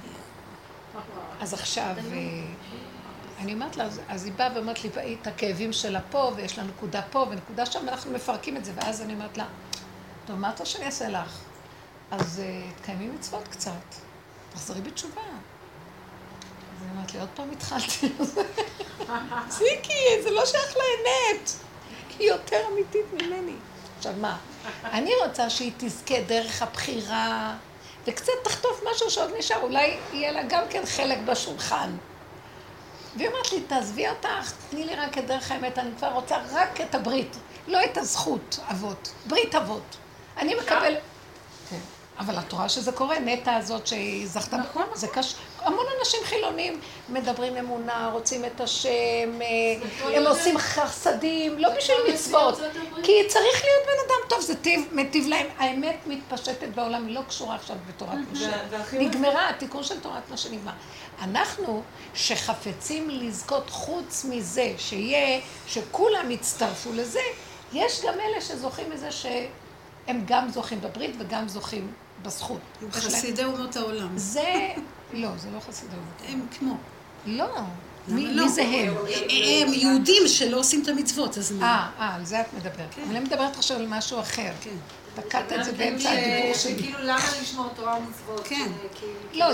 [1.40, 2.42] אז עכשיו, אה,
[3.40, 6.64] אני אומרת לה, אז- היא באה ואומרת לי, והיא את הכאבים שלה פה, ויש לה
[6.64, 9.46] נקודה פה ונקודה שם, ואנחנו מפרקים את זה, ואז אני אומרת לה,
[10.26, 11.38] טוב, מה את רוצה שאני אעשה לך?
[12.10, 13.70] אז אה, תקיימי מצוות קצת,
[14.52, 15.20] תחזרי בתשובה.
[15.20, 18.12] אז היא אומרת לי, עוד פעם התחלתי.
[19.48, 21.50] ציקי, זה לא שייך לאמת.
[22.18, 23.54] היא יותר אמיתית ממני.
[23.98, 24.38] עכשיו מה,
[24.84, 27.54] אני רוצה שהיא תזכה דרך הבחירה,
[28.06, 31.90] וקצת תחטוף משהו שעוד נשאר, אולי יהיה לה גם כן חלק בשולחן.
[33.16, 36.80] והיא אומרת לי, תעזבי אותך, תני לי רק את דרך האמת, אני כבר רוצה רק
[36.80, 37.36] את הברית,
[37.68, 39.96] לא את הזכות אבות, ברית אבות.
[40.38, 40.94] אני מקבל...
[41.70, 41.76] כן.
[42.20, 45.36] אבל את רואה שזה קורה, נטע הזאת שהיא זכתה, נכון, זה קשה.
[45.58, 48.90] המון אנשים חילונים מדברים אמונה, רוצים את השם,
[49.42, 52.58] אה, הם עושים חסדים, לא בשביל מצוות,
[53.02, 55.46] כי צריך להיות בן אדם טוב, זה טיב, מטיב להם.
[55.58, 58.50] האמת מתפשטת בעולם, היא לא קשורה עכשיו בתורת משה.
[58.92, 60.72] נגמרה, התיקון של תורת משה נגמר.
[61.22, 61.82] אנחנו,
[62.14, 67.20] שחפצים לזכות חוץ מזה, שיהיה, שכולם יצטרפו לזה,
[67.72, 71.92] יש גם אלה שזוכים מזה שהם גם זוכים בברית וגם זוכים
[72.22, 72.60] בזכות.
[72.82, 74.18] הם חסידי אומות העולם.
[74.18, 74.68] זה,
[75.12, 76.22] לא, זה לא חסידי אומות.
[76.40, 76.76] הם כמו.
[77.26, 77.46] לא.
[78.08, 78.42] מי לא?
[78.44, 78.94] מי זה הם?
[79.30, 81.66] הם יהודים שלא עושים את המצוות, אז מה?
[81.98, 82.94] אה, אה, על זה את מדברת.
[83.10, 84.50] אני מדברת עכשיו על משהו אחר.
[84.60, 84.70] כן.
[85.14, 86.78] תקעת את זה גם באמצע כן, הדיבור שלי.
[86.78, 88.46] שכאילו למה לשמור תורה ומצוות?
[88.48, 88.72] כן.
[88.94, 89.46] כי- לא,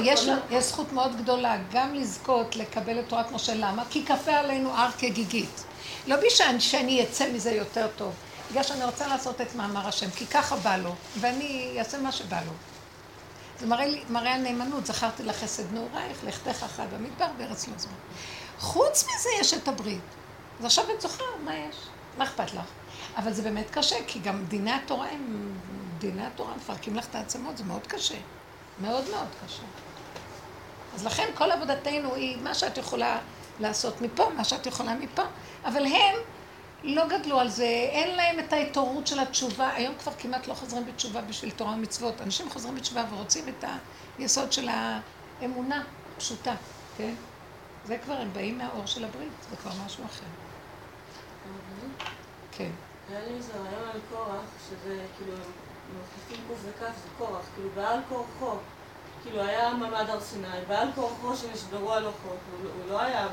[0.51, 3.55] יש זכות מאוד גדולה גם לזכות לקבל את תורת משה.
[3.55, 3.83] למה?
[3.91, 5.65] כי כפה עלינו הר כגיגית.
[6.07, 8.13] לא בשביל שאני אצא מזה יותר טוב,
[8.57, 12.41] בגלל שאני רוצה לעשות את מאמר השם, כי ככה בא לו, ואני אעשה מה שבא
[12.47, 12.53] לו.
[13.61, 17.93] זה מראה, לי, מראה הנאמנות, זכרתי לך חסד נעורייך, לכתך אחת במדבר בארץ לא זמן.
[18.59, 20.05] חוץ מזה יש את הברית.
[20.59, 21.77] אז עכשיו את זוכרת מה יש,
[22.19, 22.65] מה אכפת לך?
[23.17, 25.53] אבל זה באמת קשה, כי גם דיני התורה הם,
[25.99, 28.19] דיני התורה מפרקים לך את העצמות, זה מאוד קשה.
[28.81, 29.63] מאוד מאוד קשה.
[30.95, 33.19] אז לכן כל עבודתנו היא מה שאת יכולה
[33.61, 35.23] לעשות מפה, מה שאת יכולה מפה.
[35.65, 36.15] אבל הם
[36.87, 39.71] לא גדלו על זה, אין להם את ההתעוררות של התשובה.
[39.75, 42.21] היום כבר כמעט לא חוזרים בתשובה בשביל תורה ומצוות.
[42.21, 43.65] אנשים חוזרים בתשובה ורוצים את
[44.19, 44.69] היסוד של
[45.41, 45.83] האמונה
[46.19, 46.55] פשוטה,
[46.97, 47.15] כן?
[47.85, 50.27] זה כבר, הם באים מהאור של הברית, זה כבר משהו אחר.
[52.53, 52.71] כן.
[53.11, 55.33] היה לי איזה רעיון על קורח, שזה כאילו,
[55.97, 58.57] מוסיפים קוף וכף זה קורח, כאילו בעל כורחו,
[59.23, 63.27] כאילו היה מעמד הר סיני, בעל כורחו שנשברו הלוחות, הוא, לא- היה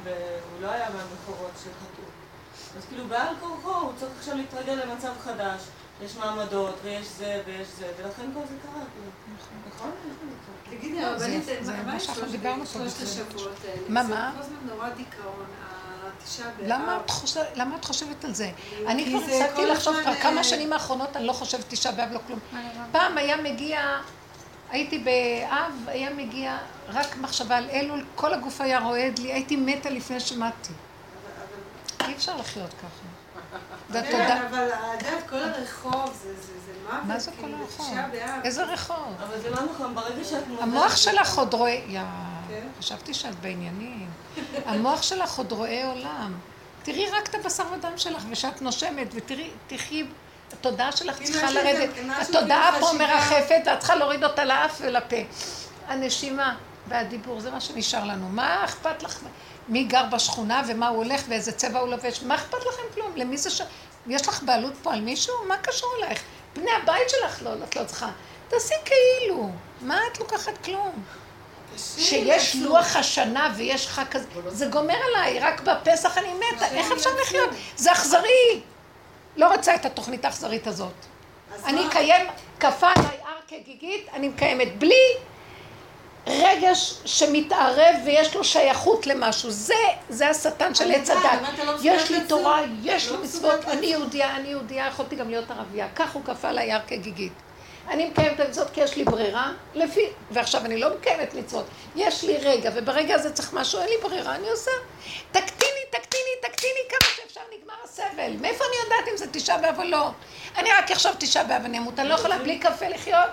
[0.61, 1.92] לא מהמקורות שחטאו.
[2.77, 5.61] אז כאילו בעל כורחו הוא צריך עכשיו להתרגל למצב חדש,
[6.05, 9.11] יש מעמדות ויש זה ויש זה, ולכן כל זה קרה, כאילו.
[9.75, 9.91] נכון?
[10.69, 12.25] תגידי, לא, זה- זה מה- מה שאנחנו
[12.65, 13.03] שלושת-.
[13.03, 13.81] השבועות האלה?
[13.89, 14.31] מה, זה מה?
[14.35, 15.45] כל הזמן נורא דיכאון.
[17.55, 18.51] למה את חושבת על זה?
[18.87, 22.19] אני כבר הפסקתי לחשוב כבר כמה אה, שנים האחרונות, אני לא חושבת תשעה באב, לא
[22.27, 22.39] כלום.
[22.91, 23.97] פעם היה מגיע,
[24.69, 29.89] הייתי באב, היה מגיע רק מחשבה על אלול, כל הגוף היה רועד לי, הייתי מתה
[29.89, 30.73] לפני שמעתי.
[32.07, 34.01] אי אפשר לחיות ככה.
[34.01, 36.33] כן, אבל אגב, כל הרחוב זה
[36.83, 37.03] מוות.
[37.03, 37.97] מה זה כל כאילו, הרחוב?
[38.43, 39.13] איזה רחוב?
[39.23, 40.63] אבל זה לא נכון, ברגע שאת מודעת...
[40.63, 41.81] המוח שלך עוד רואה...
[41.87, 42.01] יא,
[42.47, 42.67] כן?
[42.79, 44.09] חשבתי שאת בעניינים.
[44.65, 46.33] המוח שלך עוד רואה עולם.
[46.83, 50.05] תראי רק את הבשר ודם שלך, ושאת נושמת, ותראי, תחי...
[50.53, 51.89] התודעה שלך צריכה לרדת.
[52.21, 55.15] התודעה פה מרחפת, ואת צריכה להוריד אותה לאף ולפה.
[55.87, 56.55] הנשימה
[56.87, 58.29] והדיבור, זה מה שנשאר לנו.
[58.29, 59.19] מה אכפת לך?
[59.67, 62.23] מי גר בשכונה ומה הוא הולך ואיזה צבע הוא לובש?
[62.23, 63.11] מה אכפת לכם כלום?
[63.15, 63.61] למי זה ש...
[64.07, 65.33] יש לך בעלות פה על מישהו?
[65.47, 66.23] מה קשור אלייך?
[66.55, 68.09] בני הבית שלך לא, את לא צריכה.
[68.47, 69.49] תעשי כאילו.
[69.81, 71.03] מה את לוקחת כלום?
[71.77, 77.09] שיש לוח השנה ויש חג כזה, זה גומר עליי, רק בפסח אני מתה, איך אפשר
[77.21, 77.49] לחיות?
[77.75, 78.61] זה אכזרי.
[79.37, 80.93] לא רוצה את התוכנית האכזרית הזאת.
[81.65, 82.25] אני אקיים,
[82.59, 85.03] כפה עליי הר כגיגית, אני מקיימת בלי
[86.27, 89.51] רגש שמתערב ויש לו שייכות למשהו.
[89.51, 89.73] זה,
[90.09, 91.57] זה השטן של עץ הדת.
[91.65, 95.51] לא יש לי תורה, יש לי לא מצוות, אני יהודייה, אני יהודייה, יכולתי גם להיות
[95.51, 95.87] ערבייה.
[95.95, 97.33] כך הוא עליי הר כגיגית.
[97.89, 100.01] אני מקיימת את המצוות כי יש לי ברירה, לפי,
[100.31, 104.35] ועכשיו אני לא מקיימת מצוות, יש לי רגע, וברגע הזה צריך משהו, אין לי ברירה,
[104.35, 104.71] אני עושה.
[105.31, 108.41] תקטיני, תקטיני, תקטיני כמה שאפשר, נגמר הסבל.
[108.41, 110.09] מאיפה אני יודעת אם זה תשעה באב או לא?
[110.57, 113.29] אני רק עכשיו תשעה באב אני אמות, אני לא יכולה בלי קפה לחיות.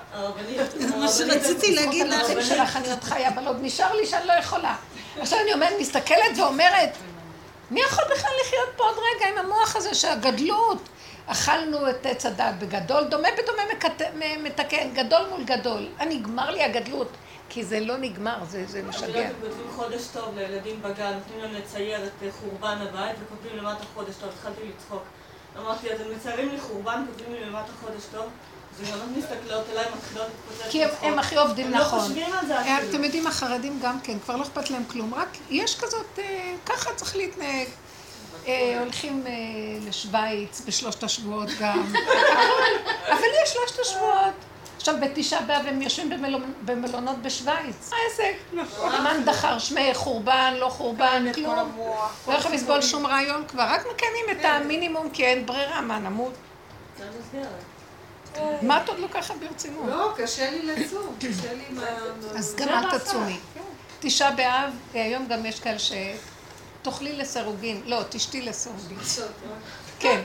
[0.75, 2.23] זה מה שרציתי להגיד לך.
[2.23, 4.77] בזכות שלך אני עוד חיה, אבל עוד נשאר לי שאני לא יכולה.
[5.21, 6.91] עכשיו אני אומרת, מסתכלת ואומרת,
[7.71, 10.89] מי יכול בכלל לחיות פה עוד רגע עם המוח הזה שהגדלות?
[11.27, 13.63] אכלנו את עץ הדת בגדול, דומה בדומה
[14.43, 15.89] מתקן, גדול מול גדול.
[16.01, 17.09] נגמר לי הגדלות,
[17.51, 19.05] כי זה לא נגמר, זה, זה משגע.
[19.05, 23.57] את יודעת, כותבים חודש טוב לילדים בגן, נותנים להם לצייר את אה, חורבן הבית, וכותבים
[23.57, 25.03] למטה חודש טוב, התחלתי לצחוק.
[25.59, 28.25] אמרתי, אתם מציירים לי חורבן, כותבים לי למטה חודש טוב?
[30.25, 31.99] להתפוצץ כי הם הכי עובדים נכון.
[31.99, 32.91] הם לא חושבים על זה אפילו.
[32.91, 36.95] אתם יודעים, החרדים גם כן, כבר לא אכפת להם כלום, רק יש כזאת, אה, ככה
[36.95, 37.67] צריך להתנהג.
[38.47, 39.33] אה, הולכים אה,
[39.89, 41.93] לשוויץ בשלושת השבועות גם.
[43.13, 44.50] אבל יש שלושת השבועות.
[44.81, 46.23] עכשיו בתשעה באב הם יושבים
[46.65, 47.91] במלונות בשוויץ.
[47.91, 48.35] מה העסק?
[48.99, 51.79] אמן דחר שמי חורבן, לא חורבן, כן, כלום.
[52.29, 54.49] לא יכולים לסבול שום רעיון כבר, רק מקיימים את כן.
[54.49, 56.33] המינימום כי אין ברירה, מה נמות?
[58.63, 59.87] מה את עוד לוקחת ברצינות?
[59.87, 61.83] לא, קשה לי לצום, קשה לי מה...
[62.39, 63.39] אז גם אל תצומי.
[64.01, 65.93] תשעה באב, היום גם יש כאלה ש...
[66.83, 68.99] תאכלי לסירוגין, לא, תשתי לסירוגין.
[69.99, 70.21] כן.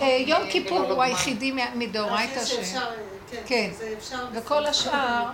[0.00, 2.52] אה, יום כיפור הוא היחידי מדאורייתא ש...
[3.46, 3.70] כן.
[4.10, 4.16] כן.
[4.32, 5.30] וכל השאר,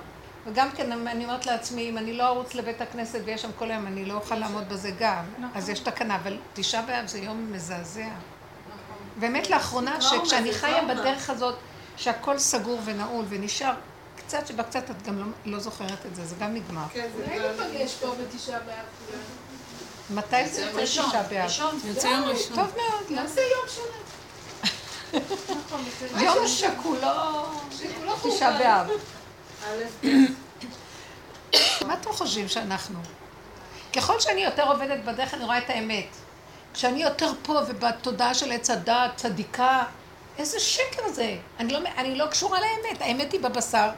[0.47, 3.86] וגם כן אני אומרת לעצמי, אם אני לא ארוץ לבית הכנסת ויש שם כל היום,
[3.86, 5.24] אני לא אוכל לעמוד בזה גם.
[5.39, 5.51] נכון.
[5.55, 8.01] אז יש תקנה, אבל תשעה באב זה יום מזעזע.
[8.01, 8.97] נכון.
[9.16, 11.55] באמת לאחרונה, שכשאני חיה בדרך הזאת,
[11.97, 13.74] שהכל סגור ונעול ונשאר
[14.16, 16.85] קצת שבקצת את גם לא, לא זוכרת את זה, זה גם נגמר.
[16.93, 17.32] כן, זה גם...
[17.32, 18.85] אולי ניפגש פה בתשעה באב.
[20.10, 21.51] מתי זה יוצא תשעה באב?
[21.85, 22.56] יוצא יום ראשון.
[22.56, 24.10] טוב מאוד, נעשה יום שונה.
[26.20, 27.09] יום שכולו
[28.23, 28.87] תשעה באב.
[31.87, 32.99] מה אתם חושבים שאנחנו?
[33.97, 36.07] ככל שאני יותר עובדת בדרך אני רואה את האמת.
[36.74, 39.85] כשאני יותר פה ובתודעה של עץ הדעת, צדיקה,
[40.39, 41.37] איזה שקר זה.
[41.59, 43.89] אני לא, אני לא קשורה לאמת, האמת היא בבשר.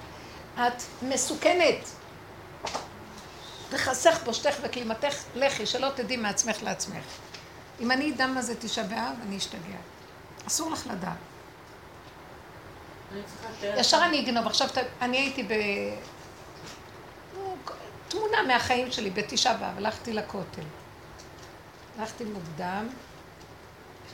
[0.55, 1.89] את מסוכנת.
[3.71, 7.05] וחסך פושטך וכלימתך לכי, שלא תדעי מעצמך לעצמך.
[7.81, 9.79] אם אני אדע מה זה תשעה באב, אני אשתגע.
[10.47, 11.17] אסור לך לדעת.
[13.77, 14.47] ישר אני אגנוב.
[14.47, 14.69] עכשיו,
[15.01, 15.53] אני הייתי ב...
[18.09, 20.63] תמונה מהחיים שלי בתשעה באב, הלכתי לכותל.
[21.99, 22.89] הלכתי מוקדם,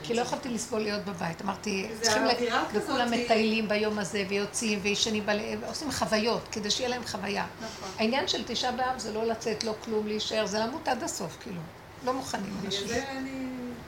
[0.03, 1.41] כי לא יכולתי לסבול להיות בבית.
[1.41, 2.29] אמרתי, צריכים ל...
[2.73, 5.23] וכולם מטיילים ביום הזה, ויוצאים, וישנים,
[5.67, 7.45] עושים חוויות, כדי שיהיה להם חוויה.
[7.61, 7.89] נכון.
[7.97, 11.61] העניין של תשעה באב זה לא לצאת, לא כלום, להישאר, זה למות עד הסוף, כאילו.
[12.05, 12.87] לא מוכנים אנשים.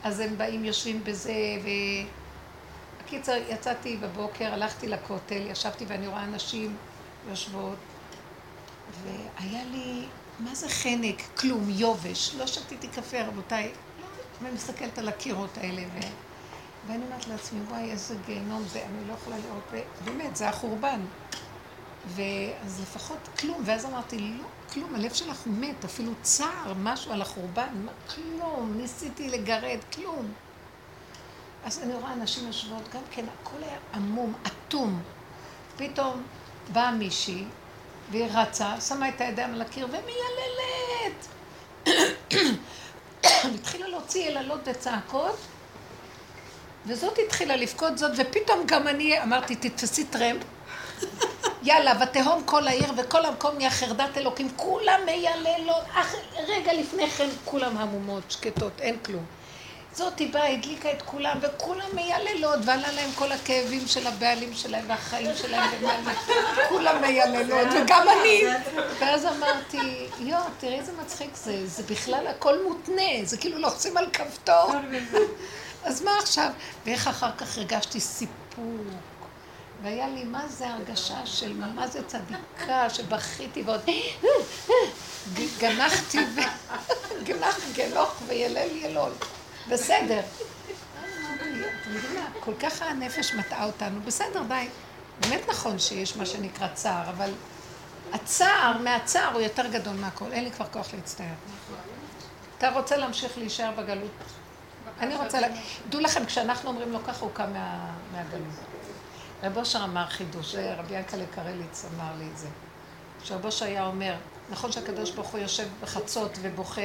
[0.04, 1.34] אז הם באים, יושבים בזה,
[3.12, 3.14] ו...
[3.14, 6.76] בקיצר, יצאתי בבוקר, הלכתי לכותל, ישבתי ואני רואה אנשים
[7.30, 7.78] יושבות,
[9.04, 10.06] והיה לי,
[10.40, 11.22] מה זה חנק?
[11.38, 12.36] כלום, יובש.
[12.36, 13.72] לא שתיתי קפה, רבותיי.
[14.42, 16.00] ואני מסתכלת על הקירות האלה, ו...
[16.88, 21.02] ואני אומרת לעצמי, וואי, איזה גיהנום זה, אני לא יכולה לראות, באמת, זה החורבן.
[22.08, 27.70] ואז לפחות כלום, ואז אמרתי, לא, כלום, הלב שלך מת, אפילו צער, משהו על החורבן,
[27.86, 30.34] מה, כלום, ניסיתי לגרד, כלום.
[31.66, 35.02] אז אני רואה אנשים יושבות, גם כן, הכל היה עמום, אטום.
[35.78, 36.24] פתאום
[36.74, 37.44] באה מישהי,
[38.12, 41.28] והיא רצה, שמה את הידיים על הקיר ומייללת.
[43.56, 45.38] התחילה להוציא יללות וצעקות,
[46.86, 50.44] וזאת התחילה לבכות זאת, ופתאום גם אני אמרתי, תתפסי טרמפ.
[51.64, 56.16] יאללה, ותהום כל העיר וכל המקום נהיה חרדת אלוקים, כולם מייללות, אך
[56.48, 59.26] רגע לפני כן כולם המומות, שקטות, אין כלום.
[59.96, 65.36] זאתי באה, הדליקה את כולם, וכולם מייללות, ועלה להם כל הכאבים של הבעלים שלהם והחיים
[65.36, 65.70] שלהם,
[66.70, 68.44] כולם מייללות, וגם אני.
[69.00, 74.10] ואז אמרתי, יואו, תראי איזה מצחיק זה, זה בכלל הכל מותנה, זה כאילו לוחצים על
[74.14, 74.72] כפתור.
[75.84, 76.50] אז מה עכשיו?
[76.86, 78.66] ואיך אחר כך הרגשתי סיפוק.
[79.84, 83.82] והיה לי, מה זה הרגשה של מה זה צדיקה, שבכיתי ועוד
[85.60, 86.18] גנחתי,
[87.24, 89.12] גנח גנוך וילל ילול.
[89.72, 90.22] בסדר.
[92.40, 94.68] כל כך הנפש מטעה אותנו, בסדר, די.
[95.22, 97.32] באמת נכון שיש מה שנקרא צער, אבל
[98.14, 101.34] הצער מהצער הוא יותר גדול מהכל, אין לי כבר כוח להצטער.
[102.58, 104.12] אתה רוצה להמשיך להישאר בגלות?
[105.00, 105.40] אני רוצה.
[105.90, 107.54] דעו לכם, כשאנחנו אומרים לו ככה, הוא קם
[108.12, 108.56] מהגלות.
[109.44, 112.48] רב אושר אמר חידוש, רבי ינקלה קרליץ אמר לי את זה.
[113.24, 114.16] שרב אושר היה אומר,
[114.50, 116.82] נכון שהקדוש ברוך הוא יושב בחצות ובוכה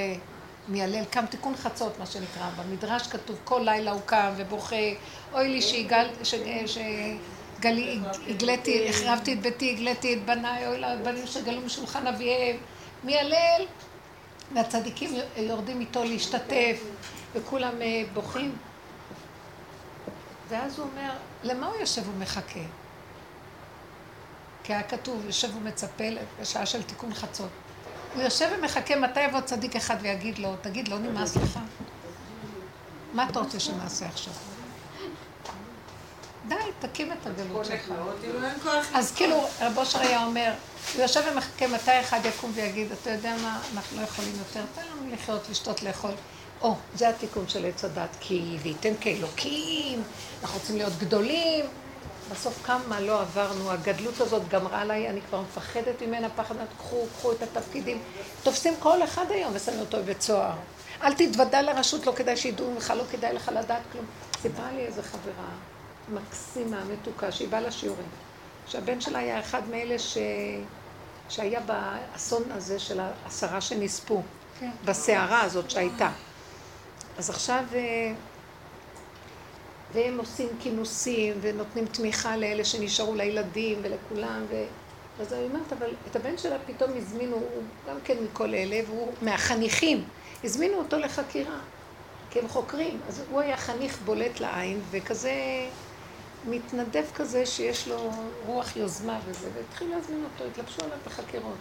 [0.68, 2.50] מיילל, קם תיקון חצות, מה שנקרא.
[2.56, 4.76] במדרש כתוב, כל לילה הוא קם ובוכה,
[5.32, 6.08] אוי לי שהגל,
[6.66, 7.98] שגלי,
[8.28, 12.56] הגליתי, החרבתי את ביתי, הגליתי את בניי, אוי לבנים שגלו משולחן אביהם.
[13.04, 13.66] מיילל,
[14.54, 16.82] והצדיקים יורדים איתו להשתתף,
[17.34, 18.56] וכולם אה, בוכים.
[20.48, 21.10] ואז הוא אומר,
[21.42, 22.60] למה הוא יושב ומחכה?
[24.64, 26.04] כי היה כתוב, יושב ומצפה
[26.40, 27.48] לשעה של תיקון חצות.
[28.14, 31.58] הוא יושב ומחכה מתי יבוא צדיק אחד ויגיד לו, תגיד, לא נמאס לך?
[33.12, 34.32] מה אתה רוצה שנעשה עכשיו?
[36.48, 37.92] די, תקים את הגלות שלך.
[38.94, 40.52] אז כאילו, רב אושר היה אומר,
[40.94, 44.82] הוא יושב ומחכה מתי אחד יקום ויגיד, אתה יודע מה, אנחנו לא יכולים יותר, תן
[44.82, 46.12] לנו לחיות, לשתות, לאכול.
[46.62, 50.02] או, זה התיקון של עץ הדת, כי וייתן כאלוקים,
[50.42, 51.64] אנחנו רוצים להיות גדולים.
[52.30, 57.32] בסוף כמה לא עברנו, הגדלות הזאת גמרה עליי, אני כבר מפחדת ממנה, פחד, קחו, קחו
[57.32, 58.02] את התפקידים.
[58.42, 60.52] תופסים כל אחד היום ושמים אותו בבית סוהר.
[61.02, 64.04] אל תתוודע לרשות, לא כדאי שידעו ממך, לא כדאי לך לדעת כלום.
[64.42, 65.48] סיפרה לי איזה חברה
[66.08, 68.08] מקסימה, מתוקה, שהיא באה לשיעורים.
[68.66, 70.18] שהבן שלה היה אחד מאלה ש...
[71.28, 74.22] שהיה באסון הזה של העשרה שנספו,
[74.60, 74.70] כן.
[74.84, 76.10] בסערה הזאת שהייתה.
[77.18, 77.64] אז עכשיו...
[79.96, 84.64] אה, והם עושים כינוסים ונותנים תמיכה לאלה שנשארו לילדים ולכולם ו...
[85.20, 89.12] אז אני אומרת, אבל את הבן שלה פתאום הזמינו, הוא גם כן מכל אלה, והוא
[89.22, 90.04] מהחניכים,
[90.44, 91.58] הזמינו אותו לחקירה,
[92.30, 95.32] כי הם חוקרים, אז הוא היה חניך בולט לעין, וכזה
[96.48, 98.10] מתנדב כזה שיש לו
[98.46, 101.58] רוח יוזמה וזה, והתחילו להזמין אותו, התלבשו עליו בחקירות.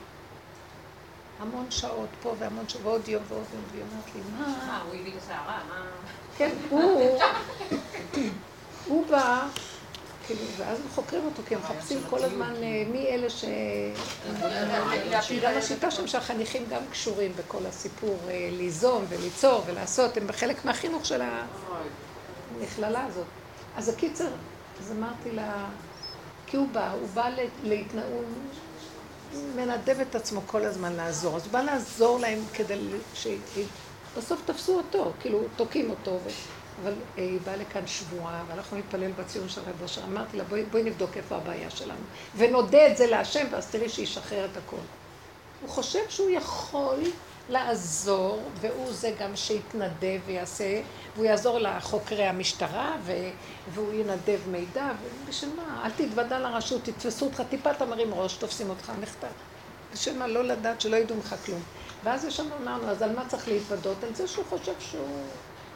[1.39, 4.65] המון שעות פה והמון שעות, ועוד יום ועוד יום, והיא אומרת לי, מה?
[4.67, 5.59] מה, הוא הביא את הסערה?
[5.69, 5.85] מה?
[6.37, 7.19] כן, הוא,
[8.87, 9.47] הוא בא,
[10.27, 13.45] כאילו, ואז הם חוקרים אותו, כי הם מחפשים כל הזמן אה, מי אלה ש...
[15.41, 21.05] גם השיטה שם שהחניכים גם קשורים בכל הסיפור, אה, ליזום וליצור ולעשות, הם חלק מהחינוך
[21.05, 21.21] של
[22.61, 23.25] המכללה הזאת.
[23.77, 24.29] אז הקיצר,
[24.79, 25.65] אז אמרתי לה,
[26.47, 27.29] כי הוא בא, הוא בא
[27.63, 28.25] להתנאות,
[29.55, 31.35] מנדב את עצמו כל הזמן לעזור.
[31.35, 32.79] אז הוא בא לעזור להם כדי.
[34.17, 36.11] בסוף תפסו אותו, כאילו תוקעים אותו.
[36.11, 36.29] ו...
[36.81, 40.03] אבל אה, היא באה לכאן שבועה, ואנחנו נתפלל בציון של רב אושר.
[40.03, 41.99] אמרתי לה, בואי, בואי נבדוק איפה הבעיה שלנו.
[42.37, 44.75] ונודה את זה להשם, ואז תראי שישחרר את הכל.
[45.61, 46.99] הוא חושב שהוא יכול
[47.49, 50.81] לעזור, והוא זה גם שיתנדב ויעשה,
[51.15, 53.13] והוא יעזור לחוקרי המשטרה, ו...
[53.73, 54.91] והוא ינדב מידע,
[55.25, 55.85] ובשביל מה?
[55.85, 59.27] אל תתוודע לרשות, תתפסו אותך, טיפה אתה מרים ראש, תופסים אותך, נחתך.
[59.93, 60.27] בשביל מה?
[60.27, 61.61] לא לדעת שלא ידעו ממך כלום.
[62.05, 64.03] ואז יש לנו, אמרנו, אז על מה צריך להתוודות?
[64.03, 65.25] על זה שהוא חושב שהוא,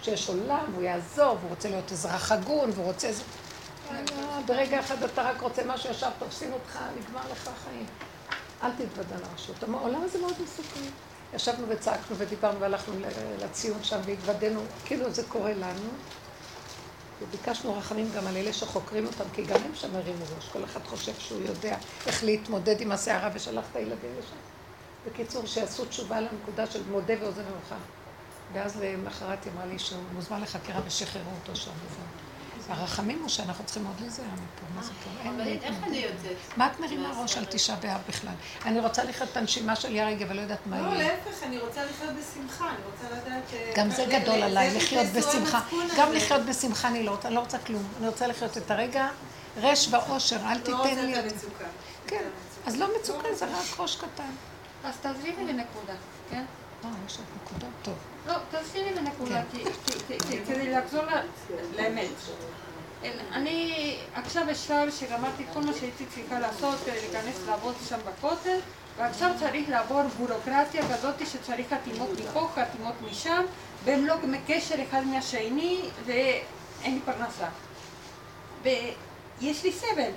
[0.02, 3.10] שיש עולם, והוא יעזור, והוא רוצה להיות אזרח הגון, והוא רוצה...
[4.46, 7.86] ברגע אחד אתה רק רוצה משהו, ישר תופסים אותך, נגמר לך החיים.
[8.64, 9.64] אל תתוודע לרשות.
[9.64, 10.90] העולם הזה מאוד מסוכן.
[11.34, 12.94] ישבנו וצעקנו ודיברנו והלכנו
[13.40, 15.90] לציון שם והתוודענו, כאילו זה קורה לנו.
[17.22, 20.50] וביקשנו רחמים גם על אלה שחוקרים אותם, כי גם הם שם הרימו ראש.
[20.54, 21.78] כל אחד חושב שהוא יודע
[22.08, 24.49] איך להתמודד עם הסערה ושלח את הילדים לשם.
[25.06, 27.82] בקיצור, שיעשו תשובה לנקודה של מודה ואוזן ירוחם.
[28.54, 31.72] ואז למחרת היא אמרה לי שהוא מוזמן לחקירה ושחררו אותו שם.
[32.70, 35.34] הרחמים הוא שאנחנו צריכים עוד להיזהר מפה, מה זה טוב?
[35.34, 36.58] אבל איך אני יוצאת?
[36.58, 38.34] מה את מרימה ראש על תשעה באב בכלל?
[38.66, 40.88] אני רוצה לחיות את הנשימה של ירגע ולא יודעת מה יהיה.
[40.88, 43.44] לא, להפך, אני רוצה לחיות בשמחה, אני רוצה לדעת...
[43.76, 45.60] גם זה גדול עליי, לחיות בשמחה.
[45.98, 47.84] גם לחיות בשמחה אני לא רוצה, אני לא רוצה כלום.
[48.00, 49.08] אני רוצה לחיות את הרגע
[49.58, 51.12] רש ואושר, אל לא תיתן לי...
[51.12, 51.66] לא רוצה את המצוקה.
[52.08, 52.24] כן,
[52.66, 54.32] אז לא מצוקה, זה רק ראש קטן.
[54.84, 55.94] אז תעזבי לי נקודה,
[56.30, 56.44] כן?
[56.86, 57.68] אה, יש עוד נקודה?
[57.84, 57.96] טוב.
[58.28, 59.42] לא, תעשי לי בנקודה,
[60.48, 61.04] כדי לחזור
[61.76, 62.10] לאמת.
[63.32, 68.58] אני עכשיו בשלב שגמרתי כל מה שהייתי צריכה לעשות כדי להיכנס לעבוד שם בכותל
[68.98, 73.44] ועכשיו צריך לעבור בורוקרטיה כזאת שצריך חתימות מפה, חתימות משם
[73.84, 77.48] והם לא בקשר אחד מהשני ואין לי פרנסה.
[78.64, 80.12] ויש לי סבל,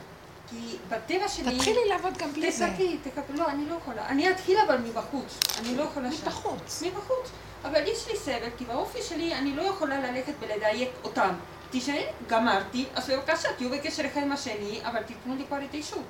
[0.53, 1.57] כי בטבע שלי...
[1.57, 2.67] תתחילי לעבוד גם בלי זה.
[2.67, 4.09] תחכי, תחכי, לא, אני לא יכולה.
[4.09, 6.27] אני אתחיל אבל מבחוץ, אני לא יכולה שם.
[6.27, 6.83] מבחוץ.
[6.87, 7.31] מבחוץ.
[7.65, 11.35] אבל יש לי סבל, כי באופי שלי אני לא יכולה ללכת ולדייק אותם.
[11.71, 16.03] תשאלי, גמרתי, אז בבקשה, תהיו בקשר אחד עם השני, אבל תיתנו לי כבר את האישור.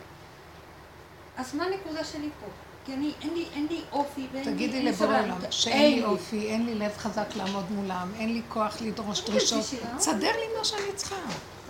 [1.37, 2.47] אז מה הנקודה שלי פה?
[2.85, 4.53] כי אני, אין לי, אין לי אופי ואין לי...
[4.53, 8.77] תגידי לבורא עולם, שאין לי אופי, אין לי לב חזק לעמוד מולם, אין לי כוח
[8.81, 9.65] לדרוש דרישות.
[9.99, 11.17] תסדר לי מה שאני צריכה.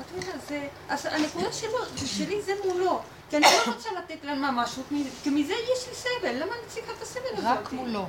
[0.00, 0.68] את מבינה, זה...
[0.88, 3.00] אז הנקודה שלו, שלי זה מולו.
[3.30, 4.82] כי אני לא רוצה לתת להם משהו,
[5.22, 7.52] כי מזה יש לי סבל, למה אני צריכה את הסבל הזה?
[7.52, 8.06] רק מולו.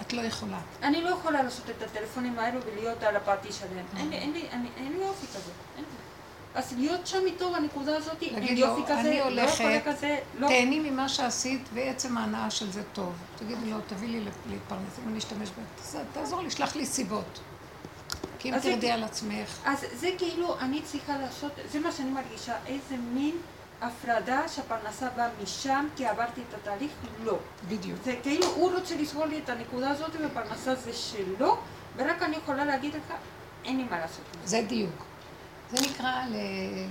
[0.00, 0.58] את לא יכולה.
[0.82, 4.12] אני לא יכולה לעשות את הטלפונים האלו ולהיות על הפרטי שלהם.
[4.12, 5.52] אין לי, לי, לי אופי כזה.
[6.54, 10.48] אז להיות שם איתו בנקודה הזאת, אין יופי כזה, לא יכולה כזה, לא.
[10.48, 13.12] תהני ממה שעשית, ועצם ההנאה של זה טוב.
[13.36, 15.48] תגידי לו, תביא לי להתפרנס, אם אני אשתמש
[15.78, 17.40] בזה, תעזור לי, שלח לי סיבות.
[18.42, 19.58] כי אם תרדי על עצמך.
[19.64, 23.36] אז זה כאילו, אני צריכה לעשות, זה מה שאני מרגישה, איזה מין
[23.80, 26.90] הפרדה שהפרנסה באה משם, כי עברתי את התהליך,
[27.24, 27.38] לא.
[27.68, 27.98] בדיוק.
[28.04, 31.56] זה כאילו, הוא רוצה לסבול לי את הנקודה הזאת, ופרנסה זה שלו,
[31.96, 33.12] ורק אני יכולה להגיד לך,
[33.64, 34.24] אין לי מה לעשות.
[34.44, 35.04] זה דיוק.
[35.70, 36.22] זה נקרא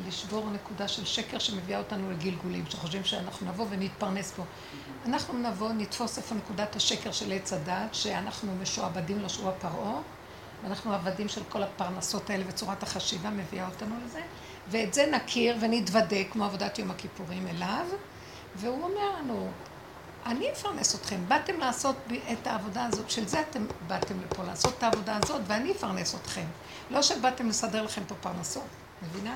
[0.07, 4.43] לשבור נקודה של שקר שמביאה אותנו לגלגולים, שחושבים שאנחנו נבוא ונתפרנס פה.
[5.05, 10.01] אנחנו נבוא, נתפוס איפה נקודת השקר של עץ הדת, שאנחנו משועבדים לו שהוא הפרעה,
[10.63, 14.21] ואנחנו עבדים של כל הפרנסות האלה, וצורת החשיבה מביאה אותנו לזה,
[14.67, 17.85] ואת זה נכיר ונתוודה, כמו עבודת יום הכיפורים אליו,
[18.55, 19.51] והוא אומר לנו,
[20.25, 21.95] אני אפרנס אתכם, באתם לעשות
[22.31, 26.45] את העבודה הזאת, של זה אתם באתם לפה לעשות את העבודה הזאת, ואני אפרנס אתכם.
[26.91, 28.67] לא שבאתם לסדר לכם פה פרנסות,
[29.01, 29.35] מבינה?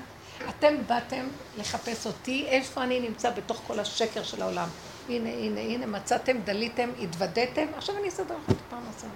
[0.49, 1.27] אתם באתם
[1.57, 4.67] לחפש אותי, איפה אני נמצא בתוך כל השקר של העולם.
[5.09, 9.07] הנה, הנה, הנה, מצאתם, דליתם, התוודעתם, עכשיו אני אסדר לכם את הפרנסה.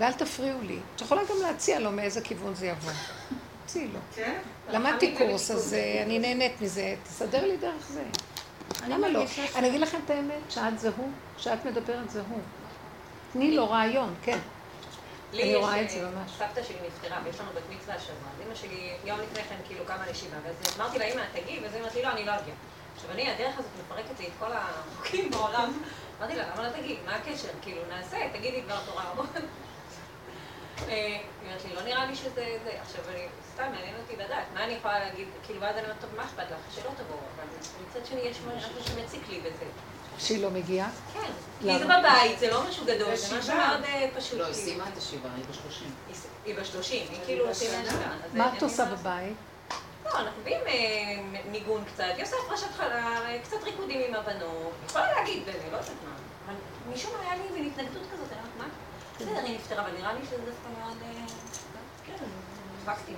[0.00, 0.78] ואל תפריעו לי.
[0.96, 2.92] את יכולה גם להציע לו מאיזה כיוון זה יבוא.
[3.66, 3.98] תציעי לו.
[4.14, 4.38] כן?
[4.70, 8.02] למדתי קורס, אז אה, אני נהנית מזה, תסדר לי דרך זה.
[8.88, 9.24] למה לא?
[9.54, 12.38] אני אגיד לכם את האמת, שאת זה הוא, שאת מדברת זה הוא.
[13.32, 14.38] תני לו רעיון, כן.
[15.34, 16.30] אני רואה את זה אה, ממש.
[16.38, 18.28] סבתא שלי נפטרה, ויש לנו בת מצווה השבוע.
[18.36, 21.74] אז אמא שלי יום לפני כן כאילו קמה לישיבה, ואז אמרתי לה, אמא, תגיעי, ואז
[21.74, 22.54] היא אמרת לי, לא, אני לא אגיע.
[22.94, 25.72] עכשיו אני, הדרך הזאת מפרקת לי את כל החוקים בעולם.
[26.20, 26.96] אמרתי לה, למה לא תגיעי?
[27.06, 27.48] מה הקשר?
[27.62, 29.04] כאילו, נעשה, תגידי דבר תורה.
[30.88, 32.70] אה, אומרת לי, לא נראה לי שזה זה.
[32.82, 36.10] עכשיו, אני, סתם מעניין אותי לדעת, מה אני יכולה להגיד, כאילו, ואז אני אומרת, טוב,
[36.16, 36.74] מה אכפת לך?
[36.74, 37.44] שלא תבואו, אבל
[37.88, 39.66] מצד שני יש משהו שמציק לי בזה.
[40.18, 40.88] שהיא לא מגיעה?
[41.14, 41.32] כן.
[41.60, 44.38] כי זה בבית, זה לא משהו גדול, זה משהו מאוד אה, פשוט.
[44.38, 44.66] לא, היא כאילו.
[44.66, 45.94] סיימה את השבעה, היא בשלושים.
[46.44, 48.16] היא בשלושים, היא כאילו סיימה את השבעה.
[48.32, 49.36] מה את עושה בבית?
[50.04, 54.72] לא, אנחנו מביאים אה, ניגון קצת, היא עושה הפרשת חלל, קצת ריקודים עם הבנות.
[54.86, 56.14] יכולה להגיד, לא יודעת מה.
[56.46, 56.54] אבל
[56.94, 58.64] משום מה היה לי איזו התנגדות כזאת, אני אומרת, מה?
[59.20, 60.96] בסדר, היא נפטרה, אבל נראה לי שזה דווקא מאוד...
[61.02, 61.26] אה,
[62.06, 62.24] כן,
[62.80, 63.12] נדבקתי,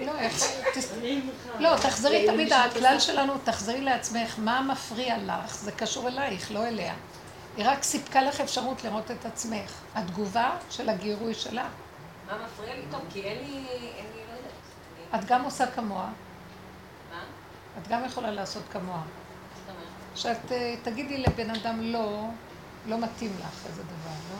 [0.00, 0.12] לא,
[1.70, 6.94] לא, תחזרי תמיד, הכלל שלנו, תחזרי לעצמך, מה מפריע לך, זה קשור אלייך, לא אליה.
[7.56, 9.72] היא רק סיפקה לך אפשרות לראות את עצמך.
[9.94, 11.68] התגובה של הגירוי שלה.
[12.26, 12.82] מה מפריע לי?
[12.90, 13.66] טוב, כי אין לי,
[13.96, 15.24] אין לי, לא יודעת.
[15.24, 16.08] את גם עושה כמוה.
[17.12, 17.22] מה?
[17.82, 19.02] את גם יכולה לעשות כמוה.
[20.14, 22.26] שאת אה, תגידי לבן אדם לא,
[22.86, 24.38] לא מתאים לך איזה דבר, לא?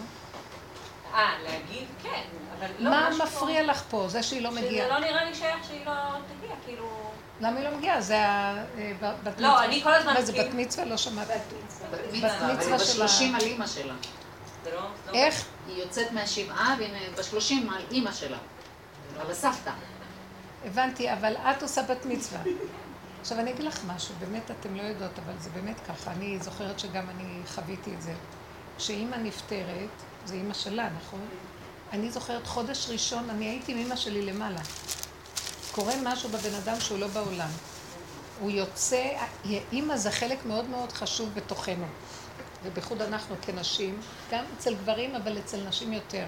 [1.15, 1.87] אה, להגיד?
[2.03, 2.23] כן,
[2.59, 4.05] אבל לא מה מפריע לך פה?
[4.09, 4.87] זה שהיא לא מגיעה.
[4.87, 5.93] שזה לא נראה לי שייך שהיא לא
[6.39, 7.11] תגיע, כאילו...
[7.41, 8.01] למה היא לא מגיעה?
[8.01, 8.57] זה ה...
[8.79, 9.49] אה, בת מצווה.
[9.49, 10.15] לא, אני כל הזמן...
[10.15, 10.85] מה זה בת מצווה?
[10.85, 11.33] לא שמעתי.
[11.93, 12.77] בת מצווה שלה.
[12.79, 13.95] בשלושים על אימא שלה.
[14.67, 14.73] לא-
[15.07, 15.45] לא- איך?
[15.67, 18.39] היא יוצאת מהשבעה והיא בשלושים על אימא שלה.
[19.21, 19.71] על הסבתא.
[20.65, 22.41] הבנתי, אבל את עושה בת מצווה.
[23.21, 26.11] עכשיו אני אגיד לך משהו, באמת אתם לא יודעות, אבל זה באמת ככה.
[26.11, 28.13] אני זוכרת שגם אני חוויתי את זה.
[28.79, 29.89] כשאימא נפטרת,
[30.25, 31.21] זה אימא שלה, נכון?
[31.93, 34.61] אני זוכרת חודש ראשון, אני הייתי עם אימא שלי למעלה.
[35.73, 37.49] קורה משהו בבן אדם שהוא לא בעולם.
[38.41, 39.05] הוא יוצא,
[39.73, 41.87] אימא זה חלק מאוד מאוד חשוב בתוכנו.
[42.63, 44.01] ובייחוד אנחנו כנשים,
[44.33, 46.27] גם אצל גברים, אבל אצל נשים יותר.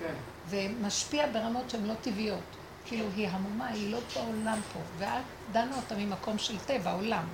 [0.00, 0.14] כן.
[0.48, 2.56] ומשפיע ברמות שהן לא טבעיות.
[2.84, 4.80] כאילו, היא המומה, היא לא בעולם פה.
[4.98, 5.22] ואת
[5.52, 7.24] דנה אותה ממקום של טבע, עולם.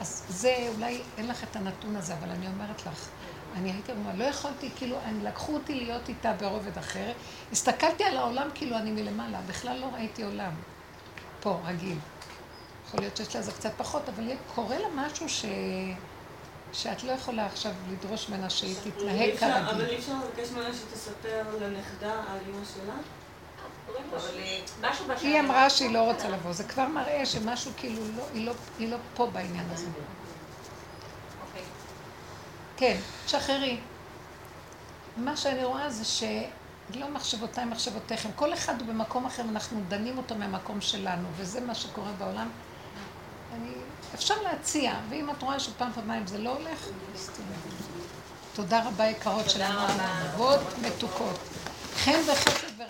[0.00, 3.08] אז זה, אולי אין לך את הנתון הזה, אבל אני אומרת לך,
[3.56, 7.12] אני הייתי אומרת, לא יכולתי, כאילו, הם לקחו אותי להיות איתה ברובד אחר.
[7.52, 10.52] הסתכלתי על העולם כאילו אני מלמעלה, בכלל לא ראיתי עולם.
[11.40, 11.98] פה, רגיל.
[12.86, 14.24] יכול להיות שיש לה זה קצת פחות, אבל
[14.54, 15.44] קורה לה משהו ש...
[16.72, 19.86] שאת לא יכולה עכשיו לדרוש ממנה שהיא אבל תתנהג אפשר- אבל כרגיל.
[19.86, 22.92] אי אפשר לבקש ממנה שתספר לנכדה על אימא שלה?
[22.94, 23.00] אה.
[25.22, 28.88] היא אמרה שהיא לא רוצה לבוא, זה כבר מראה שמשהו כאילו לא, היא לא, היא
[28.90, 29.86] לא פה בעניין הזה.
[32.80, 32.96] כן,
[33.26, 33.78] תשחררי.
[35.16, 40.34] מה שאני רואה זה שלא מחשבותיי מחשבותיכם, כל אחד הוא במקום אחר ואנחנו דנים אותו
[40.34, 42.48] מהמקום שלנו, וזה מה שקורה בעולם.
[43.54, 43.72] אני,
[44.14, 46.86] אפשר להציע, ואם את רואה שפעם פעמיים זה לא הולך.
[48.54, 50.02] תודה רבה יקרות שלנו, רבה.
[50.02, 51.38] אהובות מתוקות.
[51.96, 52.80] חן וחסד